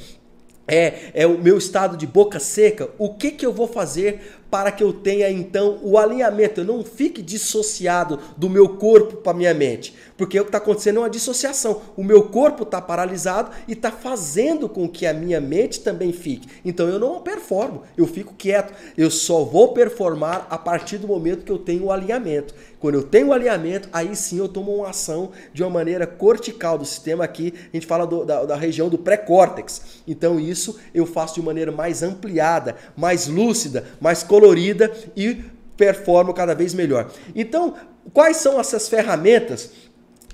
É, 0.68 1.10
é 1.14 1.26
o 1.26 1.38
meu 1.38 1.56
estado 1.56 1.96
de 1.96 2.06
boca 2.06 2.38
seca? 2.38 2.90
O 2.98 3.14
que, 3.14 3.30
que 3.30 3.46
eu 3.46 3.52
vou 3.52 3.68
fazer 3.68 4.35
para 4.50 4.70
que 4.70 4.82
eu 4.82 4.92
tenha 4.92 5.30
então 5.30 5.78
o 5.82 5.98
alinhamento, 5.98 6.60
eu 6.60 6.64
não 6.64 6.84
fique 6.84 7.20
dissociado 7.20 8.18
do 8.36 8.48
meu 8.48 8.76
corpo 8.76 9.16
para 9.16 9.36
minha 9.36 9.52
mente, 9.52 9.94
porque 10.16 10.38
o 10.38 10.44
que 10.44 10.48
está 10.48 10.58
acontecendo 10.58 10.96
é 10.96 11.00
uma 11.00 11.10
dissociação. 11.10 11.82
O 11.96 12.04
meu 12.04 12.24
corpo 12.24 12.62
está 12.62 12.80
paralisado 12.80 13.50
e 13.66 13.72
está 13.72 13.90
fazendo 13.90 14.68
com 14.68 14.88
que 14.88 15.06
a 15.06 15.12
minha 15.12 15.40
mente 15.40 15.80
também 15.80 16.12
fique. 16.12 16.48
Então 16.64 16.88
eu 16.88 16.98
não 16.98 17.20
performo, 17.20 17.82
eu 17.96 18.06
fico 18.06 18.34
quieto. 18.34 18.72
Eu 18.96 19.10
só 19.10 19.44
vou 19.44 19.72
performar 19.72 20.46
a 20.48 20.58
partir 20.58 20.98
do 20.98 21.08
momento 21.08 21.44
que 21.44 21.52
eu 21.52 21.58
tenho 21.58 21.84
o 21.84 21.92
alinhamento. 21.92 22.54
Quando 22.78 22.96
eu 22.96 23.02
tenho 23.02 23.28
o 23.28 23.32
alinhamento, 23.32 23.88
aí 23.92 24.14
sim 24.14 24.38
eu 24.38 24.48
tomo 24.48 24.74
uma 24.74 24.90
ação 24.90 25.32
de 25.52 25.62
uma 25.62 25.70
maneira 25.70 26.06
cortical 26.06 26.76
do 26.76 26.84
sistema 26.84 27.24
aqui. 27.24 27.54
A 27.72 27.76
gente 27.76 27.86
fala 27.86 28.06
do, 28.06 28.24
da, 28.24 28.44
da 28.44 28.56
região 28.56 28.88
do 28.88 28.98
pré-córtex. 28.98 30.02
Então 30.06 30.38
isso 30.38 30.78
eu 30.94 31.06
faço 31.06 31.36
de 31.36 31.42
maneira 31.42 31.72
mais 31.72 32.02
ampliada, 32.02 32.76
mais 32.96 33.26
lúcida, 33.26 33.84
mais 34.00 34.22
colorida 34.22 34.92
e 35.16 35.42
performo 35.76 36.34
cada 36.34 36.54
vez 36.54 36.74
melhor. 36.74 37.10
Então, 37.34 37.74
quais 38.12 38.38
são 38.38 38.58
essas 38.60 38.88
ferramentas 38.88 39.70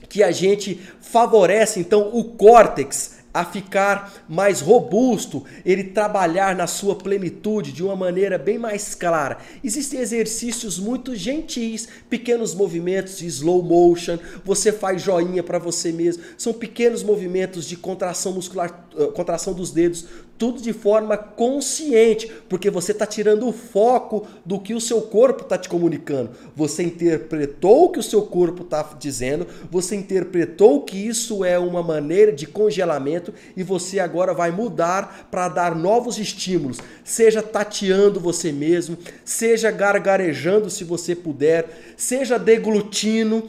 que 0.09 0.23
a 0.23 0.31
gente 0.31 0.81
favorece 1.01 1.81
então 1.81 2.11
o 2.13 2.25
córtex 2.25 3.22
a 3.33 3.45
ficar 3.45 4.25
mais 4.29 4.61
robusto, 4.61 5.45
ele 5.65 5.85
trabalhar 5.85 6.55
na 6.55 6.67
sua 6.67 6.95
plenitude 6.95 7.73
de 7.73 7.83
uma 7.83 7.97
maneira 7.97 8.37
bem 8.39 8.59
mais 8.59 8.95
clara. 8.95 9.39
Existem 9.65 10.01
exercícios 10.01 10.79
muito 10.79 11.15
gentis, 11.17 11.89
pequenos 12.11 12.55
movimentos 12.55 13.19
de 13.19 13.27
slow 13.27 13.63
motion, 13.63 14.19
você 14.45 14.71
faz 14.71 15.01
joinha 15.01 15.43
para 15.43 15.59
você 15.59 15.93
mesmo. 15.93 16.23
São 16.37 16.53
pequenos 16.53 17.03
movimentos 17.03 17.67
de 17.67 17.77
contração 17.77 18.33
muscular, 18.33 18.87
eh, 18.99 19.07
contração 19.07 19.55
dos 19.55 19.71
dedos, 19.71 20.07
tudo 20.43 20.61
de 20.61 20.73
forma 20.73 21.17
consciente, 21.17 22.29
porque 22.49 22.69
você 22.69 22.91
está 22.91 23.07
tirando 23.07 23.47
o 23.47 23.53
foco 23.53 24.27
do 24.45 24.59
que 24.59 24.75
o 24.75 24.81
seu 24.81 25.01
corpo 25.01 25.45
está 25.45 25.57
te 25.57 25.69
comunicando. 25.69 26.31
Você 26.57 26.83
interpretou 26.83 27.85
o 27.85 27.89
que 27.91 28.01
o 28.01 28.03
seu 28.03 28.23
corpo 28.23 28.65
está 28.65 28.83
dizendo, 28.99 29.47
você 29.71 29.95
interpretou 29.95 30.83
que 30.83 30.97
isso 30.97 31.45
é 31.45 31.57
uma 31.61 31.81
maneira 31.81 32.33
de 32.33 32.45
congelamento 32.45 33.33
e 33.57 33.63
você 33.63 34.01
agora 34.01 34.35
vai 34.35 34.51
mudar 34.51 35.29
para 35.31 35.47
dar 35.47 35.77
novos 35.77 36.19
estímulos, 36.19 36.79
seja 37.05 37.41
tateando 37.41 38.19
você 38.19 38.51
mesmo, 38.51 38.99
seja 39.25 39.71
gargarejando 39.71 40.69
se 40.69 40.83
você 40.83 41.15
puder, 41.15 41.95
seja 41.97 42.37
deglutindo 42.37 43.49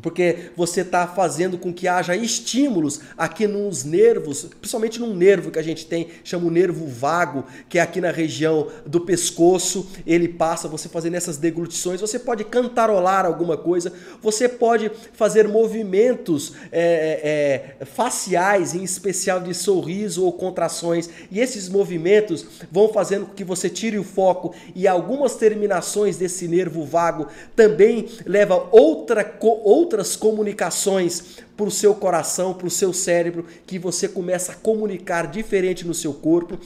porque 0.00 0.50
você 0.56 0.80
está 0.80 1.06
fazendo 1.06 1.58
com 1.58 1.72
que 1.72 1.86
haja 1.86 2.16
estímulos 2.16 3.00
aqui 3.16 3.46
nos 3.46 3.84
nervos, 3.84 4.48
principalmente 4.60 5.00
num 5.00 5.14
nervo 5.14 5.50
que 5.50 5.58
a 5.58 5.62
gente 5.62 5.86
tem, 5.86 6.08
chama 6.24 6.46
o 6.46 6.50
nervo 6.50 6.86
vago, 6.86 7.44
que 7.68 7.78
é 7.78 7.82
aqui 7.82 8.00
na 8.00 8.10
região 8.10 8.68
do 8.86 9.00
pescoço. 9.00 9.90
Ele 10.06 10.28
passa, 10.28 10.68
você 10.68 10.88
fazendo 10.88 11.14
essas 11.14 11.36
deglutições, 11.36 12.00
você 12.00 12.18
pode 12.18 12.44
cantarolar 12.44 13.26
alguma 13.26 13.56
coisa, 13.56 13.92
você 14.22 14.48
pode 14.48 14.90
fazer 15.12 15.46
movimentos 15.48 16.54
é, 16.72 17.76
é, 17.80 17.84
faciais, 17.84 18.74
em 18.74 18.82
especial 18.82 19.40
de 19.40 19.54
sorriso 19.54 20.24
ou 20.24 20.32
contrações, 20.32 21.10
e 21.30 21.40
esses 21.40 21.68
movimentos 21.68 22.46
vão 22.70 22.88
fazendo 22.92 23.26
com 23.26 23.34
que 23.34 23.44
você 23.44 23.68
tire 23.68 23.98
o 23.98 24.04
foco 24.04 24.54
e 24.74 24.86
algumas 24.86 25.34
terminações 25.34 26.16
desse 26.16 26.48
nervo 26.48 26.84
vago 26.84 27.26
também 27.54 28.08
leva 28.24 28.68
outra 28.70 29.24
outra 29.64 29.89
outras 29.90 30.14
comunicações 30.14 31.38
para 31.56 31.66
o 31.66 31.70
seu 31.70 31.92
coração, 31.94 32.54
para 32.54 32.68
o 32.68 32.70
seu 32.70 32.92
cérebro, 32.92 33.44
que 33.66 33.76
você 33.76 34.06
começa 34.06 34.52
a 34.52 34.54
comunicar 34.54 35.26
diferente 35.26 35.84
no 35.84 35.92
seu 35.92 36.14
corpo. 36.14 36.56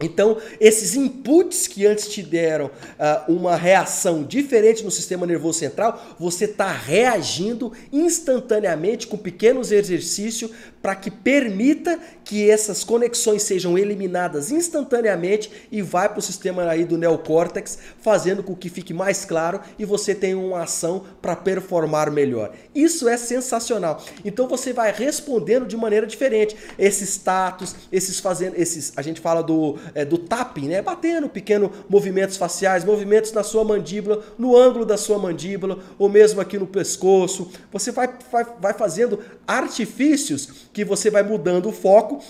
Então, 0.00 0.38
esses 0.58 0.96
inputs 0.96 1.68
que 1.68 1.86
antes 1.86 2.08
te 2.08 2.22
deram 2.22 2.66
uh, 2.66 3.32
uma 3.32 3.54
reação 3.54 4.24
diferente 4.24 4.82
no 4.82 4.90
sistema 4.90 5.26
nervoso 5.26 5.58
central, 5.58 6.16
você 6.18 6.46
está 6.46 6.72
reagindo 6.72 7.70
instantaneamente 7.92 9.06
com 9.06 9.16
pequenos 9.16 9.70
exercícios 9.70 10.50
para 10.84 10.94
que 10.94 11.10
permita 11.10 11.98
que 12.26 12.50
essas 12.50 12.84
conexões 12.84 13.42
sejam 13.42 13.78
eliminadas 13.78 14.50
instantaneamente 14.50 15.50
e 15.72 15.80
vai 15.80 16.10
para 16.10 16.18
o 16.18 16.22
sistema 16.22 16.68
aí 16.68 16.84
do 16.84 16.98
neocórtex, 16.98 17.78
fazendo 18.02 18.42
com 18.42 18.54
que 18.54 18.68
fique 18.68 18.92
mais 18.92 19.24
claro 19.24 19.60
e 19.78 19.84
você 19.86 20.14
tenha 20.14 20.36
uma 20.36 20.64
ação 20.64 21.04
para 21.22 21.34
performar 21.34 22.10
melhor. 22.10 22.52
Isso 22.74 23.08
é 23.08 23.16
sensacional. 23.16 24.04
Então 24.26 24.46
você 24.46 24.74
vai 24.74 24.92
respondendo 24.92 25.64
de 25.64 25.74
maneira 25.74 26.06
diferente. 26.06 26.54
Esses 26.78 27.08
status, 27.08 27.74
esses 27.90 28.20
fazendo, 28.20 28.54
esses, 28.58 28.92
a 28.94 29.00
gente 29.00 29.22
fala 29.22 29.42
do 29.42 29.78
é, 29.94 30.04
do 30.04 30.18
tapping, 30.18 30.68
né? 30.68 30.82
Batendo 30.82 31.30
pequenos 31.30 31.70
movimentos 31.88 32.36
faciais, 32.36 32.84
movimentos 32.84 33.32
na 33.32 33.42
sua 33.42 33.64
mandíbula, 33.64 34.22
no 34.36 34.54
ângulo 34.54 34.84
da 34.84 34.98
sua 34.98 35.18
mandíbula, 35.18 35.78
ou 35.98 36.10
mesmo 36.10 36.42
aqui 36.42 36.58
no 36.58 36.66
pescoço. 36.66 37.50
Você 37.72 37.90
vai, 37.90 38.10
vai, 38.30 38.46
vai 38.60 38.74
fazendo 38.74 39.20
artifícios 39.46 40.68
que 40.74 40.84
você 40.84 41.08
vai 41.08 41.22
mudando 41.22 41.70
o 41.70 41.72
foco 41.72 42.20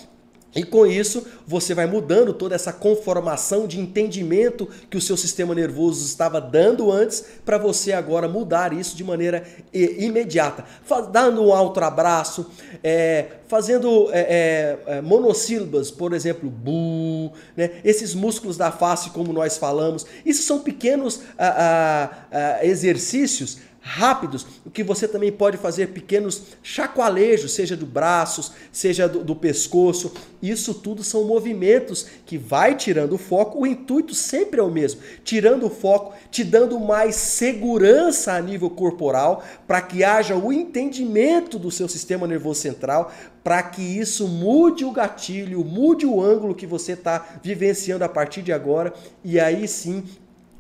E 0.55 0.63
com 0.63 0.87
isso, 0.87 1.27
você 1.47 1.75
vai 1.75 1.87
mudando 1.87 2.33
toda 2.33 2.55
essa 2.55 2.73
conformação 2.73 3.67
de 3.67 3.81
entendimento 3.81 4.69
que 4.89 4.97
o 4.97 5.01
seu 5.01 5.17
sistema 5.17 5.53
nervoso 5.53 6.05
estava 6.05 6.41
dando 6.41 6.93
antes, 6.93 7.25
para 7.45 7.59
você 7.59 7.93
agora 7.93 8.29
mudar 8.29 8.73
isso 8.73 8.97
de 8.97 9.03
maneira 9.03 9.43
imediata. 9.73 10.65
Dando 11.11 11.43
um 11.43 11.53
alto 11.53 11.81
abraço, 11.81 12.49
é, 12.85 13.27
fazendo 13.49 14.09
é, 14.13 14.21
é, 14.21 14.79
é, 14.87 15.01
monossílabas, 15.01 15.91
por 15.91 16.13
exemplo, 16.13 16.49
bu, 16.49 17.33
né? 17.57 17.73
esses 17.83 18.15
músculos 18.15 18.57
da 18.57 18.71
face, 18.71 19.11
como 19.11 19.33
nós 19.33 19.59
falamos. 19.59 20.07
Isso 20.25 20.45
são 20.45 20.61
pequenos 20.61 21.23
a, 21.37 22.11
a, 22.31 22.57
a 22.59 22.65
exercícios 22.65 23.59
rápidos, 23.87 24.47
o 24.65 24.71
que 24.71 24.83
você 24.83 25.07
também 25.07 25.31
pode 25.31 25.59
fazer 25.59 25.89
pequenos 25.89 26.45
chacoalejos, 26.63 27.53
seja 27.53 27.77
do 27.77 27.85
braços, 27.85 28.53
seja 28.73 29.07
do, 29.07 29.23
do, 29.23 29.37
pescoço. 29.37 30.11
Isso 30.43 30.73
tudo 30.73 31.05
são 31.05 31.25
movimentos 31.25 32.07
que 32.25 32.39
vai 32.39 32.75
tirando 32.75 33.13
o 33.13 33.19
foco. 33.19 33.61
O 33.61 33.67
intuito 33.67 34.15
sempre 34.15 34.59
é 34.59 34.63
o 34.63 34.71
mesmo, 34.71 35.03
tirando 35.23 35.67
o 35.67 35.71
foco, 35.71 36.15
te 36.31 36.43
dando 36.43 36.81
mais 36.81 37.15
segurança 37.15 38.33
a 38.33 38.41
nível 38.41 38.71
corporal, 38.71 39.45
para 39.67 39.83
que 39.83 40.03
haja 40.03 40.35
o 40.35 40.51
entendimento 40.51 41.59
do 41.59 41.71
seu 41.71 41.87
sistema 41.87 42.27
nervoso 42.27 42.63
central, 42.63 43.13
para 43.45 43.63
que 43.63 43.83
isso 43.83 44.27
mude 44.27 44.87
o 44.87 44.93
gatilho, 44.93 45.63
mude 45.63 46.07
o 46.07 46.23
ângulo 46.23 46.55
que 46.55 46.67
você 46.67 46.93
está 46.93 47.39
vivenciando 47.43 48.03
a 48.03 48.09
partir 48.09 48.41
de 48.41 48.51
agora, 48.51 48.95
e 49.23 49.39
aí 49.39 49.69
sim 49.69 50.03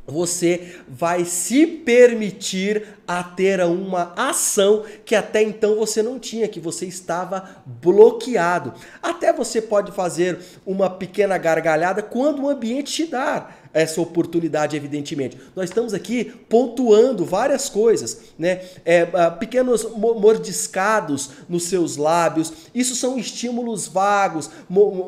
você 0.07 0.77
vai 0.89 1.25
se 1.25 1.67
permitir 1.67 2.87
a 3.07 3.23
ter 3.23 3.61
uma 3.61 4.13
ação 4.17 4.85
que 5.05 5.15
até 5.15 5.43
então 5.43 5.77
você 5.77 6.03
não 6.03 6.19
tinha, 6.19 6.49
que 6.49 6.61
você 6.61 6.87
estava 6.87 7.63
bloqueado. 7.65 8.75
Até 9.03 9.33
você 9.33 9.63
pode 9.63 9.93
fazer 9.93 10.39
uma 10.67 10.91
pequena 10.91 11.39
gargalhada 11.39 12.03
quando 12.03 12.43
o 12.43 12.49
ambiente 12.49 12.93
te 12.93 13.11
dar 13.11 13.64
essa 13.75 14.01
oportunidade, 14.01 14.77
evidentemente. 14.77 15.37
Nós 15.55 15.69
estamos 15.69 15.93
aqui 15.93 16.25
pontuando 16.49 17.25
várias 17.25 17.69
coisas, 17.69 18.21
né? 18.39 18.63
É, 18.85 19.09
ah, 19.13 19.33
pequenos 19.33 19.85
mordiscados 19.97 21.31
nos 21.49 21.65
seus 21.65 21.97
lábios. 21.97 22.53
Isso 22.73 22.95
são 22.95 23.19
estímulos 23.19 23.89
vagos, 23.89 24.49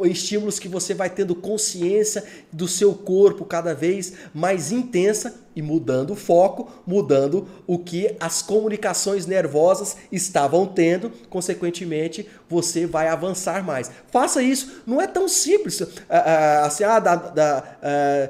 estímulos 0.05 0.59
que 0.59 0.69
você 0.69 0.93
vai 0.93 1.09
tendo 1.09 1.35
consciência 1.35 2.25
do 2.53 2.67
seu 2.67 2.93
corpo 2.93 3.45
cada 3.45 3.73
vez 3.73 4.15
mais 4.35 4.73
intensa 4.73 5.46
e 5.57 5.63
mudando 5.63 6.11
o 6.11 6.17
foco, 6.17 6.71
mudando 6.87 7.49
o 7.67 7.79
que 7.79 8.15
as 8.21 8.43
comunicações 8.43 9.27
nervosas 9.27 9.97
estavam 10.13 10.67
tendo, 10.67 11.11
consequentemente, 11.31 12.29
você 12.49 12.87
vai 12.87 13.09
avançar 13.09 13.65
mais. 13.65 13.91
Faça 14.13 14.43
isso, 14.43 14.83
não 14.87 15.01
é 15.01 15.07
tão 15.07 15.27
simples. 15.27 15.81
Ah, 16.09 16.19
ah, 16.19 16.67
assim, 16.67 16.85
ah, 16.85 16.99
da, 17.01 17.17
da, 17.17 17.79
ah, 17.83 18.29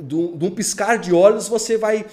de 0.00 0.16
um 0.16 0.50
piscar 0.50 0.98
de 0.98 1.14
olhos 1.14 1.46
você 1.46 1.78
vai 1.78 2.04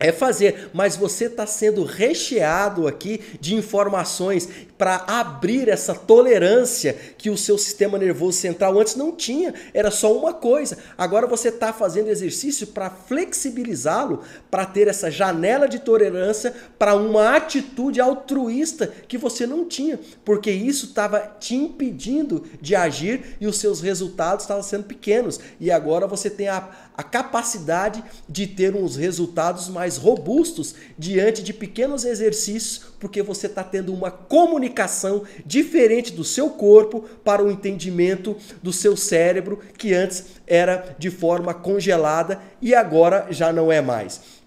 é 0.00 0.12
fazer, 0.12 0.70
mas 0.72 0.96
você 0.96 1.24
está 1.24 1.44
sendo 1.44 1.82
recheado 1.82 2.86
aqui 2.86 3.20
de 3.40 3.56
informações 3.56 4.48
para 4.78 5.04
abrir 5.08 5.68
essa 5.68 5.92
tolerância 5.92 6.96
que 7.18 7.28
o 7.28 7.36
seu 7.36 7.58
sistema 7.58 7.98
nervoso 7.98 8.38
central 8.38 8.78
antes 8.78 8.94
não 8.94 9.10
tinha, 9.10 9.52
era 9.74 9.90
só 9.90 10.16
uma 10.16 10.32
coisa. 10.32 10.78
Agora 10.96 11.26
você 11.26 11.48
está 11.48 11.72
fazendo 11.72 12.10
exercício 12.10 12.68
para 12.68 12.88
flexibilizá-lo, 12.88 14.22
para 14.48 14.64
ter 14.64 14.86
essa 14.86 15.10
janela 15.10 15.66
de 15.66 15.80
tolerância 15.80 16.54
para 16.78 16.94
uma 16.94 17.34
atitude 17.34 18.00
altruísta 18.00 18.92
que 19.08 19.18
você 19.18 19.48
não 19.48 19.64
tinha, 19.64 19.98
porque 20.24 20.50
isso 20.50 20.86
estava 20.86 21.18
te 21.40 21.56
impedindo 21.56 22.44
de 22.60 22.76
agir 22.76 23.36
e 23.40 23.48
os 23.48 23.58
seus 23.58 23.80
resultados 23.80 24.44
estavam 24.44 24.62
sendo 24.62 24.84
pequenos. 24.84 25.40
E 25.58 25.72
agora 25.72 26.06
você 26.06 26.30
tem 26.30 26.46
a, 26.46 26.68
a 26.98 27.02
capacidade 27.04 28.02
de 28.28 28.44
ter 28.44 28.74
uns 28.74 28.96
resultados 28.96 29.68
mais 29.68 29.96
robustos 29.96 30.74
diante 30.98 31.44
de 31.44 31.52
pequenos 31.52 32.04
exercícios, 32.04 32.86
porque 32.98 33.22
você 33.22 33.46
está 33.46 33.62
tendo 33.62 33.94
uma 33.94 34.10
comunicação 34.10 35.22
diferente 35.46 36.12
do 36.12 36.24
seu 36.24 36.50
corpo 36.50 37.02
para 37.22 37.40
o 37.40 37.52
entendimento 37.52 38.36
do 38.60 38.72
seu 38.72 38.96
cérebro, 38.96 39.60
que 39.78 39.94
antes 39.94 40.24
era 40.44 40.96
de 40.98 41.08
forma 41.08 41.54
congelada 41.54 42.40
e 42.60 42.74
agora 42.74 43.28
já 43.30 43.52
não 43.52 43.70
é 43.70 43.80
mais. 43.80 44.37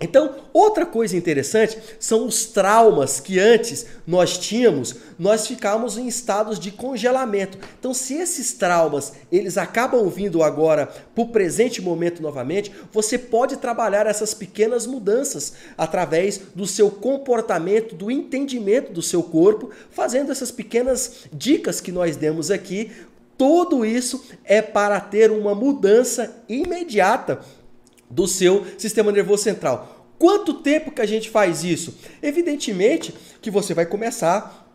Então, 0.00 0.36
outra 0.52 0.86
coisa 0.86 1.16
interessante 1.16 1.76
são 1.98 2.24
os 2.24 2.46
traumas 2.46 3.18
que 3.18 3.40
antes 3.40 3.86
nós 4.06 4.38
tínhamos, 4.38 4.94
nós 5.18 5.46
ficávamos 5.46 5.98
em 5.98 6.06
estados 6.06 6.60
de 6.60 6.70
congelamento. 6.70 7.58
Então, 7.80 7.92
se 7.92 8.14
esses 8.14 8.52
traumas, 8.52 9.12
eles 9.30 9.58
acabam 9.58 10.08
vindo 10.08 10.42
agora 10.44 10.86
para 10.86 11.22
o 11.22 11.28
presente 11.28 11.82
momento 11.82 12.22
novamente, 12.22 12.72
você 12.92 13.18
pode 13.18 13.56
trabalhar 13.56 14.06
essas 14.06 14.32
pequenas 14.34 14.86
mudanças 14.86 15.54
através 15.76 16.42
do 16.54 16.66
seu 16.66 16.90
comportamento, 16.90 17.96
do 17.96 18.08
entendimento 18.08 18.92
do 18.92 19.02
seu 19.02 19.22
corpo, 19.22 19.70
fazendo 19.90 20.30
essas 20.30 20.52
pequenas 20.52 21.24
dicas 21.32 21.80
que 21.80 21.90
nós 21.90 22.16
demos 22.16 22.52
aqui. 22.52 22.92
Tudo 23.36 23.84
isso 23.84 24.24
é 24.44 24.60
para 24.60 25.00
ter 25.00 25.30
uma 25.30 25.54
mudança 25.54 26.42
imediata 26.48 27.40
do 28.10 28.26
seu 28.26 28.66
sistema 28.76 29.12
nervoso 29.12 29.42
central. 29.42 30.06
Quanto 30.18 30.54
tempo 30.54 30.90
que 30.90 31.00
a 31.00 31.06
gente 31.06 31.30
faz 31.30 31.62
isso? 31.62 31.96
Evidentemente 32.22 33.14
que 33.40 33.50
você 33.50 33.72
vai 33.72 33.86
começar 33.86 34.66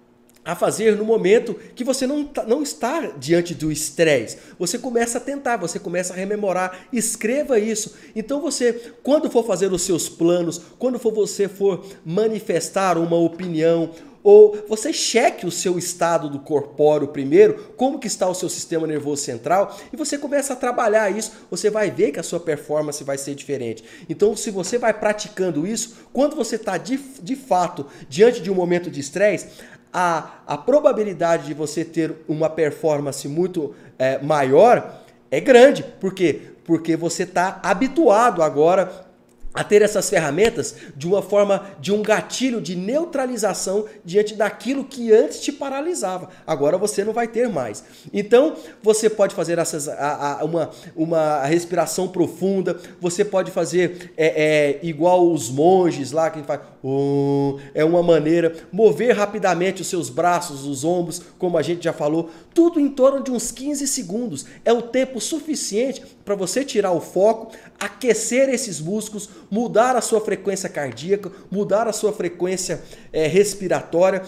a 0.46 0.56
fazer 0.56 0.98
no 0.98 1.06
momento 1.06 1.56
que 1.74 1.84
você 1.84 2.06
não, 2.06 2.26
tá, 2.26 2.44
não 2.44 2.62
está 2.62 3.02
diante 3.18 3.54
do 3.54 3.72
estresse. 3.72 4.38
Você 4.60 4.78
começa 4.78 5.18
a 5.18 5.22
tentar, 5.22 5.58
você 5.58 5.80
começa 5.80 6.14
a 6.14 6.18
rememorar, 6.18 6.88
escreva 6.92 7.60
isso. 7.60 7.96
Então 8.16 8.42
você, 8.42 8.94
quando 9.02 9.30
for 9.30 9.46
fazer 9.46 9.72
os 9.72 9.82
seus 9.82 10.10
planos, 10.10 10.62
quando 10.78 11.00
for 11.00 11.14
você 11.14 11.48
for 11.48 11.86
manifestar 12.06 12.98
uma 12.98 13.16
opinião, 13.16 13.92
ou 14.24 14.58
você 14.68 14.94
cheque 14.94 15.46
o 15.46 15.52
seu 15.52 15.78
estado 15.78 16.30
do 16.30 16.40
corpóreo 16.40 17.10
primeiro, 17.10 17.74
como 17.76 18.00
que 18.00 18.08
está 18.08 18.28
o 18.28 18.34
seu 18.34 18.48
sistema 18.48 18.88
nervoso 18.88 19.22
central, 19.22 19.78
e 19.92 19.98
você 19.98 20.18
começa 20.18 20.54
a 20.54 20.56
trabalhar 20.56 21.10
isso, 21.10 21.34
você 21.52 21.70
vai 21.70 21.92
ver 21.92 22.12
que 22.12 22.20
a 22.20 22.24
sua 22.24 22.40
performance 22.40 23.04
vai 23.04 23.18
ser 23.18 23.36
diferente. 23.36 23.84
Então, 24.08 24.36
se 24.36 24.50
você 24.50 24.78
vai 24.78 24.94
praticando 24.94 25.68
isso, 25.68 25.98
quando 26.14 26.36
você 26.36 26.56
está 26.56 26.78
de, 26.78 26.98
de 27.22 27.36
fato 27.36 27.86
diante 28.08 28.42
de 28.42 28.50
um 28.50 28.56
momento 28.56 28.90
de 28.90 29.02
estresse, 29.02 29.48
a, 29.92 30.40
a 30.48 30.58
probabilidade 30.58 31.46
de 31.46 31.54
você 31.54 31.86
ter 31.86 32.16
uma 32.28 32.50
performance 32.50 33.28
muito 33.28 33.76
é, 34.00 34.18
maior 34.24 35.02
é 35.30 35.40
grande. 35.40 35.84
Por 35.84 36.14
quê? 36.14 36.42
Porque 36.64 36.96
você 36.96 37.24
está 37.24 37.60
habituado 37.62 38.42
agora 38.42 39.06
a 39.54 39.64
ter 39.64 39.82
essas 39.82 40.10
ferramentas 40.10 40.76
de 40.96 41.08
uma 41.08 41.22
forma 41.22 41.66
de 41.80 41.92
um 41.92 42.02
gatilho 42.02 42.60
de 42.60 42.76
neutralização 42.76 43.86
diante 44.04 44.36
daquilo 44.36 44.84
que 44.84 45.12
antes 45.14 45.42
te 45.42 45.52
paralisava. 45.52 46.30
Agora 46.46 46.78
você 46.78 47.04
não 47.04 47.14
vai 47.14 47.28
ter 47.28 47.48
mais. 47.48 47.84
Então 48.12 48.56
você 48.82 49.10
pode 49.10 49.36
fazer 49.36 49.60
essas, 49.60 49.88
a, 49.88 50.40
a, 50.42 50.44
uma, 50.44 50.72
uma 50.96 51.46
respiração 51.46 52.08
profunda, 52.08 52.78
você 53.00 53.24
pode 53.24 53.52
fazer 53.52 54.12
é, 54.18 54.28
é, 54.28 54.80
igual 54.82 55.32
os 55.32 55.50
monges 55.50 56.12
lá 56.12 56.30
que 56.30 56.42
faz. 56.44 56.73
Oh, 56.86 57.60
é 57.74 57.86
uma 57.86 58.04
maneira, 58.04 58.54
mover 58.70 59.16
rapidamente 59.16 59.82
os 59.82 59.88
seus 59.88 60.10
braços, 60.10 60.66
os 60.66 60.84
ombros, 60.84 61.22
como 61.40 61.58
a 61.58 61.62
gente 61.62 61.86
já 61.86 61.94
falou, 61.94 62.30
tudo 62.54 62.78
em 62.78 62.90
torno 62.90 63.24
de 63.24 63.32
uns 63.32 63.52
15 63.52 63.88
segundos. 63.88 64.46
É 64.66 64.74
o 64.74 64.82
tempo 64.82 65.22
suficiente 65.22 66.04
para 66.26 66.36
você 66.36 66.66
tirar 66.66 66.92
o 66.92 67.00
foco, 67.00 67.56
aquecer 67.80 68.50
esses 68.50 68.82
músculos, 68.82 69.30
mudar 69.50 69.96
a 69.96 70.02
sua 70.02 70.20
frequência 70.20 70.68
cardíaca, 70.68 71.32
mudar 71.50 71.88
a 71.88 71.94
sua 71.94 72.12
frequência 72.12 72.82
é, 73.14 73.28
respiratória 73.28 74.22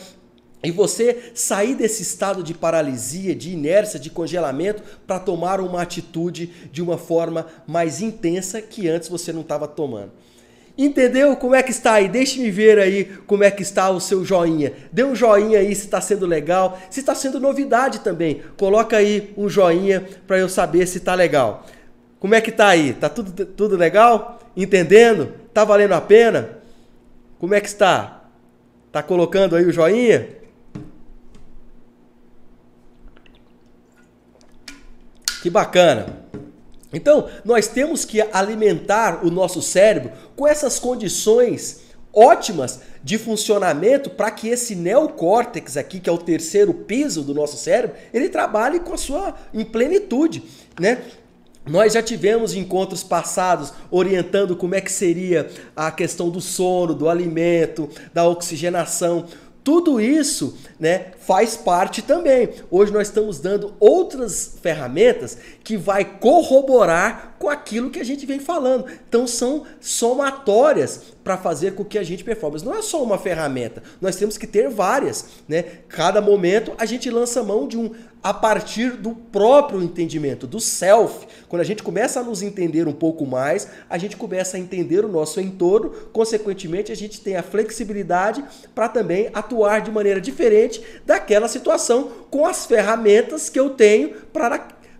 e 0.63 0.71
você 0.71 1.31
sair 1.35 1.75
desse 1.75 2.03
estado 2.03 2.41
de 2.41 2.53
paralisia, 2.53 3.35
de 3.35 3.51
inércia, 3.51 3.99
de 3.99 4.09
congelamento 4.09 4.81
para 5.05 5.19
tomar 5.19 5.59
uma 5.59 5.81
atitude 5.81 6.47
de 6.71 6.81
uma 6.81 6.97
forma 6.97 7.47
mais 7.67 8.01
intensa 8.01 8.61
que 8.61 8.87
antes 8.87 9.09
você 9.09 9.33
não 9.33 9.41
estava 9.41 9.67
tomando. 9.67 10.11
Entendeu 10.77 11.37
como 11.37 11.55
é 11.55 11.63
que 11.63 11.71
está 11.71 11.93
aí? 11.93 12.09
Deixe-me 12.09 12.51
ver 12.51 12.77
aí 12.79 13.05
como 13.25 13.43
é 13.43 13.51
que 13.51 13.61
está 13.61 13.89
o 13.89 13.99
seu 14.01 14.25
joinha. 14.25 14.73
Dê 14.91 15.05
um 15.05 15.15
joinha 15.15 15.59
aí 15.59 15.73
se 15.73 15.85
está 15.85 16.01
sendo 16.01 16.25
legal, 16.25 16.77
se 16.89 16.99
está 16.99 17.15
sendo 17.15 17.39
novidade 17.39 17.99
também. 18.01 18.41
Coloca 18.57 18.97
aí 18.97 19.33
um 19.37 19.47
joinha 19.47 20.05
para 20.27 20.37
eu 20.37 20.49
saber 20.49 20.85
se 20.85 20.97
está 20.97 21.15
legal. 21.15 21.65
Como 22.19 22.35
é 22.35 22.41
que 22.41 22.51
tá 22.51 22.67
aí? 22.67 22.93
Tá 22.93 23.07
tudo, 23.07 23.45
tudo 23.45 23.77
legal? 23.77 24.39
Entendendo? 24.55 25.33
Tá 25.53 25.63
valendo 25.63 25.93
a 25.93 26.01
pena? 26.01 26.57
Como 27.39 27.53
é 27.53 27.61
que 27.61 27.67
está? 27.67 28.25
Tá 28.91 29.01
colocando 29.01 29.55
aí 29.55 29.65
o 29.65 29.71
joinha? 29.71 30.27
Que 35.41 35.49
bacana. 35.49 36.25
Então, 36.95 37.27
nós 37.43 37.67
temos 37.67 38.05
que 38.05 38.21
alimentar 38.31 39.25
o 39.25 39.29
nosso 39.29 39.61
cérebro 39.61 40.13
com 40.33 40.47
essas 40.47 40.79
condições 40.79 41.81
ótimas 42.13 42.79
de 43.03 43.17
funcionamento 43.17 44.09
para 44.09 44.31
que 44.31 44.47
esse 44.47 44.73
neocórtex 44.73 45.75
aqui, 45.75 45.99
que 45.99 46.09
é 46.09 46.13
o 46.13 46.17
terceiro 46.17 46.73
piso 46.73 47.21
do 47.21 47.33
nosso 47.33 47.57
cérebro, 47.57 47.97
ele 48.13 48.29
trabalhe 48.29 48.79
com 48.79 48.93
a 48.93 48.97
sua 48.97 49.35
em 49.53 49.65
plenitude, 49.65 50.41
né? 50.79 51.03
Nós 51.67 51.93
já 51.93 52.01
tivemos 52.01 52.53
encontros 52.53 53.03
passados 53.03 53.73
orientando 53.91 54.55
como 54.55 54.75
é 54.75 54.81
que 54.81 54.91
seria 54.91 55.49
a 55.75 55.91
questão 55.91 56.29
do 56.29 56.39
sono, 56.39 56.93
do 56.93 57.09
alimento, 57.09 57.89
da 58.13 58.25
oxigenação. 58.25 59.25
Tudo 59.63 59.99
isso 59.99 60.55
né, 60.79 61.07
faz 61.25 61.57
parte 61.57 62.01
também. 62.01 62.49
Hoje 62.69 62.93
nós 62.93 63.07
estamos 63.07 63.39
dando 63.39 63.73
outras 63.79 64.57
ferramentas 64.61 65.37
que 65.63 65.75
vai 65.75 66.05
corroborar 66.05 67.35
com 67.39 67.49
aquilo 67.49 67.89
que 67.89 67.99
a 67.99 68.03
gente 68.03 68.25
vem 68.25 68.39
falando. 68.39 68.85
Então 69.07 69.25
são 69.25 69.65
somatórias 69.79 71.15
para 71.23 71.37
fazer 71.37 71.73
com 71.73 71.83
que 71.83 71.97
a 71.97 72.03
gente 72.03 72.23
performe. 72.23 72.61
Não 72.63 72.75
é 72.75 72.81
só 72.81 73.03
uma 73.03 73.17
ferramenta, 73.17 73.81
nós 73.99 74.15
temos 74.15 74.37
que 74.37 74.45
ter 74.45 74.69
várias. 74.69 75.25
Né? 75.47 75.63
Cada 75.89 76.21
momento 76.21 76.73
a 76.77 76.85
gente 76.85 77.09
lança 77.09 77.43
mão 77.43 77.67
de 77.67 77.77
um 77.77 77.91
a 78.25 78.33
partir 78.33 78.93
do 78.93 79.11
próprio 79.11 79.83
entendimento, 79.83 80.47
do 80.47 80.59
self. 80.59 81.27
Quando 81.47 81.61
a 81.61 81.65
gente 81.65 81.83
começa 81.83 82.19
a 82.19 82.23
nos 82.23 82.41
entender 82.41 82.87
um 82.87 82.91
pouco 82.91 83.23
mais, 83.23 83.67
a 83.87 83.99
gente 83.99 84.17
começa 84.17 84.57
a 84.57 84.59
entender 84.59 85.05
o 85.05 85.07
nosso 85.07 85.39
entorno, 85.39 85.91
consequentemente, 86.11 86.91
a 86.91 86.95
gente 86.95 87.21
tem 87.21 87.35
a 87.35 87.43
flexibilidade 87.43 88.43
para 88.73 88.89
também 88.89 89.29
atuar 89.31 89.81
de 89.81 89.91
maneira 89.91 90.19
diferente 90.19 90.81
daquela 91.15 91.47
situação 91.47 92.11
com 92.29 92.45
as 92.45 92.65
ferramentas 92.65 93.49
que 93.49 93.59
eu 93.59 93.69
tenho 93.71 94.15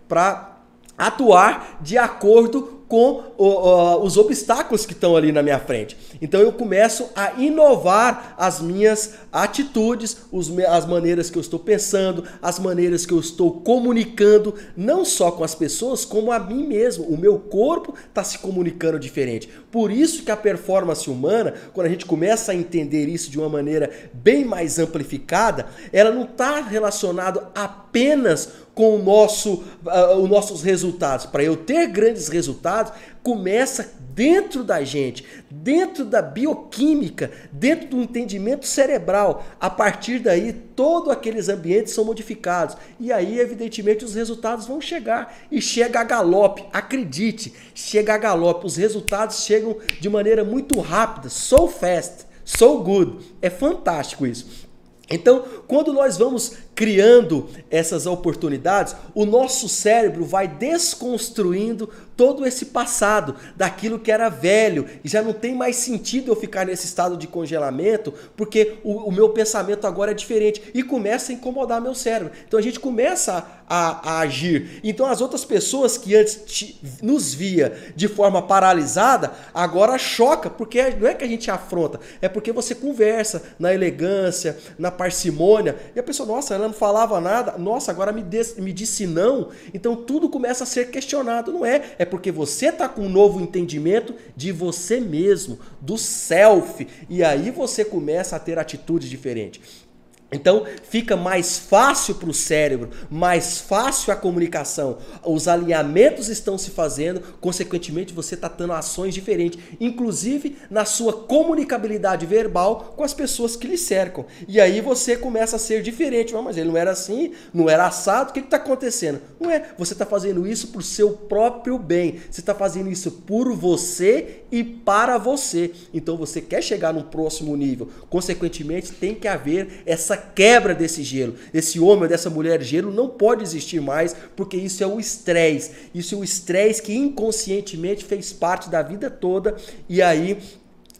para 0.08 0.56
atuar 0.96 1.78
de 1.80 1.98
acordo 1.98 2.75
com 2.88 3.24
os 3.38 4.16
obstáculos 4.16 4.86
que 4.86 4.92
estão 4.92 5.16
ali 5.16 5.32
na 5.32 5.42
minha 5.42 5.58
frente. 5.58 5.96
Então 6.22 6.40
eu 6.40 6.52
começo 6.52 7.08
a 7.14 7.32
inovar 7.32 8.34
as 8.38 8.60
minhas 8.60 9.14
atitudes, 9.32 10.18
os, 10.30 10.56
as 10.58 10.86
maneiras 10.86 11.28
que 11.28 11.36
eu 11.36 11.40
estou 11.40 11.58
pensando, 11.58 12.24
as 12.40 12.58
maneiras 12.58 13.04
que 13.04 13.12
eu 13.12 13.18
estou 13.18 13.60
comunicando, 13.60 14.54
não 14.76 15.04
só 15.04 15.30
com 15.30 15.42
as 15.42 15.54
pessoas, 15.54 16.04
como 16.04 16.30
a 16.30 16.38
mim 16.38 16.66
mesmo. 16.66 17.04
O 17.04 17.18
meu 17.18 17.38
corpo 17.38 17.94
está 18.08 18.22
se 18.22 18.38
comunicando 18.38 18.98
diferente. 18.98 19.48
Por 19.70 19.90
isso 19.90 20.22
que 20.22 20.30
a 20.30 20.36
performance 20.36 21.10
humana, 21.10 21.54
quando 21.74 21.86
a 21.86 21.90
gente 21.90 22.06
começa 22.06 22.52
a 22.52 22.54
entender 22.54 23.08
isso 23.08 23.30
de 23.30 23.38
uma 23.38 23.48
maneira 23.48 23.90
bem 24.12 24.44
mais 24.44 24.78
amplificada, 24.78 25.66
ela 25.92 26.10
não 26.10 26.24
está 26.24 26.60
relacionada 26.60 27.50
apenas 27.54 28.65
com 28.76 28.94
o 28.94 29.02
nosso, 29.02 29.64
uh, 29.86 30.20
os 30.22 30.28
nossos 30.28 30.62
resultados. 30.62 31.24
Para 31.24 31.42
eu 31.42 31.56
ter 31.56 31.86
grandes 31.86 32.28
resultados, 32.28 32.92
começa 33.22 33.90
dentro 34.10 34.62
da 34.62 34.84
gente, 34.84 35.24
dentro 35.50 36.04
da 36.04 36.20
bioquímica, 36.20 37.30
dentro 37.50 37.88
do 37.88 38.02
entendimento 38.02 38.66
cerebral. 38.66 39.46
A 39.58 39.70
partir 39.70 40.18
daí, 40.18 40.52
todos 40.52 41.08
aqueles 41.08 41.48
ambientes 41.48 41.94
são 41.94 42.04
modificados. 42.04 42.76
E 43.00 43.10
aí, 43.10 43.40
evidentemente, 43.40 44.04
os 44.04 44.14
resultados 44.14 44.66
vão 44.66 44.78
chegar. 44.78 45.34
E 45.50 45.58
chega 45.58 46.00
a 46.00 46.04
galope, 46.04 46.66
acredite, 46.70 47.54
chega 47.74 48.12
a 48.12 48.18
galope. 48.18 48.66
Os 48.66 48.76
resultados 48.76 49.42
chegam 49.42 49.78
de 49.98 50.10
maneira 50.10 50.44
muito 50.44 50.78
rápida, 50.80 51.30
so 51.30 51.66
fast, 51.66 52.26
so 52.44 52.76
good. 52.82 53.24
É 53.40 53.48
fantástico 53.48 54.26
isso. 54.26 54.65
Então, 55.08 55.44
quando 55.68 55.92
nós 55.92 56.16
vamos 56.16 56.54
criando 56.74 57.48
essas 57.70 58.06
oportunidades, 58.06 58.96
o 59.14 59.24
nosso 59.24 59.68
cérebro 59.68 60.24
vai 60.24 60.48
desconstruindo 60.48 61.88
todo 62.16 62.46
esse 62.46 62.66
passado, 62.66 63.36
daquilo 63.54 63.98
que 63.98 64.10
era 64.10 64.28
velho, 64.28 64.86
e 65.04 65.08
já 65.08 65.22
não 65.22 65.32
tem 65.32 65.54
mais 65.54 65.76
sentido 65.76 66.32
eu 66.32 66.36
ficar 66.36 66.66
nesse 66.66 66.86
estado 66.86 67.16
de 67.16 67.26
congelamento, 67.26 68.12
porque 68.36 68.78
o, 68.82 69.08
o 69.08 69.12
meu 69.12 69.28
pensamento 69.28 69.86
agora 69.86 70.10
é 70.10 70.14
diferente 70.14 70.62
e 70.74 70.82
começa 70.82 71.30
a 71.30 71.34
incomodar 71.34 71.80
meu 71.80 71.94
cérebro. 71.94 72.32
Então 72.46 72.58
a 72.58 72.62
gente 72.62 72.80
começa 72.80 73.55
a, 73.68 74.10
a 74.10 74.18
agir. 74.20 74.80
Então 74.82 75.06
as 75.06 75.20
outras 75.20 75.44
pessoas 75.44 75.98
que 75.98 76.14
antes 76.14 76.78
nos 77.02 77.34
via 77.34 77.92
de 77.94 78.08
forma 78.08 78.42
paralisada, 78.42 79.32
agora 79.52 79.98
choca, 79.98 80.48
porque 80.48 80.90
não 80.90 81.08
é 81.08 81.14
que 81.14 81.24
a 81.24 81.28
gente 81.28 81.50
afronta, 81.50 82.00
é 82.20 82.28
porque 82.28 82.52
você 82.52 82.74
conversa 82.74 83.42
na 83.58 83.72
elegância, 83.72 84.58
na 84.78 84.90
parcimônia, 84.90 85.76
e 85.94 85.98
a 85.98 86.02
pessoa, 86.02 86.26
nossa, 86.26 86.54
ela 86.54 86.66
não 86.66 86.74
falava 86.74 87.20
nada, 87.20 87.56
nossa, 87.58 87.90
agora 87.90 88.12
me, 88.12 88.22
des, 88.22 88.56
me 88.56 88.72
disse 88.72 89.06
não. 89.06 89.50
Então 89.72 89.96
tudo 89.96 90.28
começa 90.28 90.64
a 90.64 90.66
ser 90.66 90.90
questionado. 90.90 91.52
Não 91.52 91.64
é, 91.64 91.82
é 91.98 92.04
porque 92.04 92.30
você 92.30 92.66
está 92.66 92.88
com 92.88 93.02
um 93.02 93.08
novo 93.08 93.40
entendimento 93.40 94.14
de 94.36 94.52
você 94.52 95.00
mesmo, 95.00 95.58
do 95.80 95.96
self. 95.98 96.86
E 97.08 97.22
aí 97.24 97.50
você 97.50 97.84
começa 97.84 98.36
a 98.36 98.38
ter 98.38 98.58
atitudes 98.58 99.08
diferentes. 99.08 99.85
Então 100.32 100.66
fica 100.82 101.16
mais 101.16 101.56
fácil 101.56 102.16
para 102.16 102.28
o 102.28 102.34
cérebro, 102.34 102.90
mais 103.08 103.58
fácil 103.58 104.12
a 104.12 104.16
comunicação. 104.16 104.98
Os 105.24 105.46
alinhamentos 105.46 106.28
estão 106.28 106.58
se 106.58 106.70
fazendo, 106.70 107.20
consequentemente 107.40 108.12
você 108.12 108.34
está 108.34 108.48
tendo 108.48 108.72
ações 108.72 109.14
diferentes, 109.14 109.62
inclusive 109.80 110.56
na 110.68 110.84
sua 110.84 111.12
comunicabilidade 111.12 112.26
verbal 112.26 112.94
com 112.96 113.04
as 113.04 113.14
pessoas 113.14 113.54
que 113.54 113.68
lhe 113.68 113.78
cercam. 113.78 114.26
E 114.48 114.60
aí 114.60 114.80
você 114.80 115.16
começa 115.16 115.56
a 115.56 115.58
ser 115.58 115.82
diferente. 115.82 116.34
Mas 116.34 116.56
ele 116.56 116.68
não 116.68 116.76
era 116.76 116.90
assim, 116.90 117.32
não 117.52 117.70
era 117.70 117.86
assado, 117.86 118.30
o 118.30 118.32
que 118.32 118.40
está 118.40 118.56
acontecendo? 118.56 119.20
Não 119.40 119.50
é, 119.50 119.70
você 119.78 119.92
está 119.92 120.04
fazendo 120.04 120.46
isso 120.46 120.68
por 120.68 120.82
seu 120.82 121.12
próprio 121.12 121.78
bem, 121.78 122.20
você 122.30 122.40
está 122.40 122.54
fazendo 122.54 122.90
isso 122.90 123.10
por 123.10 123.54
você 123.54 124.42
e 124.50 124.62
para 124.62 125.18
você. 125.18 125.72
Então 125.94 126.16
você 126.16 126.40
quer 126.40 126.62
chegar 126.62 126.92
num 126.92 127.02
próximo 127.02 127.56
nível, 127.56 127.88
consequentemente 128.10 128.92
tem 128.92 129.14
que 129.14 129.28
haver 129.28 129.82
essa 129.86 130.15
essa 130.16 130.32
quebra 130.34 130.74
desse 130.74 131.02
gelo. 131.02 131.34
Esse 131.52 131.78
homem 131.78 132.04
ou 132.04 132.08
dessa 132.08 132.30
mulher 132.30 132.62
gelo 132.62 132.90
não 132.90 133.08
pode 133.08 133.42
existir 133.42 133.80
mais, 133.80 134.16
porque 134.34 134.56
isso 134.56 134.82
é 134.82 134.86
o 134.86 134.98
estresse. 134.98 135.70
Isso 135.94 136.14
é 136.14 136.18
o 136.18 136.24
estresse 136.24 136.82
que 136.82 136.94
inconscientemente 136.94 138.04
fez 138.04 138.32
parte 138.32 138.70
da 138.70 138.82
vida 138.82 139.10
toda 139.10 139.56
e 139.88 140.00
aí 140.00 140.38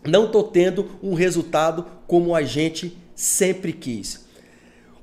não 0.05 0.31
tô 0.31 0.43
tendo 0.43 0.91
um 1.03 1.15
resultado 1.15 1.87
como 2.07 2.35
a 2.35 2.43
gente 2.43 2.97
sempre 3.15 3.73
quis. 3.73 4.26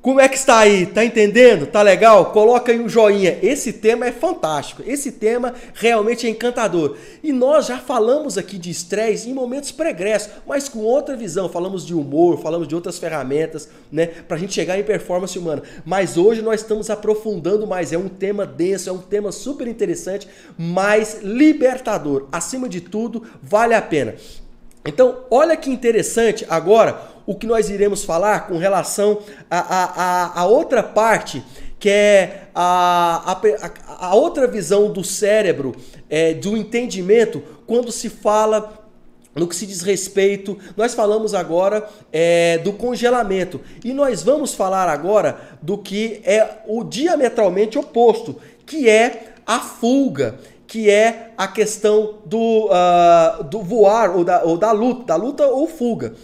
Como 0.03 0.19
é 0.19 0.27
que 0.27 0.35
está 0.35 0.57
aí? 0.57 0.85
Tá 0.85 1.05
entendendo? 1.05 1.65
Tá 1.65 1.81
legal? 1.81 2.33
Coloca 2.33 2.73
aí 2.73 2.77
um 2.77 2.89
joinha. 2.89 3.39
Esse 3.41 3.71
tema 3.71 4.05
é 4.05 4.11
fantástico. 4.11 4.83
Esse 4.85 5.13
tema 5.13 5.53
realmente 5.73 6.27
é 6.27 6.29
encantador. 6.29 6.97
E 7.23 7.31
nós 7.31 7.67
já 7.67 7.77
falamos 7.77 8.37
aqui 8.37 8.57
de 8.57 8.69
estresse 8.69 9.29
em 9.29 9.33
momentos 9.33 9.71
pregressos, 9.71 10.33
mas 10.45 10.67
com 10.67 10.79
outra 10.79 11.15
visão. 11.15 11.47
Falamos 11.47 11.85
de 11.85 11.95
humor, 11.95 12.37
falamos 12.41 12.67
de 12.67 12.75
outras 12.75 12.99
ferramentas, 12.99 13.69
né, 13.89 14.07
pra 14.07 14.35
gente 14.35 14.53
chegar 14.53 14.77
em 14.77 14.83
performance 14.83 15.39
humana. 15.39 15.63
Mas 15.85 16.17
hoje 16.17 16.41
nós 16.41 16.59
estamos 16.59 16.89
aprofundando 16.89 17.65
mais. 17.65 17.93
É 17.93 17.97
um 17.97 18.09
tema 18.09 18.45
denso, 18.45 18.89
é 18.89 18.91
um 18.91 18.97
tema 18.97 19.31
super 19.31 19.69
interessante, 19.69 20.27
mas 20.57 21.19
libertador. 21.23 22.27
Acima 22.29 22.67
de 22.67 22.81
tudo, 22.81 23.23
vale 23.41 23.73
a 23.73 23.81
pena. 23.81 24.15
Então, 24.85 25.19
olha 25.31 25.55
que 25.55 25.69
interessante 25.69 26.45
agora 26.49 26.99
o 27.25 27.35
que 27.35 27.47
nós 27.47 27.69
iremos 27.69 28.03
falar 28.03 28.47
com 28.47 28.57
relação 28.57 29.19
a, 29.49 29.59
a, 29.59 30.41
a, 30.41 30.45
outra 30.45 30.83
parte, 30.83 31.41
que 31.79 31.89
é 31.89 32.47
a, 32.53 33.31
a, 33.31 34.07
a, 34.07 34.15
outra 34.15 34.45
visão 34.45 34.91
do 34.91 35.03
cérebro, 35.03 35.73
é, 36.09 36.33
do 36.33 36.57
entendimento, 36.57 37.41
quando 37.65 37.91
se 37.91 38.09
fala 38.09 38.83
no 39.33 39.47
que 39.47 39.55
se 39.55 39.65
diz 39.65 39.81
respeito, 39.81 40.57
nós 40.77 40.93
falamos 40.93 41.33
agora 41.33 41.87
é, 42.11 42.57
do 42.59 42.73
congelamento. 42.73 43.61
E 43.83 43.93
nós 43.93 44.21
vamos 44.21 44.53
falar 44.53 44.87
agora 44.89 45.39
do 45.61 45.77
que 45.77 46.21
é 46.23 46.59
o 46.67 46.83
diametralmente 46.83 47.79
oposto, 47.79 48.35
que 48.65 48.87
é 48.87 49.33
a 49.45 49.59
fuga, 49.59 50.35
que 50.73 50.89
é 50.89 51.33
a 51.37 51.47
questão 51.47 52.17
do, 52.25 52.65
uh, 52.65 53.43
do 53.43 53.61
voar 53.61 54.17
ou 54.17 54.23
da, 54.23 54.41
ou 54.41 54.57
da 54.57 54.71
luta, 54.71 55.03
da 55.05 55.15
luta 55.15 55.45
ou 55.45 55.67
fuga. 55.67 56.15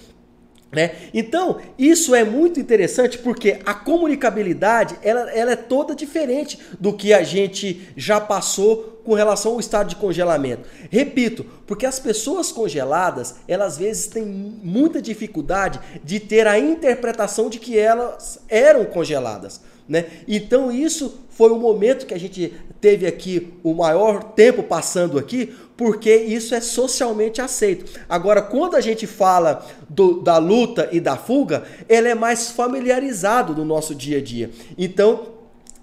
Né? 0.72 0.95
Então, 1.14 1.60
isso 1.78 2.16
é 2.16 2.24
muito 2.24 2.60
interessante 2.60 3.20
porque 3.20 3.60
a 3.64 3.76
comunicabilidade 3.76 4.97
ela, 5.04 5.30
ela 5.34 5.52
é 5.52 5.56
toda 5.56 5.93
diferente 5.93 6.58
do 6.80 6.91
que 6.91 7.14
a 7.14 7.22
gente 7.22 7.91
já 7.95 8.20
passou 8.20 9.00
com 9.06 9.14
relação 9.14 9.52
ao 9.52 9.60
estado 9.60 9.89
de 9.89 9.97
congelamento. 9.97 10.68
Repito, 10.89 11.45
porque 11.68 11.86
as 11.86 12.00
pessoas 12.00 12.52
congeladas, 12.52 13.36
elas 13.47 13.74
às 13.74 13.78
vezes 13.78 14.08
têm 14.08 14.26
muita 14.26 15.00
dificuldade 15.00 15.80
de 16.04 16.20
ter 16.20 16.47
a 16.47 16.58
interpretação 16.58 17.52
de 17.52 17.60
que 17.60 17.78
elas 17.78 18.39
eram 18.50 18.84
congeladas. 18.86 19.62
Né? 19.90 20.06
Então 20.28 20.72
isso 20.72 21.20
foi 21.32 21.50
o 21.50 21.58
momento 21.58 22.06
que 22.06 22.14
a 22.14 22.20
gente 22.20 22.54
teve 22.80 23.08
aqui 23.08 23.54
o 23.64 23.74
maior 23.74 24.24
tempo 24.24 24.62
passando 24.62 25.18
aqui, 25.18 25.52
porque 25.76 26.14
isso 26.16 26.54
é 26.54 26.62
socialmente 26.62 27.42
aceito. 27.42 28.00
Agora, 28.08 28.42
quando 28.42 28.76
a 28.76 28.82
gente 28.82 29.08
fala 29.08 29.66
do, 29.90 30.22
da 30.22 30.38
luta 30.38 30.88
e 30.92 31.00
da 31.00 31.18
fuga, 31.18 31.64
ele 31.88 32.08
é 32.08 32.14
mais 32.14 32.52
familiarizado 32.52 33.56
no 33.56 33.66
nosso 33.66 33.96
dia 33.96 34.20
a 34.20 34.22
dia. 34.22 34.52
Então, 34.78 35.39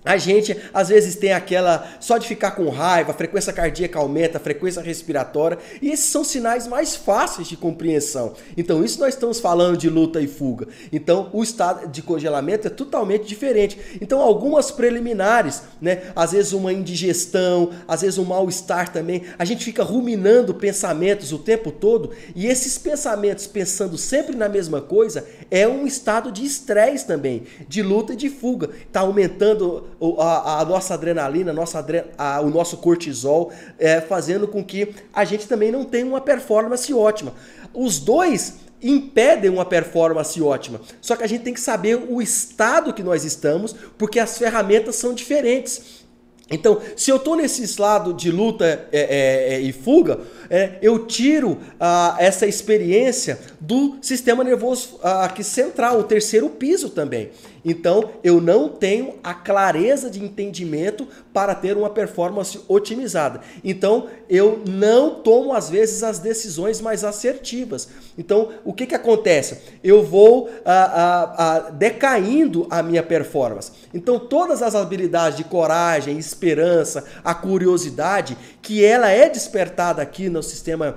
A 0.06 0.16
gente 0.16 0.56
às 0.72 0.88
vezes 0.88 1.16
tem 1.16 1.32
aquela 1.32 1.86
só 2.00 2.16
de 2.16 2.26
ficar 2.26 2.52
com 2.52 2.68
raiva, 2.70 3.10
a 3.10 3.14
frequência 3.14 3.52
cardíaca 3.52 3.98
aumenta, 3.98 4.38
a 4.38 4.40
frequência 4.40 4.80
respiratória, 4.80 5.58
e 5.82 5.90
esses 5.90 6.06
são 6.06 6.22
sinais 6.22 6.66
mais 6.66 6.94
fáceis 6.94 7.48
de 7.48 7.56
compreensão. 7.56 8.34
Então, 8.56 8.84
isso 8.84 9.00
nós 9.00 9.14
estamos 9.14 9.40
falando 9.40 9.76
de 9.76 9.90
luta 9.90 10.20
e 10.20 10.26
fuga. 10.26 10.68
Então, 10.92 11.28
o 11.32 11.42
estado 11.42 11.88
de 11.88 12.02
congelamento 12.02 12.68
é 12.68 12.70
totalmente 12.70 13.26
diferente. 13.26 13.78
Então, 14.00 14.20
algumas 14.20 14.70
preliminares, 14.70 15.62
né? 15.80 16.04
Às 16.14 16.32
vezes 16.32 16.52
uma 16.52 16.72
indigestão, 16.72 17.70
às 17.88 18.02
vezes 18.02 18.18
um 18.18 18.24
mal-estar 18.24 18.92
também. 18.92 19.22
A 19.38 19.44
gente 19.44 19.64
fica 19.64 19.82
ruminando 19.82 20.54
pensamentos 20.54 21.32
o 21.32 21.38
tempo 21.38 21.72
todo, 21.72 22.12
e 22.34 22.46
esses 22.46 22.78
pensamentos 22.78 23.46
pensando 23.46 23.98
sempre 23.98 24.36
na 24.36 24.48
mesma 24.48 24.80
coisa 24.80 25.26
é 25.50 25.66
um 25.66 25.86
estado 25.86 26.30
de 26.30 26.44
estresse 26.44 27.06
também, 27.06 27.42
de 27.68 27.82
luta 27.82 28.12
e 28.12 28.16
de 28.16 28.30
fuga. 28.30 28.70
Está 28.86 29.00
aumentando 29.00 29.88
a, 30.18 30.60
a 30.60 30.64
nossa 30.64 30.94
adrenalina, 30.94 31.50
a 31.50 31.54
nossa, 31.54 31.84
a, 32.16 32.40
o 32.40 32.50
nosso 32.50 32.78
cortisol, 32.78 33.52
é, 33.78 34.00
fazendo 34.00 34.46
com 34.46 34.62
que 34.64 34.94
a 35.12 35.24
gente 35.24 35.46
também 35.46 35.70
não 35.70 35.84
tenha 35.84 36.06
uma 36.06 36.20
performance 36.20 36.92
ótima. 36.92 37.34
Os 37.72 37.98
dois 37.98 38.66
impedem 38.82 39.50
uma 39.50 39.64
performance 39.64 40.40
ótima. 40.40 40.80
Só 41.00 41.16
que 41.16 41.24
a 41.24 41.26
gente 41.26 41.42
tem 41.42 41.54
que 41.54 41.60
saber 41.60 41.96
o 42.08 42.20
estado 42.20 42.92
que 42.92 43.02
nós 43.02 43.24
estamos, 43.24 43.74
porque 43.96 44.18
as 44.18 44.36
ferramentas 44.38 44.96
são 44.96 45.14
diferentes. 45.14 46.04
Então, 46.48 46.80
se 46.94 47.10
eu 47.10 47.16
estou 47.16 47.34
nesse 47.34 47.80
lado 47.80 48.14
de 48.14 48.30
luta 48.30 48.64
é, 48.64 48.88
é, 48.92 49.54
é, 49.54 49.60
e 49.60 49.72
fuga, 49.72 50.20
é, 50.48 50.78
eu 50.80 51.04
tiro 51.04 51.58
ah, 51.80 52.14
essa 52.20 52.46
experiência 52.46 53.40
do 53.60 53.96
sistema 54.00 54.44
nervoso 54.44 55.00
ah, 55.02 55.24
aqui 55.24 55.42
central, 55.42 55.98
o 55.98 56.04
terceiro 56.04 56.48
piso 56.50 56.90
também. 56.90 57.30
Então, 57.68 58.10
eu 58.22 58.40
não 58.40 58.68
tenho 58.68 59.14
a 59.24 59.34
clareza 59.34 60.08
de 60.08 60.22
entendimento 60.22 61.08
para 61.32 61.52
ter 61.52 61.76
uma 61.76 61.90
performance 61.90 62.60
otimizada. 62.68 63.40
Então, 63.64 64.06
eu 64.30 64.62
não 64.64 65.16
tomo, 65.16 65.52
às 65.52 65.68
vezes, 65.68 66.04
as 66.04 66.20
decisões 66.20 66.80
mais 66.80 67.02
assertivas. 67.02 67.88
Então, 68.16 68.50
o 68.64 68.72
que, 68.72 68.86
que 68.86 68.94
acontece? 68.94 69.58
Eu 69.82 70.04
vou 70.04 70.48
ah, 70.64 71.34
ah, 71.36 71.70
decaindo 71.70 72.68
a 72.70 72.84
minha 72.84 73.02
performance. 73.02 73.72
Então, 73.92 74.16
todas 74.16 74.62
as 74.62 74.76
habilidades 74.76 75.36
de 75.36 75.42
coragem, 75.42 76.16
esperança, 76.18 77.04
a 77.24 77.34
curiosidade, 77.34 78.38
que 78.62 78.84
ela 78.84 79.10
é 79.10 79.28
despertada 79.28 80.00
aqui 80.00 80.28
no 80.28 80.40
sistema 80.40 80.94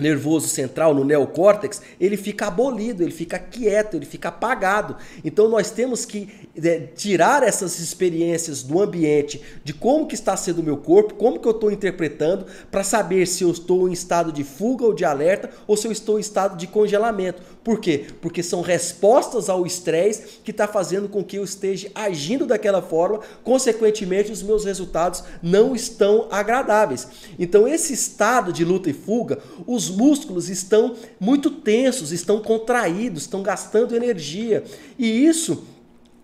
nervoso 0.00 0.48
central, 0.48 0.94
no 0.94 1.04
neocórtex, 1.04 1.80
ele 2.00 2.16
fica 2.16 2.46
abolido, 2.46 3.02
ele 3.02 3.12
fica 3.12 3.38
quieto, 3.38 3.96
ele 3.96 4.06
fica 4.06 4.28
apagado. 4.28 4.96
Então 5.24 5.48
nós 5.48 5.70
temos 5.70 6.04
que 6.04 6.28
é, 6.62 6.80
tirar 6.94 7.42
essas 7.42 7.78
experiências 7.78 8.62
do 8.62 8.80
ambiente, 8.80 9.40
de 9.64 9.72
como 9.72 10.06
que 10.06 10.14
está 10.14 10.36
sendo 10.36 10.60
o 10.60 10.64
meu 10.64 10.76
corpo, 10.76 11.14
como 11.14 11.38
que 11.38 11.48
eu 11.48 11.52
estou 11.52 11.70
interpretando, 11.70 12.46
para 12.70 12.84
saber 12.84 13.26
se 13.26 13.44
eu 13.44 13.50
estou 13.50 13.88
em 13.88 13.92
estado 13.92 14.30
de 14.30 14.44
fuga 14.44 14.84
ou 14.84 14.94
de 14.94 15.04
alerta, 15.04 15.50
ou 15.66 15.76
se 15.76 15.86
eu 15.86 15.92
estou 15.92 16.18
em 16.18 16.20
estado 16.20 16.56
de 16.56 16.66
congelamento. 16.66 17.42
Por 17.66 17.80
quê? 17.80 18.06
Porque 18.20 18.42
são 18.42 18.60
respostas 18.60 19.48
ao 19.48 19.66
estresse 19.66 20.40
que 20.44 20.50
está 20.50 20.68
fazendo 20.68 21.08
com 21.08 21.24
que 21.24 21.38
eu 21.38 21.42
esteja 21.42 21.90
agindo 21.94 22.44
daquela 22.44 22.82
forma, 22.82 23.20
consequentemente 23.42 24.30
os 24.30 24.42
meus 24.42 24.64
resultados 24.64 25.24
não 25.42 25.74
estão 25.74 26.28
agradáveis. 26.30 27.08
Então 27.38 27.66
esse 27.66 27.94
estado 27.94 28.52
de 28.52 28.64
luta 28.64 28.90
e 28.90 28.92
fuga, 28.92 29.38
os 29.66 29.86
os 29.86 29.90
músculos 29.90 30.48
estão 30.48 30.96
muito 31.20 31.50
tensos, 31.50 32.12
estão 32.12 32.40
contraídos, 32.40 33.22
estão 33.22 33.42
gastando 33.42 33.94
energia. 33.94 34.64
E 34.98 35.24
isso 35.24 35.64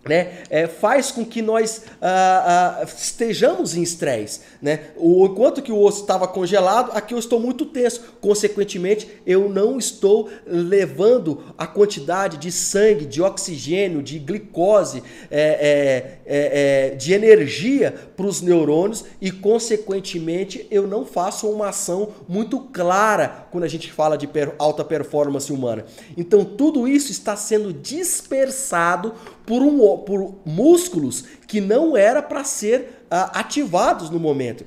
né, 0.04 0.42
é, 0.50 0.66
faz 0.66 1.10
com 1.10 1.24
que 1.24 1.40
nós 1.40 1.82
ah, 2.00 2.80
ah, 2.80 2.84
estejamos 2.84 3.76
em 3.76 3.82
estresse. 3.82 4.40
Né? 4.60 4.80
O, 4.96 5.26
enquanto 5.26 5.62
que 5.62 5.70
o 5.70 5.80
osso 5.80 6.00
estava 6.00 6.26
congelado, 6.26 6.90
aqui 6.96 7.14
eu 7.14 7.18
estou 7.18 7.38
muito 7.38 7.64
tenso. 7.66 8.02
Consequentemente, 8.20 9.08
eu 9.24 9.48
não 9.48 9.78
estou 9.78 10.28
levando 10.46 11.44
a 11.56 11.66
quantidade 11.66 12.36
de 12.36 12.50
sangue, 12.50 13.06
de 13.06 13.22
oxigênio, 13.22 14.02
de 14.02 14.18
glicose, 14.18 15.02
é, 15.30 15.40
é, 15.40 16.18
é, 16.26 16.90
é 16.92 16.94
de 16.94 17.12
energia 17.12 17.94
para 18.16 18.26
os 18.26 18.40
neurônios 18.40 19.04
e, 19.20 19.30
consequentemente, 19.30 20.66
eu 20.70 20.86
não 20.86 21.04
faço 21.04 21.48
uma 21.48 21.68
ação 21.68 22.08
muito 22.28 22.58
clara 22.58 23.46
quando 23.50 23.64
a 23.64 23.68
gente 23.68 23.92
fala 23.92 24.18
de 24.18 24.26
per 24.26 24.54
alta 24.58 24.84
performance 24.84 25.52
humana. 25.52 25.84
Então, 26.16 26.44
tudo 26.44 26.88
isso 26.88 27.12
está 27.12 27.36
sendo 27.36 27.72
dispersado 27.72 29.14
por, 29.46 29.62
um, 29.62 29.98
por 29.98 30.34
músculos 30.44 31.24
que 31.46 31.60
não 31.60 31.96
era 31.96 32.22
para 32.22 32.44
ser 32.44 33.04
uh, 33.04 33.30
ativados 33.34 34.10
no 34.10 34.18
momento. 34.20 34.64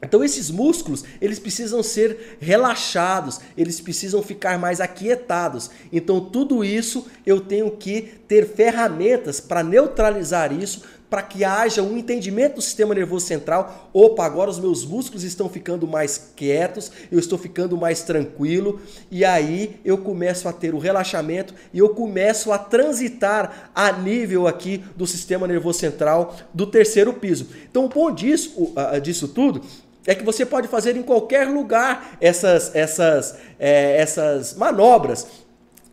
Então 0.00 0.22
esses 0.22 0.48
músculos, 0.48 1.04
eles 1.20 1.40
precisam 1.40 1.82
ser 1.82 2.38
relaxados, 2.40 3.40
eles 3.56 3.80
precisam 3.80 4.22
ficar 4.22 4.58
mais 4.58 4.80
aquietados. 4.80 5.70
Então 5.92 6.20
tudo 6.20 6.64
isso 6.64 7.06
eu 7.26 7.40
tenho 7.40 7.70
que 7.72 8.02
ter 8.28 8.46
ferramentas 8.46 9.40
para 9.40 9.62
neutralizar 9.62 10.52
isso, 10.52 10.82
para 11.08 11.22
que 11.22 11.44
haja 11.44 11.82
um 11.82 11.96
entendimento 11.96 12.56
do 12.56 12.62
sistema 12.62 12.94
nervoso 12.94 13.26
central. 13.26 13.90
Opa, 13.92 14.24
agora 14.24 14.50
os 14.50 14.58
meus 14.58 14.84
músculos 14.84 15.24
estão 15.24 15.48
ficando 15.48 15.86
mais 15.86 16.32
quietos, 16.36 16.92
eu 17.10 17.18
estou 17.18 17.38
ficando 17.38 17.76
mais 17.76 18.02
tranquilo, 18.02 18.80
e 19.10 19.24
aí 19.24 19.80
eu 19.84 19.98
começo 19.98 20.48
a 20.48 20.52
ter 20.52 20.74
o 20.74 20.78
relaxamento 20.78 21.54
e 21.72 21.78
eu 21.78 21.90
começo 21.90 22.52
a 22.52 22.58
transitar 22.58 23.70
a 23.74 23.92
nível 23.92 24.46
aqui 24.46 24.84
do 24.96 25.06
sistema 25.06 25.46
nervoso 25.46 25.78
central 25.78 26.36
do 26.52 26.66
terceiro 26.66 27.12
piso. 27.14 27.48
Então, 27.70 27.86
o 27.86 27.88
bom 27.88 28.10
disso, 28.10 28.72
disso 29.02 29.28
tudo 29.28 29.62
é 30.06 30.14
que 30.14 30.24
você 30.24 30.46
pode 30.46 30.68
fazer 30.68 30.96
em 30.96 31.02
qualquer 31.02 31.46
lugar 31.48 32.16
essas, 32.20 32.74
essas, 32.74 33.36
é, 33.58 34.00
essas 34.00 34.54
manobras 34.54 35.26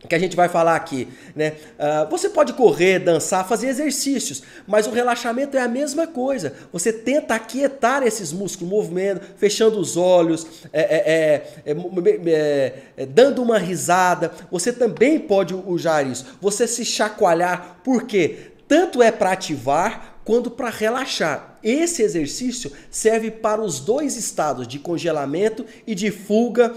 que 0.06 0.14
a 0.14 0.18
gente 0.18 0.36
vai 0.36 0.48
falar 0.48 0.76
aqui, 0.76 1.08
né? 1.34 1.54
Uh, 1.78 2.10
você 2.10 2.28
pode 2.28 2.52
correr, 2.52 2.98
dançar, 2.98 3.46
fazer 3.46 3.68
exercícios, 3.68 4.42
mas 4.66 4.86
o 4.86 4.90
relaxamento 4.90 5.56
é 5.56 5.60
a 5.60 5.68
mesma 5.68 6.06
coisa. 6.06 6.52
Você 6.72 6.92
tenta 6.92 7.34
aquietar 7.34 8.02
esses 8.02 8.32
músculos, 8.32 8.70
movimento, 8.70 9.22
fechando 9.36 9.78
os 9.78 9.96
olhos, 9.96 10.46
é, 10.72 10.82
é, 10.82 11.72
é, 11.72 12.82
é, 12.96 13.06
dando 13.06 13.42
uma 13.42 13.58
risada. 13.58 14.30
Você 14.50 14.72
também 14.72 15.18
pode 15.18 15.54
usar 15.54 16.02
isso. 16.02 16.26
Você 16.40 16.66
se 16.66 16.84
chacoalhar, 16.84 17.80
porque 17.82 18.52
tanto 18.68 19.02
é 19.02 19.10
para 19.10 19.32
ativar 19.32 20.16
quanto 20.24 20.50
para 20.50 20.70
relaxar. 20.70 21.56
Esse 21.62 22.02
exercício 22.02 22.70
serve 22.90 23.30
para 23.30 23.62
os 23.62 23.80
dois 23.80 24.16
estados 24.16 24.66
de 24.66 24.78
congelamento 24.78 25.64
e 25.86 25.94
de 25.94 26.10
fuga 26.10 26.74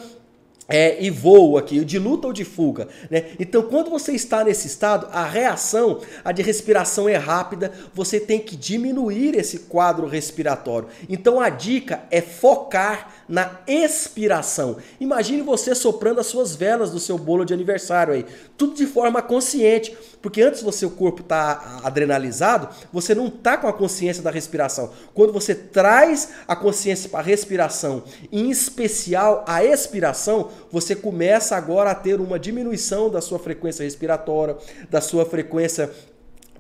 é, 0.70 1.04
e 1.04 1.10
voo 1.10 1.58
aqui, 1.58 1.84
de 1.84 1.98
luta 1.98 2.28
ou 2.28 2.34
de 2.34 2.46
fuga. 2.46 2.88
Né? 3.10 3.26
Então, 3.40 3.64
quando 3.64 3.90
você 3.90 4.14
está 4.14 4.44
nesse 4.44 4.68
estado, 4.68 5.08
a 5.12 5.26
reação, 5.26 6.00
a 6.24 6.32
de 6.32 6.44
respiração 6.44 7.10
é 7.10 7.18
rápida, 7.18 7.74
você 7.94 8.20
tem 8.20 8.40
que 8.40 8.56
diminuir 8.56 9.36
esse 9.36 9.60
quadro 9.60 10.08
respiratório. 10.08 10.88
Então, 11.10 11.42
a 11.42 11.50
dica 11.50 12.04
é 12.12 12.22
focar 12.22 13.19
na 13.30 13.60
expiração. 13.68 14.78
Imagine 15.00 15.44
você 15.44 15.76
soprando 15.76 16.20
as 16.20 16.26
suas 16.26 16.56
velas 16.56 16.90
do 16.90 17.00
seu 17.00 17.16
bolo 17.16 17.46
de 17.46 17.54
aniversário 17.54 18.16
aí, 18.16 18.26
tudo 18.58 18.74
de 18.74 18.88
forma 18.88 19.22
consciente, 19.22 19.96
porque 20.20 20.42
antes 20.42 20.64
você 20.64 20.86
o 20.86 20.90
corpo 20.90 21.22
está 21.22 21.80
adrenalizado, 21.84 22.70
você 22.92 23.14
não 23.14 23.28
está 23.28 23.56
com 23.56 23.68
a 23.68 23.74
consciência 23.74 24.24
da 24.24 24.32
respiração. 24.32 24.92
Quando 25.14 25.32
você 25.32 25.54
traz 25.54 26.30
a 26.48 26.56
consciência 26.56 27.10
para 27.10 27.20
a 27.20 27.24
respiração, 27.24 28.04
em 28.32 28.50
especial 28.50 29.46
a 29.48 29.64
expiração, 29.64 30.50
você 30.72 30.96
começa 30.96 31.56
agora 31.56 31.92
a 31.92 31.96
ter 31.96 32.20
uma 32.20 32.40
diminuição 32.40 33.10
da 33.10 33.22
sua 33.22 33.38
frequência 33.38 33.84
respiratória, 33.84 34.58
da 34.90 35.00
sua 35.00 35.24
frequência 35.26 35.92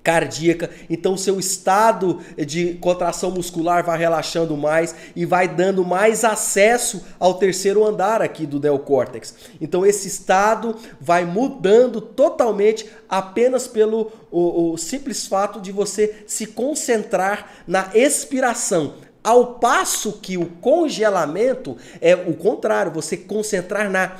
cardíaca, 0.03 0.69
então 0.89 1.17
seu 1.17 1.39
estado 1.39 2.19
de 2.37 2.75
contração 2.75 3.31
muscular 3.31 3.83
vai 3.83 3.97
relaxando 3.97 4.55
mais 4.55 4.95
e 5.15 5.25
vai 5.25 5.47
dando 5.47 5.83
mais 5.83 6.23
acesso 6.23 7.05
ao 7.19 7.35
terceiro 7.35 7.85
andar 7.85 8.21
aqui 8.21 8.45
do 8.45 8.59
neocórtex. 8.59 9.35
Então 9.59 9.85
esse 9.85 10.07
estado 10.07 10.75
vai 10.99 11.25
mudando 11.25 12.01
totalmente 12.01 12.89
apenas 13.07 13.67
pelo 13.67 14.11
o, 14.31 14.73
o 14.73 14.77
simples 14.77 15.27
fato 15.27 15.59
de 15.59 15.71
você 15.71 16.23
se 16.27 16.47
concentrar 16.47 17.63
na 17.67 17.89
expiração. 17.93 18.93
Ao 19.21 19.55
passo 19.55 20.13
que 20.13 20.37
o 20.37 20.45
congelamento 20.45 21.75
é 21.99 22.15
o 22.15 22.33
contrário, 22.33 22.91
você 22.91 23.17
concentrar 23.17 23.89
na 23.89 24.15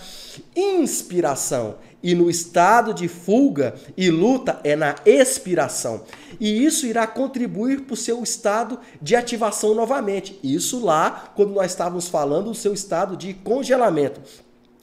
inspiração 0.55 1.75
e 2.01 2.15
no 2.15 2.29
estado 2.29 2.93
de 2.93 3.07
fuga 3.07 3.75
e 3.97 4.09
luta 4.09 4.59
é 4.63 4.75
na 4.75 4.95
expiração. 5.05 6.03
E 6.39 6.65
isso 6.65 6.85
irá 6.85 7.05
contribuir 7.05 7.81
para 7.81 7.93
o 7.93 7.97
seu 7.97 8.23
estado 8.23 8.79
de 9.01 9.15
ativação 9.15 9.75
novamente. 9.75 10.39
Isso 10.43 10.83
lá, 10.83 11.31
quando 11.35 11.53
nós 11.53 11.71
estávamos 11.71 12.07
falando 12.07 12.45
do 12.45 12.55
seu 12.55 12.73
estado 12.73 13.17
de 13.17 13.33
congelamento. 13.33 14.21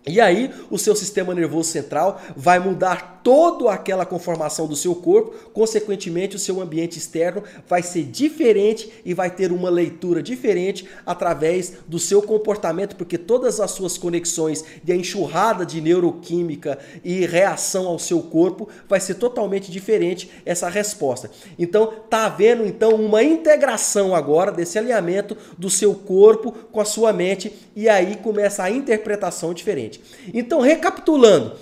E 0.06 0.20
aí, 0.20 0.54
o 0.70 0.78
seu 0.78 0.94
sistema 0.94 1.34
nervoso 1.34 1.70
central 1.70 2.20
vai 2.36 2.60
mudar 2.60 3.15
toda 3.26 3.72
aquela 3.72 4.06
conformação 4.06 4.68
do 4.68 4.76
seu 4.76 4.94
corpo, 4.94 5.34
consequentemente 5.52 6.36
o 6.36 6.38
seu 6.38 6.60
ambiente 6.60 6.96
externo 6.96 7.42
vai 7.68 7.82
ser 7.82 8.04
diferente 8.04 8.88
e 9.04 9.12
vai 9.12 9.28
ter 9.28 9.50
uma 9.50 9.68
leitura 9.68 10.22
diferente 10.22 10.88
através 11.04 11.72
do 11.88 11.98
seu 11.98 12.22
comportamento, 12.22 12.94
porque 12.94 13.18
todas 13.18 13.58
as 13.58 13.72
suas 13.72 13.98
conexões 13.98 14.64
de 14.80 14.94
enxurrada 14.94 15.66
de 15.66 15.80
neuroquímica 15.80 16.78
e 17.02 17.26
reação 17.26 17.88
ao 17.88 17.98
seu 17.98 18.22
corpo 18.22 18.68
vai 18.88 19.00
ser 19.00 19.14
totalmente 19.14 19.72
diferente 19.72 20.30
essa 20.44 20.68
resposta. 20.68 21.28
Então, 21.58 21.94
tá 22.08 22.26
havendo 22.26 22.64
então 22.64 22.94
uma 22.94 23.24
integração 23.24 24.14
agora 24.14 24.52
desse 24.52 24.78
alinhamento 24.78 25.36
do 25.58 25.68
seu 25.68 25.96
corpo 25.96 26.52
com 26.70 26.80
a 26.80 26.84
sua 26.84 27.12
mente 27.12 27.52
e 27.74 27.88
aí 27.88 28.14
começa 28.22 28.62
a 28.62 28.70
interpretação 28.70 29.52
diferente. 29.52 30.00
Então, 30.32 30.60
recapitulando, 30.60 31.56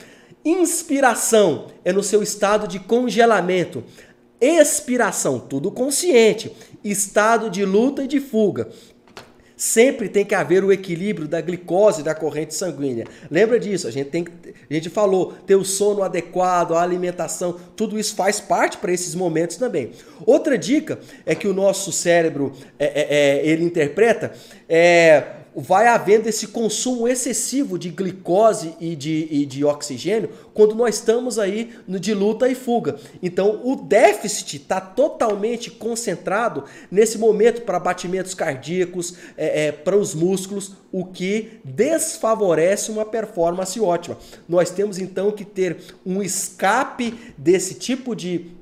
Inspiração 0.45 1.69
é 1.85 1.93
no 1.93 2.03
seu 2.03 2.23
estado 2.23 2.69
de 2.69 2.79
congelamento. 2.79 3.83
Expiração, 4.41 5.39
tudo 5.39 5.71
consciente. 5.71 6.53
Estado 6.83 7.49
de 7.49 7.65
luta 7.65 8.05
e 8.05 8.07
de 8.07 8.21
fuga. 8.21 8.69
Sempre 9.57 10.09
tem 10.09 10.25
que 10.25 10.35
haver 10.35 10.65
o 10.65 10.73
equilíbrio 10.73 11.27
da 11.27 11.41
glicose 11.41 12.03
da 12.03 12.15
corrente 12.15 12.55
sanguínea. 12.55 13.07
Lembra 13.31 13.59
disso? 13.59 13.87
A 13.87 13.91
gente 13.91 14.11
tem 14.11 14.27
a 14.69 14.75
gente 14.75 14.91
falou 14.91 15.33
ter 15.47 15.55
o 15.55 15.65
sono 15.65 16.03
adequado, 16.03 16.75
a 16.75 16.83
alimentação, 16.83 17.57
tudo 17.77 17.99
isso 17.99 18.15
faz 18.15 18.41
parte 18.41 18.77
para 18.79 18.93
esses 18.93 19.15
momentos 19.15 19.57
também. 19.57 19.93
Outra 20.27 20.59
dica 20.59 20.99
é 21.25 21.35
que 21.35 21.47
o 21.47 21.55
nosso 21.55 21.93
cérebro 21.93 22.53
é, 22.79 22.87
é, 22.87 23.07
é, 23.11 23.47
ele 23.47 23.65
interpreta 23.65 24.33
é, 24.69 25.25
vai 25.55 25.87
havendo 25.87 26.29
esse 26.29 26.49
consumo 26.49 27.07
excessivo 27.07 27.79
de 27.79 27.91
glicose 27.91 28.75
e 28.81 28.97
de, 28.97 29.29
e 29.31 29.47
de 29.47 29.65
oxigênio 29.65 30.31
quando 30.53 30.75
nós 30.75 30.97
estamos 30.97 31.39
aí 31.39 31.73
de 31.89 32.13
luta 32.15 32.49
e 32.49 32.55
fuga. 32.55 32.97
Então 33.23 33.61
o 33.65 33.77
déficit 33.77 34.57
está 34.57 34.81
totalmente 34.81 35.71
concentrado 35.71 36.65
nesse 36.91 37.19
momento 37.19 37.63
para 37.63 37.79
batimentos 37.79 38.35
cardíacos, 38.35 39.15
é, 39.37 39.67
é, 39.67 39.73
para 39.73 39.97
os 39.97 40.15
músculos, 40.15 40.73
o 40.91 41.05
que 41.05 41.61
desfavorece 41.65 42.91
uma 42.91 43.05
performance 43.05 43.79
ótima. 43.81 44.19
Nós 44.49 44.71
temos 44.71 44.99
então 44.99 45.31
que 45.31 45.45
ter 45.45 45.77
um 46.05 46.23
escape 46.23 47.15
desse 47.37 47.75
tipo 47.75 48.15
de 48.15 48.53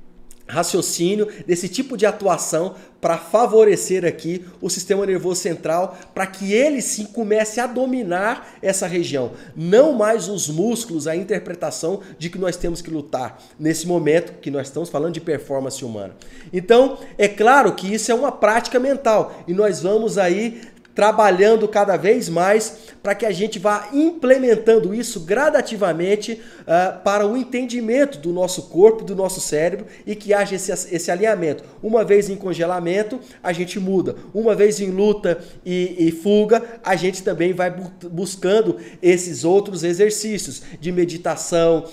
raciocínio, 0.47 1.29
desse 1.47 1.69
tipo 1.69 1.97
de 1.97 2.05
atuação 2.05 2.75
para 3.03 3.19
favorecer 3.19 4.05
aqui 4.05 4.45
o 4.61 4.71
sistema 4.71 5.05
nervoso 5.05 5.41
central, 5.41 5.99
para 6.15 6.25
que 6.25 6.53
ele 6.53 6.81
sim 6.81 7.05
comece 7.05 7.59
a 7.59 7.67
dominar 7.67 8.57
essa 8.63 8.87
região, 8.87 9.33
não 9.57 9.93
mais 9.93 10.29
os 10.29 10.49
músculos, 10.49 11.09
a 11.09 11.17
interpretação 11.17 12.01
de 12.17 12.31
que 12.31 12.39
nós 12.39 12.57
temos 12.57 12.81
que 12.81 12.93
lutar 12.93 13.43
nesse 13.59 13.89
momento 13.89 14.41
que 14.41 14.53
nós 14.53 14.69
estamos 14.69 14.89
falando 14.89 15.15
de 15.15 15.21
performance 15.21 15.85
humana. 15.85 16.15
Então, 16.53 16.97
é 17.19 17.27
claro 17.27 17.75
que 17.75 17.93
isso 17.93 18.13
é 18.13 18.15
uma 18.15 18.31
prática 18.31 18.79
mental 18.79 19.43
e 19.49 19.53
nós 19.53 19.83
vamos 19.83 20.17
aí 20.17 20.61
trabalhando 20.95 21.67
cada 21.67 21.97
vez 21.97 22.29
mais 22.29 22.79
para 23.03 23.15
que 23.15 23.27
a 23.27 23.31
gente 23.31 23.59
vá 23.59 23.89
implementando 23.93 24.95
isso 24.95 25.21
gradativamente 25.21 26.41
uh, 26.61 27.03
para 27.03 27.27
o 27.27 27.37
entendimento 27.37 28.19
do 28.19 28.33
nosso 28.33 28.65
corpo, 28.65 29.05
do 29.05 29.17
nosso 29.17 29.41
cérebro 29.41 29.87
e 30.07 30.15
que 30.15 30.35
haja 30.35 30.57
esse, 30.57 30.73
esse 30.95 31.11
alinhamento. 31.11 31.65
Uma 31.83 32.05
vez 32.05 32.29
em 32.29 32.37
congelamento, 32.37 33.19
a 33.43 33.53
gente 33.53 33.81
muda. 33.81 34.17
Uma 34.35 34.55
vez 34.55 34.81
em 34.81 34.91
luta 34.91 35.43
e, 35.65 35.97
e 35.99 36.13
fuga, 36.13 36.63
a 36.85 36.95
gente 36.97 37.23
também 37.23 37.53
vai 37.53 37.71
bu 37.71 37.93
buscando 38.11 38.77
esses 39.01 39.45
outros 39.45 39.85
exercícios 39.85 40.63
de 40.81 40.93
meditação, 40.93 41.85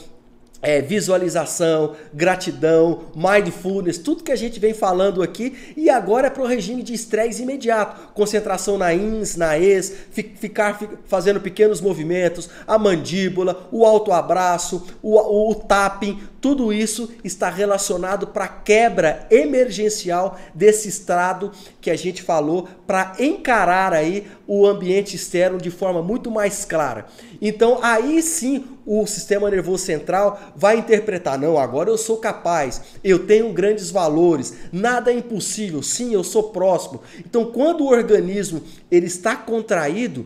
é, 0.61 0.81
visualização, 0.81 1.95
gratidão, 2.13 3.05
mindfulness, 3.15 3.97
tudo 3.97 4.23
que 4.23 4.31
a 4.31 4.35
gente 4.35 4.59
vem 4.59 4.73
falando 4.73 5.23
aqui 5.23 5.73
e 5.75 5.89
agora 5.89 6.27
é 6.27 6.29
para 6.29 6.43
o 6.43 6.47
regime 6.47 6.83
de 6.83 6.93
estresse 6.93 7.43
imediato, 7.43 8.13
concentração 8.13 8.77
na 8.77 8.93
ins, 8.93 9.35
na 9.35 9.57
ex, 9.57 9.93
ficar 10.11 10.79
fazendo 11.05 11.39
pequenos 11.39 11.79
movimentos, 11.79 12.49
a 12.67 12.77
mandíbula, 12.77 13.67
o 13.71 13.85
autoabraço, 13.85 14.87
o, 15.01 15.17
o, 15.17 15.51
o 15.51 15.55
tapping, 15.55 16.19
tudo 16.41 16.71
isso 16.71 17.11
está 17.23 17.49
relacionado 17.49 18.27
para 18.27 18.47
quebra 18.47 19.27
emergencial 19.29 20.37
desse 20.53 20.87
estrado 20.87 21.51
que 21.81 21.89
a 21.89 21.95
gente 21.95 22.23
falou 22.23 22.67
para 22.87 23.15
encarar 23.19 23.93
aí 23.93 24.27
o 24.47 24.65
ambiente 24.65 25.15
externo 25.15 25.57
de 25.57 25.69
forma 25.69 26.01
muito 26.01 26.31
mais 26.31 26.65
clara. 26.65 27.05
Então 27.41 27.79
aí 27.81 28.21
sim 28.21 28.65
o 28.91 29.05
sistema 29.05 29.51
nervoso 29.51 29.85
central 29.85 30.41
vai 30.55 30.79
interpretar: 30.79 31.37
não, 31.37 31.59
agora 31.59 31.91
eu 31.91 31.97
sou 31.97 32.17
capaz, 32.17 32.81
eu 33.03 33.27
tenho 33.27 33.53
grandes 33.53 33.91
valores, 33.91 34.55
nada 34.71 35.11
é 35.11 35.13
impossível, 35.15 35.83
sim, 35.83 36.11
eu 36.11 36.23
sou 36.23 36.49
próximo. 36.49 36.99
Então 37.19 37.45
quando 37.51 37.81
o 37.81 37.87
organismo 37.87 38.63
ele 38.89 39.05
está 39.05 39.35
contraído, 39.35 40.25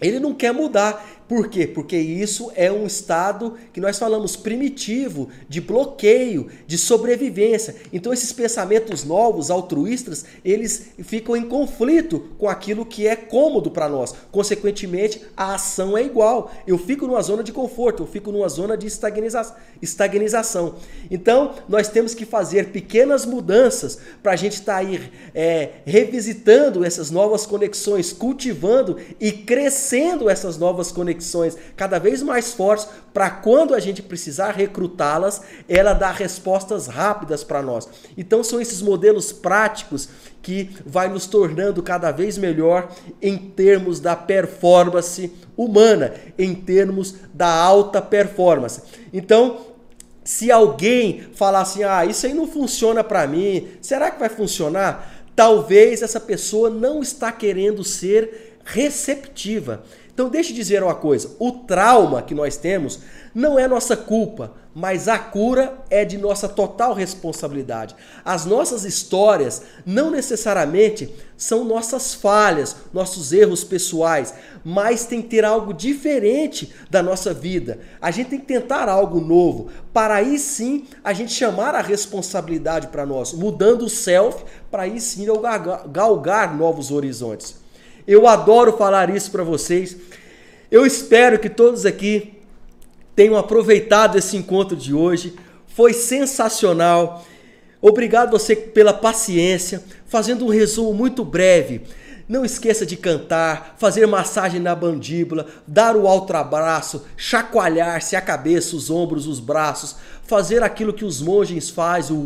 ele 0.00 0.18
não 0.18 0.32
quer 0.32 0.50
mudar, 0.50 1.19
por 1.30 1.46
quê? 1.46 1.64
Porque 1.64 1.96
isso 1.96 2.50
é 2.56 2.72
um 2.72 2.84
estado 2.84 3.56
que 3.72 3.80
nós 3.80 3.96
falamos 3.96 4.34
primitivo, 4.34 5.28
de 5.48 5.60
bloqueio, 5.60 6.48
de 6.66 6.76
sobrevivência. 6.76 7.76
Então 7.92 8.12
esses 8.12 8.32
pensamentos 8.32 9.04
novos, 9.04 9.48
altruístas, 9.48 10.24
eles 10.44 10.88
ficam 11.04 11.36
em 11.36 11.44
conflito 11.44 12.30
com 12.36 12.48
aquilo 12.48 12.84
que 12.84 13.06
é 13.06 13.14
cômodo 13.14 13.70
para 13.70 13.88
nós. 13.88 14.12
Consequentemente, 14.32 15.22
a 15.36 15.54
ação 15.54 15.96
é 15.96 16.02
igual. 16.02 16.50
Eu 16.66 16.76
fico 16.76 17.06
numa 17.06 17.22
zona 17.22 17.44
de 17.44 17.52
conforto, 17.52 18.02
eu 18.02 18.08
fico 18.08 18.32
numa 18.32 18.48
zona 18.48 18.76
de 18.76 18.88
estagniza 18.88 19.54
estagnização. 19.80 20.74
Então, 21.12 21.54
nós 21.68 21.88
temos 21.88 22.12
que 22.12 22.26
fazer 22.26 22.70
pequenas 22.70 23.24
mudanças 23.24 24.00
para 24.20 24.32
a 24.32 24.36
gente 24.36 24.54
estar 24.54 24.72
tá 24.72 24.78
aí 24.80 25.12
é, 25.32 25.74
revisitando 25.86 26.84
essas 26.84 27.08
novas 27.08 27.46
conexões, 27.46 28.12
cultivando 28.12 28.96
e 29.20 29.30
crescendo 29.30 30.28
essas 30.28 30.58
novas 30.58 30.90
conexões 30.90 31.19
conexões 31.20 31.56
cada 31.76 31.98
vez 31.98 32.22
mais 32.22 32.52
fortes 32.52 32.88
para 33.12 33.30
quando 33.30 33.74
a 33.74 33.80
gente 33.80 34.02
precisar 34.02 34.52
recrutá-las, 34.52 35.42
ela 35.68 35.92
dá 35.92 36.10
respostas 36.10 36.86
rápidas 36.86 37.44
para 37.44 37.62
nós. 37.62 37.88
Então 38.16 38.42
são 38.42 38.60
esses 38.60 38.80
modelos 38.80 39.32
práticos 39.32 40.08
que 40.42 40.70
vai 40.86 41.08
nos 41.08 41.26
tornando 41.26 41.82
cada 41.82 42.10
vez 42.10 42.38
melhor 42.38 42.90
em 43.20 43.36
termos 43.36 44.00
da 44.00 44.16
performance 44.16 45.32
humana, 45.56 46.14
em 46.38 46.54
termos 46.54 47.14
da 47.34 47.52
alta 47.52 48.00
performance. 48.00 48.82
Então, 49.12 49.66
se 50.24 50.50
alguém 50.50 51.26
falar 51.34 51.60
assim: 51.60 51.82
"Ah, 51.82 52.06
isso 52.06 52.26
aí 52.26 52.32
não 52.32 52.46
funciona 52.46 53.04
para 53.04 53.26
mim", 53.26 53.68
será 53.82 54.10
que 54.10 54.18
vai 54.18 54.30
funcionar? 54.30 55.26
Talvez 55.36 56.02
essa 56.02 56.20
pessoa 56.20 56.70
não 56.70 57.02
está 57.02 57.30
querendo 57.32 57.84
ser 57.84 58.50
receptiva. 58.64 59.82
Então 60.20 60.28
deixe 60.28 60.52
dizer 60.52 60.82
uma 60.82 60.94
coisa, 60.94 61.34
o 61.38 61.50
trauma 61.50 62.20
que 62.20 62.34
nós 62.34 62.58
temos 62.58 63.00
não 63.34 63.58
é 63.58 63.66
nossa 63.66 63.96
culpa, 63.96 64.52
mas 64.74 65.08
a 65.08 65.18
cura 65.18 65.78
é 65.88 66.04
de 66.04 66.18
nossa 66.18 66.46
total 66.46 66.92
responsabilidade. 66.92 67.96
As 68.22 68.44
nossas 68.44 68.84
histórias 68.84 69.62
não 69.86 70.10
necessariamente 70.10 71.10
são 71.38 71.64
nossas 71.64 72.12
falhas, 72.12 72.76
nossos 72.92 73.32
erros 73.32 73.64
pessoais, 73.64 74.34
mas 74.62 75.06
tem 75.06 75.22
que 75.22 75.28
ter 75.28 75.42
algo 75.42 75.72
diferente 75.72 76.70
da 76.90 77.02
nossa 77.02 77.32
vida. 77.32 77.78
A 77.98 78.10
gente 78.10 78.28
tem 78.28 78.40
que 78.40 78.46
tentar 78.46 78.90
algo 78.90 79.22
novo, 79.22 79.70
para 79.90 80.16
aí 80.16 80.38
sim 80.38 80.86
a 81.02 81.14
gente 81.14 81.32
chamar 81.32 81.74
a 81.74 81.80
responsabilidade 81.80 82.88
para 82.88 83.06
nós, 83.06 83.32
mudando 83.32 83.86
o 83.86 83.88
self, 83.88 84.44
para 84.70 84.82
aí 84.82 85.00
sim 85.00 85.24
galgar 85.90 86.54
novos 86.54 86.90
horizontes. 86.90 87.58
Eu 88.06 88.26
adoro 88.26 88.76
falar 88.76 89.14
isso 89.14 89.30
para 89.30 89.42
vocês. 89.42 89.96
Eu 90.70 90.86
espero 90.86 91.38
que 91.38 91.48
todos 91.48 91.84
aqui 91.84 92.34
tenham 93.14 93.36
aproveitado 93.36 94.16
esse 94.16 94.36
encontro 94.36 94.76
de 94.76 94.94
hoje. 94.94 95.34
Foi 95.66 95.92
sensacional. 95.92 97.24
Obrigado 97.80 98.30
você 98.30 98.54
pela 98.54 98.92
paciência, 98.92 99.82
fazendo 100.06 100.44
um 100.44 100.48
resumo 100.48 100.92
muito 100.92 101.24
breve. 101.24 101.82
Não 102.30 102.44
esqueça 102.44 102.86
de 102.86 102.96
cantar, 102.96 103.74
fazer 103.76 104.06
massagem 104.06 104.60
na 104.60 104.76
mandíbula, 104.76 105.48
dar 105.66 105.96
o 105.96 106.06
alto 106.06 106.32
abraço, 106.32 107.04
chacoalhar-se 107.16 108.14
a 108.14 108.20
cabeça, 108.20 108.76
os 108.76 108.88
ombros, 108.88 109.26
os 109.26 109.40
braços, 109.40 109.96
fazer 110.22 110.62
aquilo 110.62 110.92
que 110.92 111.04
os 111.04 111.20
monges 111.20 111.70
fazem, 111.70 112.16
o 112.16 112.20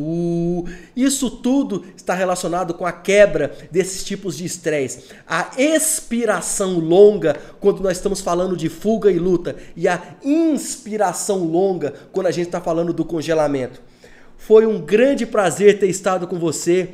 uh, 0.67 0.69
Isso 0.95 1.31
tudo 1.31 1.87
está 1.97 2.13
relacionado 2.13 2.75
com 2.75 2.85
a 2.85 2.93
quebra 2.93 3.57
desses 3.71 4.05
tipos 4.05 4.37
de 4.37 4.45
estresse. 4.45 5.05
A 5.27 5.53
expiração 5.57 6.79
longa, 6.81 7.41
quando 7.59 7.83
nós 7.83 7.97
estamos 7.97 8.21
falando 8.21 8.59
de 8.59 8.69
fuga 8.69 9.11
e 9.11 9.19
luta, 9.19 9.57
e 9.75 9.89
a 9.89 10.17
inspiração 10.23 11.45
longa, 11.45 11.95
quando 12.13 12.27
a 12.27 12.31
gente 12.31 12.49
está 12.49 12.61
falando 12.61 12.93
do 12.93 13.07
congelamento. 13.07 13.81
Foi 14.37 14.67
um 14.67 14.83
grande 14.83 15.25
prazer 15.25 15.79
ter 15.79 15.89
estado 15.89 16.27
com 16.27 16.39
você 16.39 16.91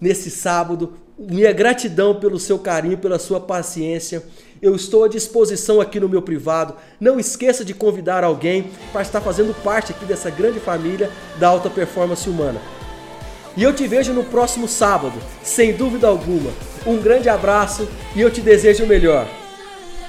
nesse 0.00 0.30
sábado. 0.30 1.03
Minha 1.16 1.52
gratidão 1.52 2.16
pelo 2.16 2.40
seu 2.40 2.58
carinho, 2.58 2.98
pela 2.98 3.18
sua 3.18 3.40
paciência. 3.40 4.22
Eu 4.60 4.74
estou 4.74 5.04
à 5.04 5.08
disposição 5.08 5.80
aqui 5.80 6.00
no 6.00 6.08
meu 6.08 6.22
privado. 6.22 6.74
Não 7.00 7.20
esqueça 7.20 7.64
de 7.64 7.72
convidar 7.72 8.24
alguém 8.24 8.70
para 8.92 9.02
estar 9.02 9.20
fazendo 9.20 9.54
parte 9.62 9.92
aqui 9.92 10.04
dessa 10.04 10.30
grande 10.30 10.58
família 10.58 11.10
da 11.38 11.48
alta 11.48 11.70
performance 11.70 12.28
humana. 12.28 12.60
E 13.56 13.62
eu 13.62 13.72
te 13.72 13.86
vejo 13.86 14.12
no 14.12 14.24
próximo 14.24 14.66
sábado, 14.66 15.14
sem 15.42 15.72
dúvida 15.72 16.08
alguma. 16.08 16.50
Um 16.84 17.00
grande 17.00 17.28
abraço 17.28 17.88
e 18.16 18.20
eu 18.20 18.30
te 18.30 18.40
desejo 18.40 18.84
o 18.84 18.88
melhor. 18.88 19.28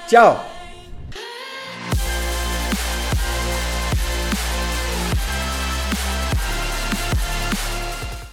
Tchau! 0.08 0.55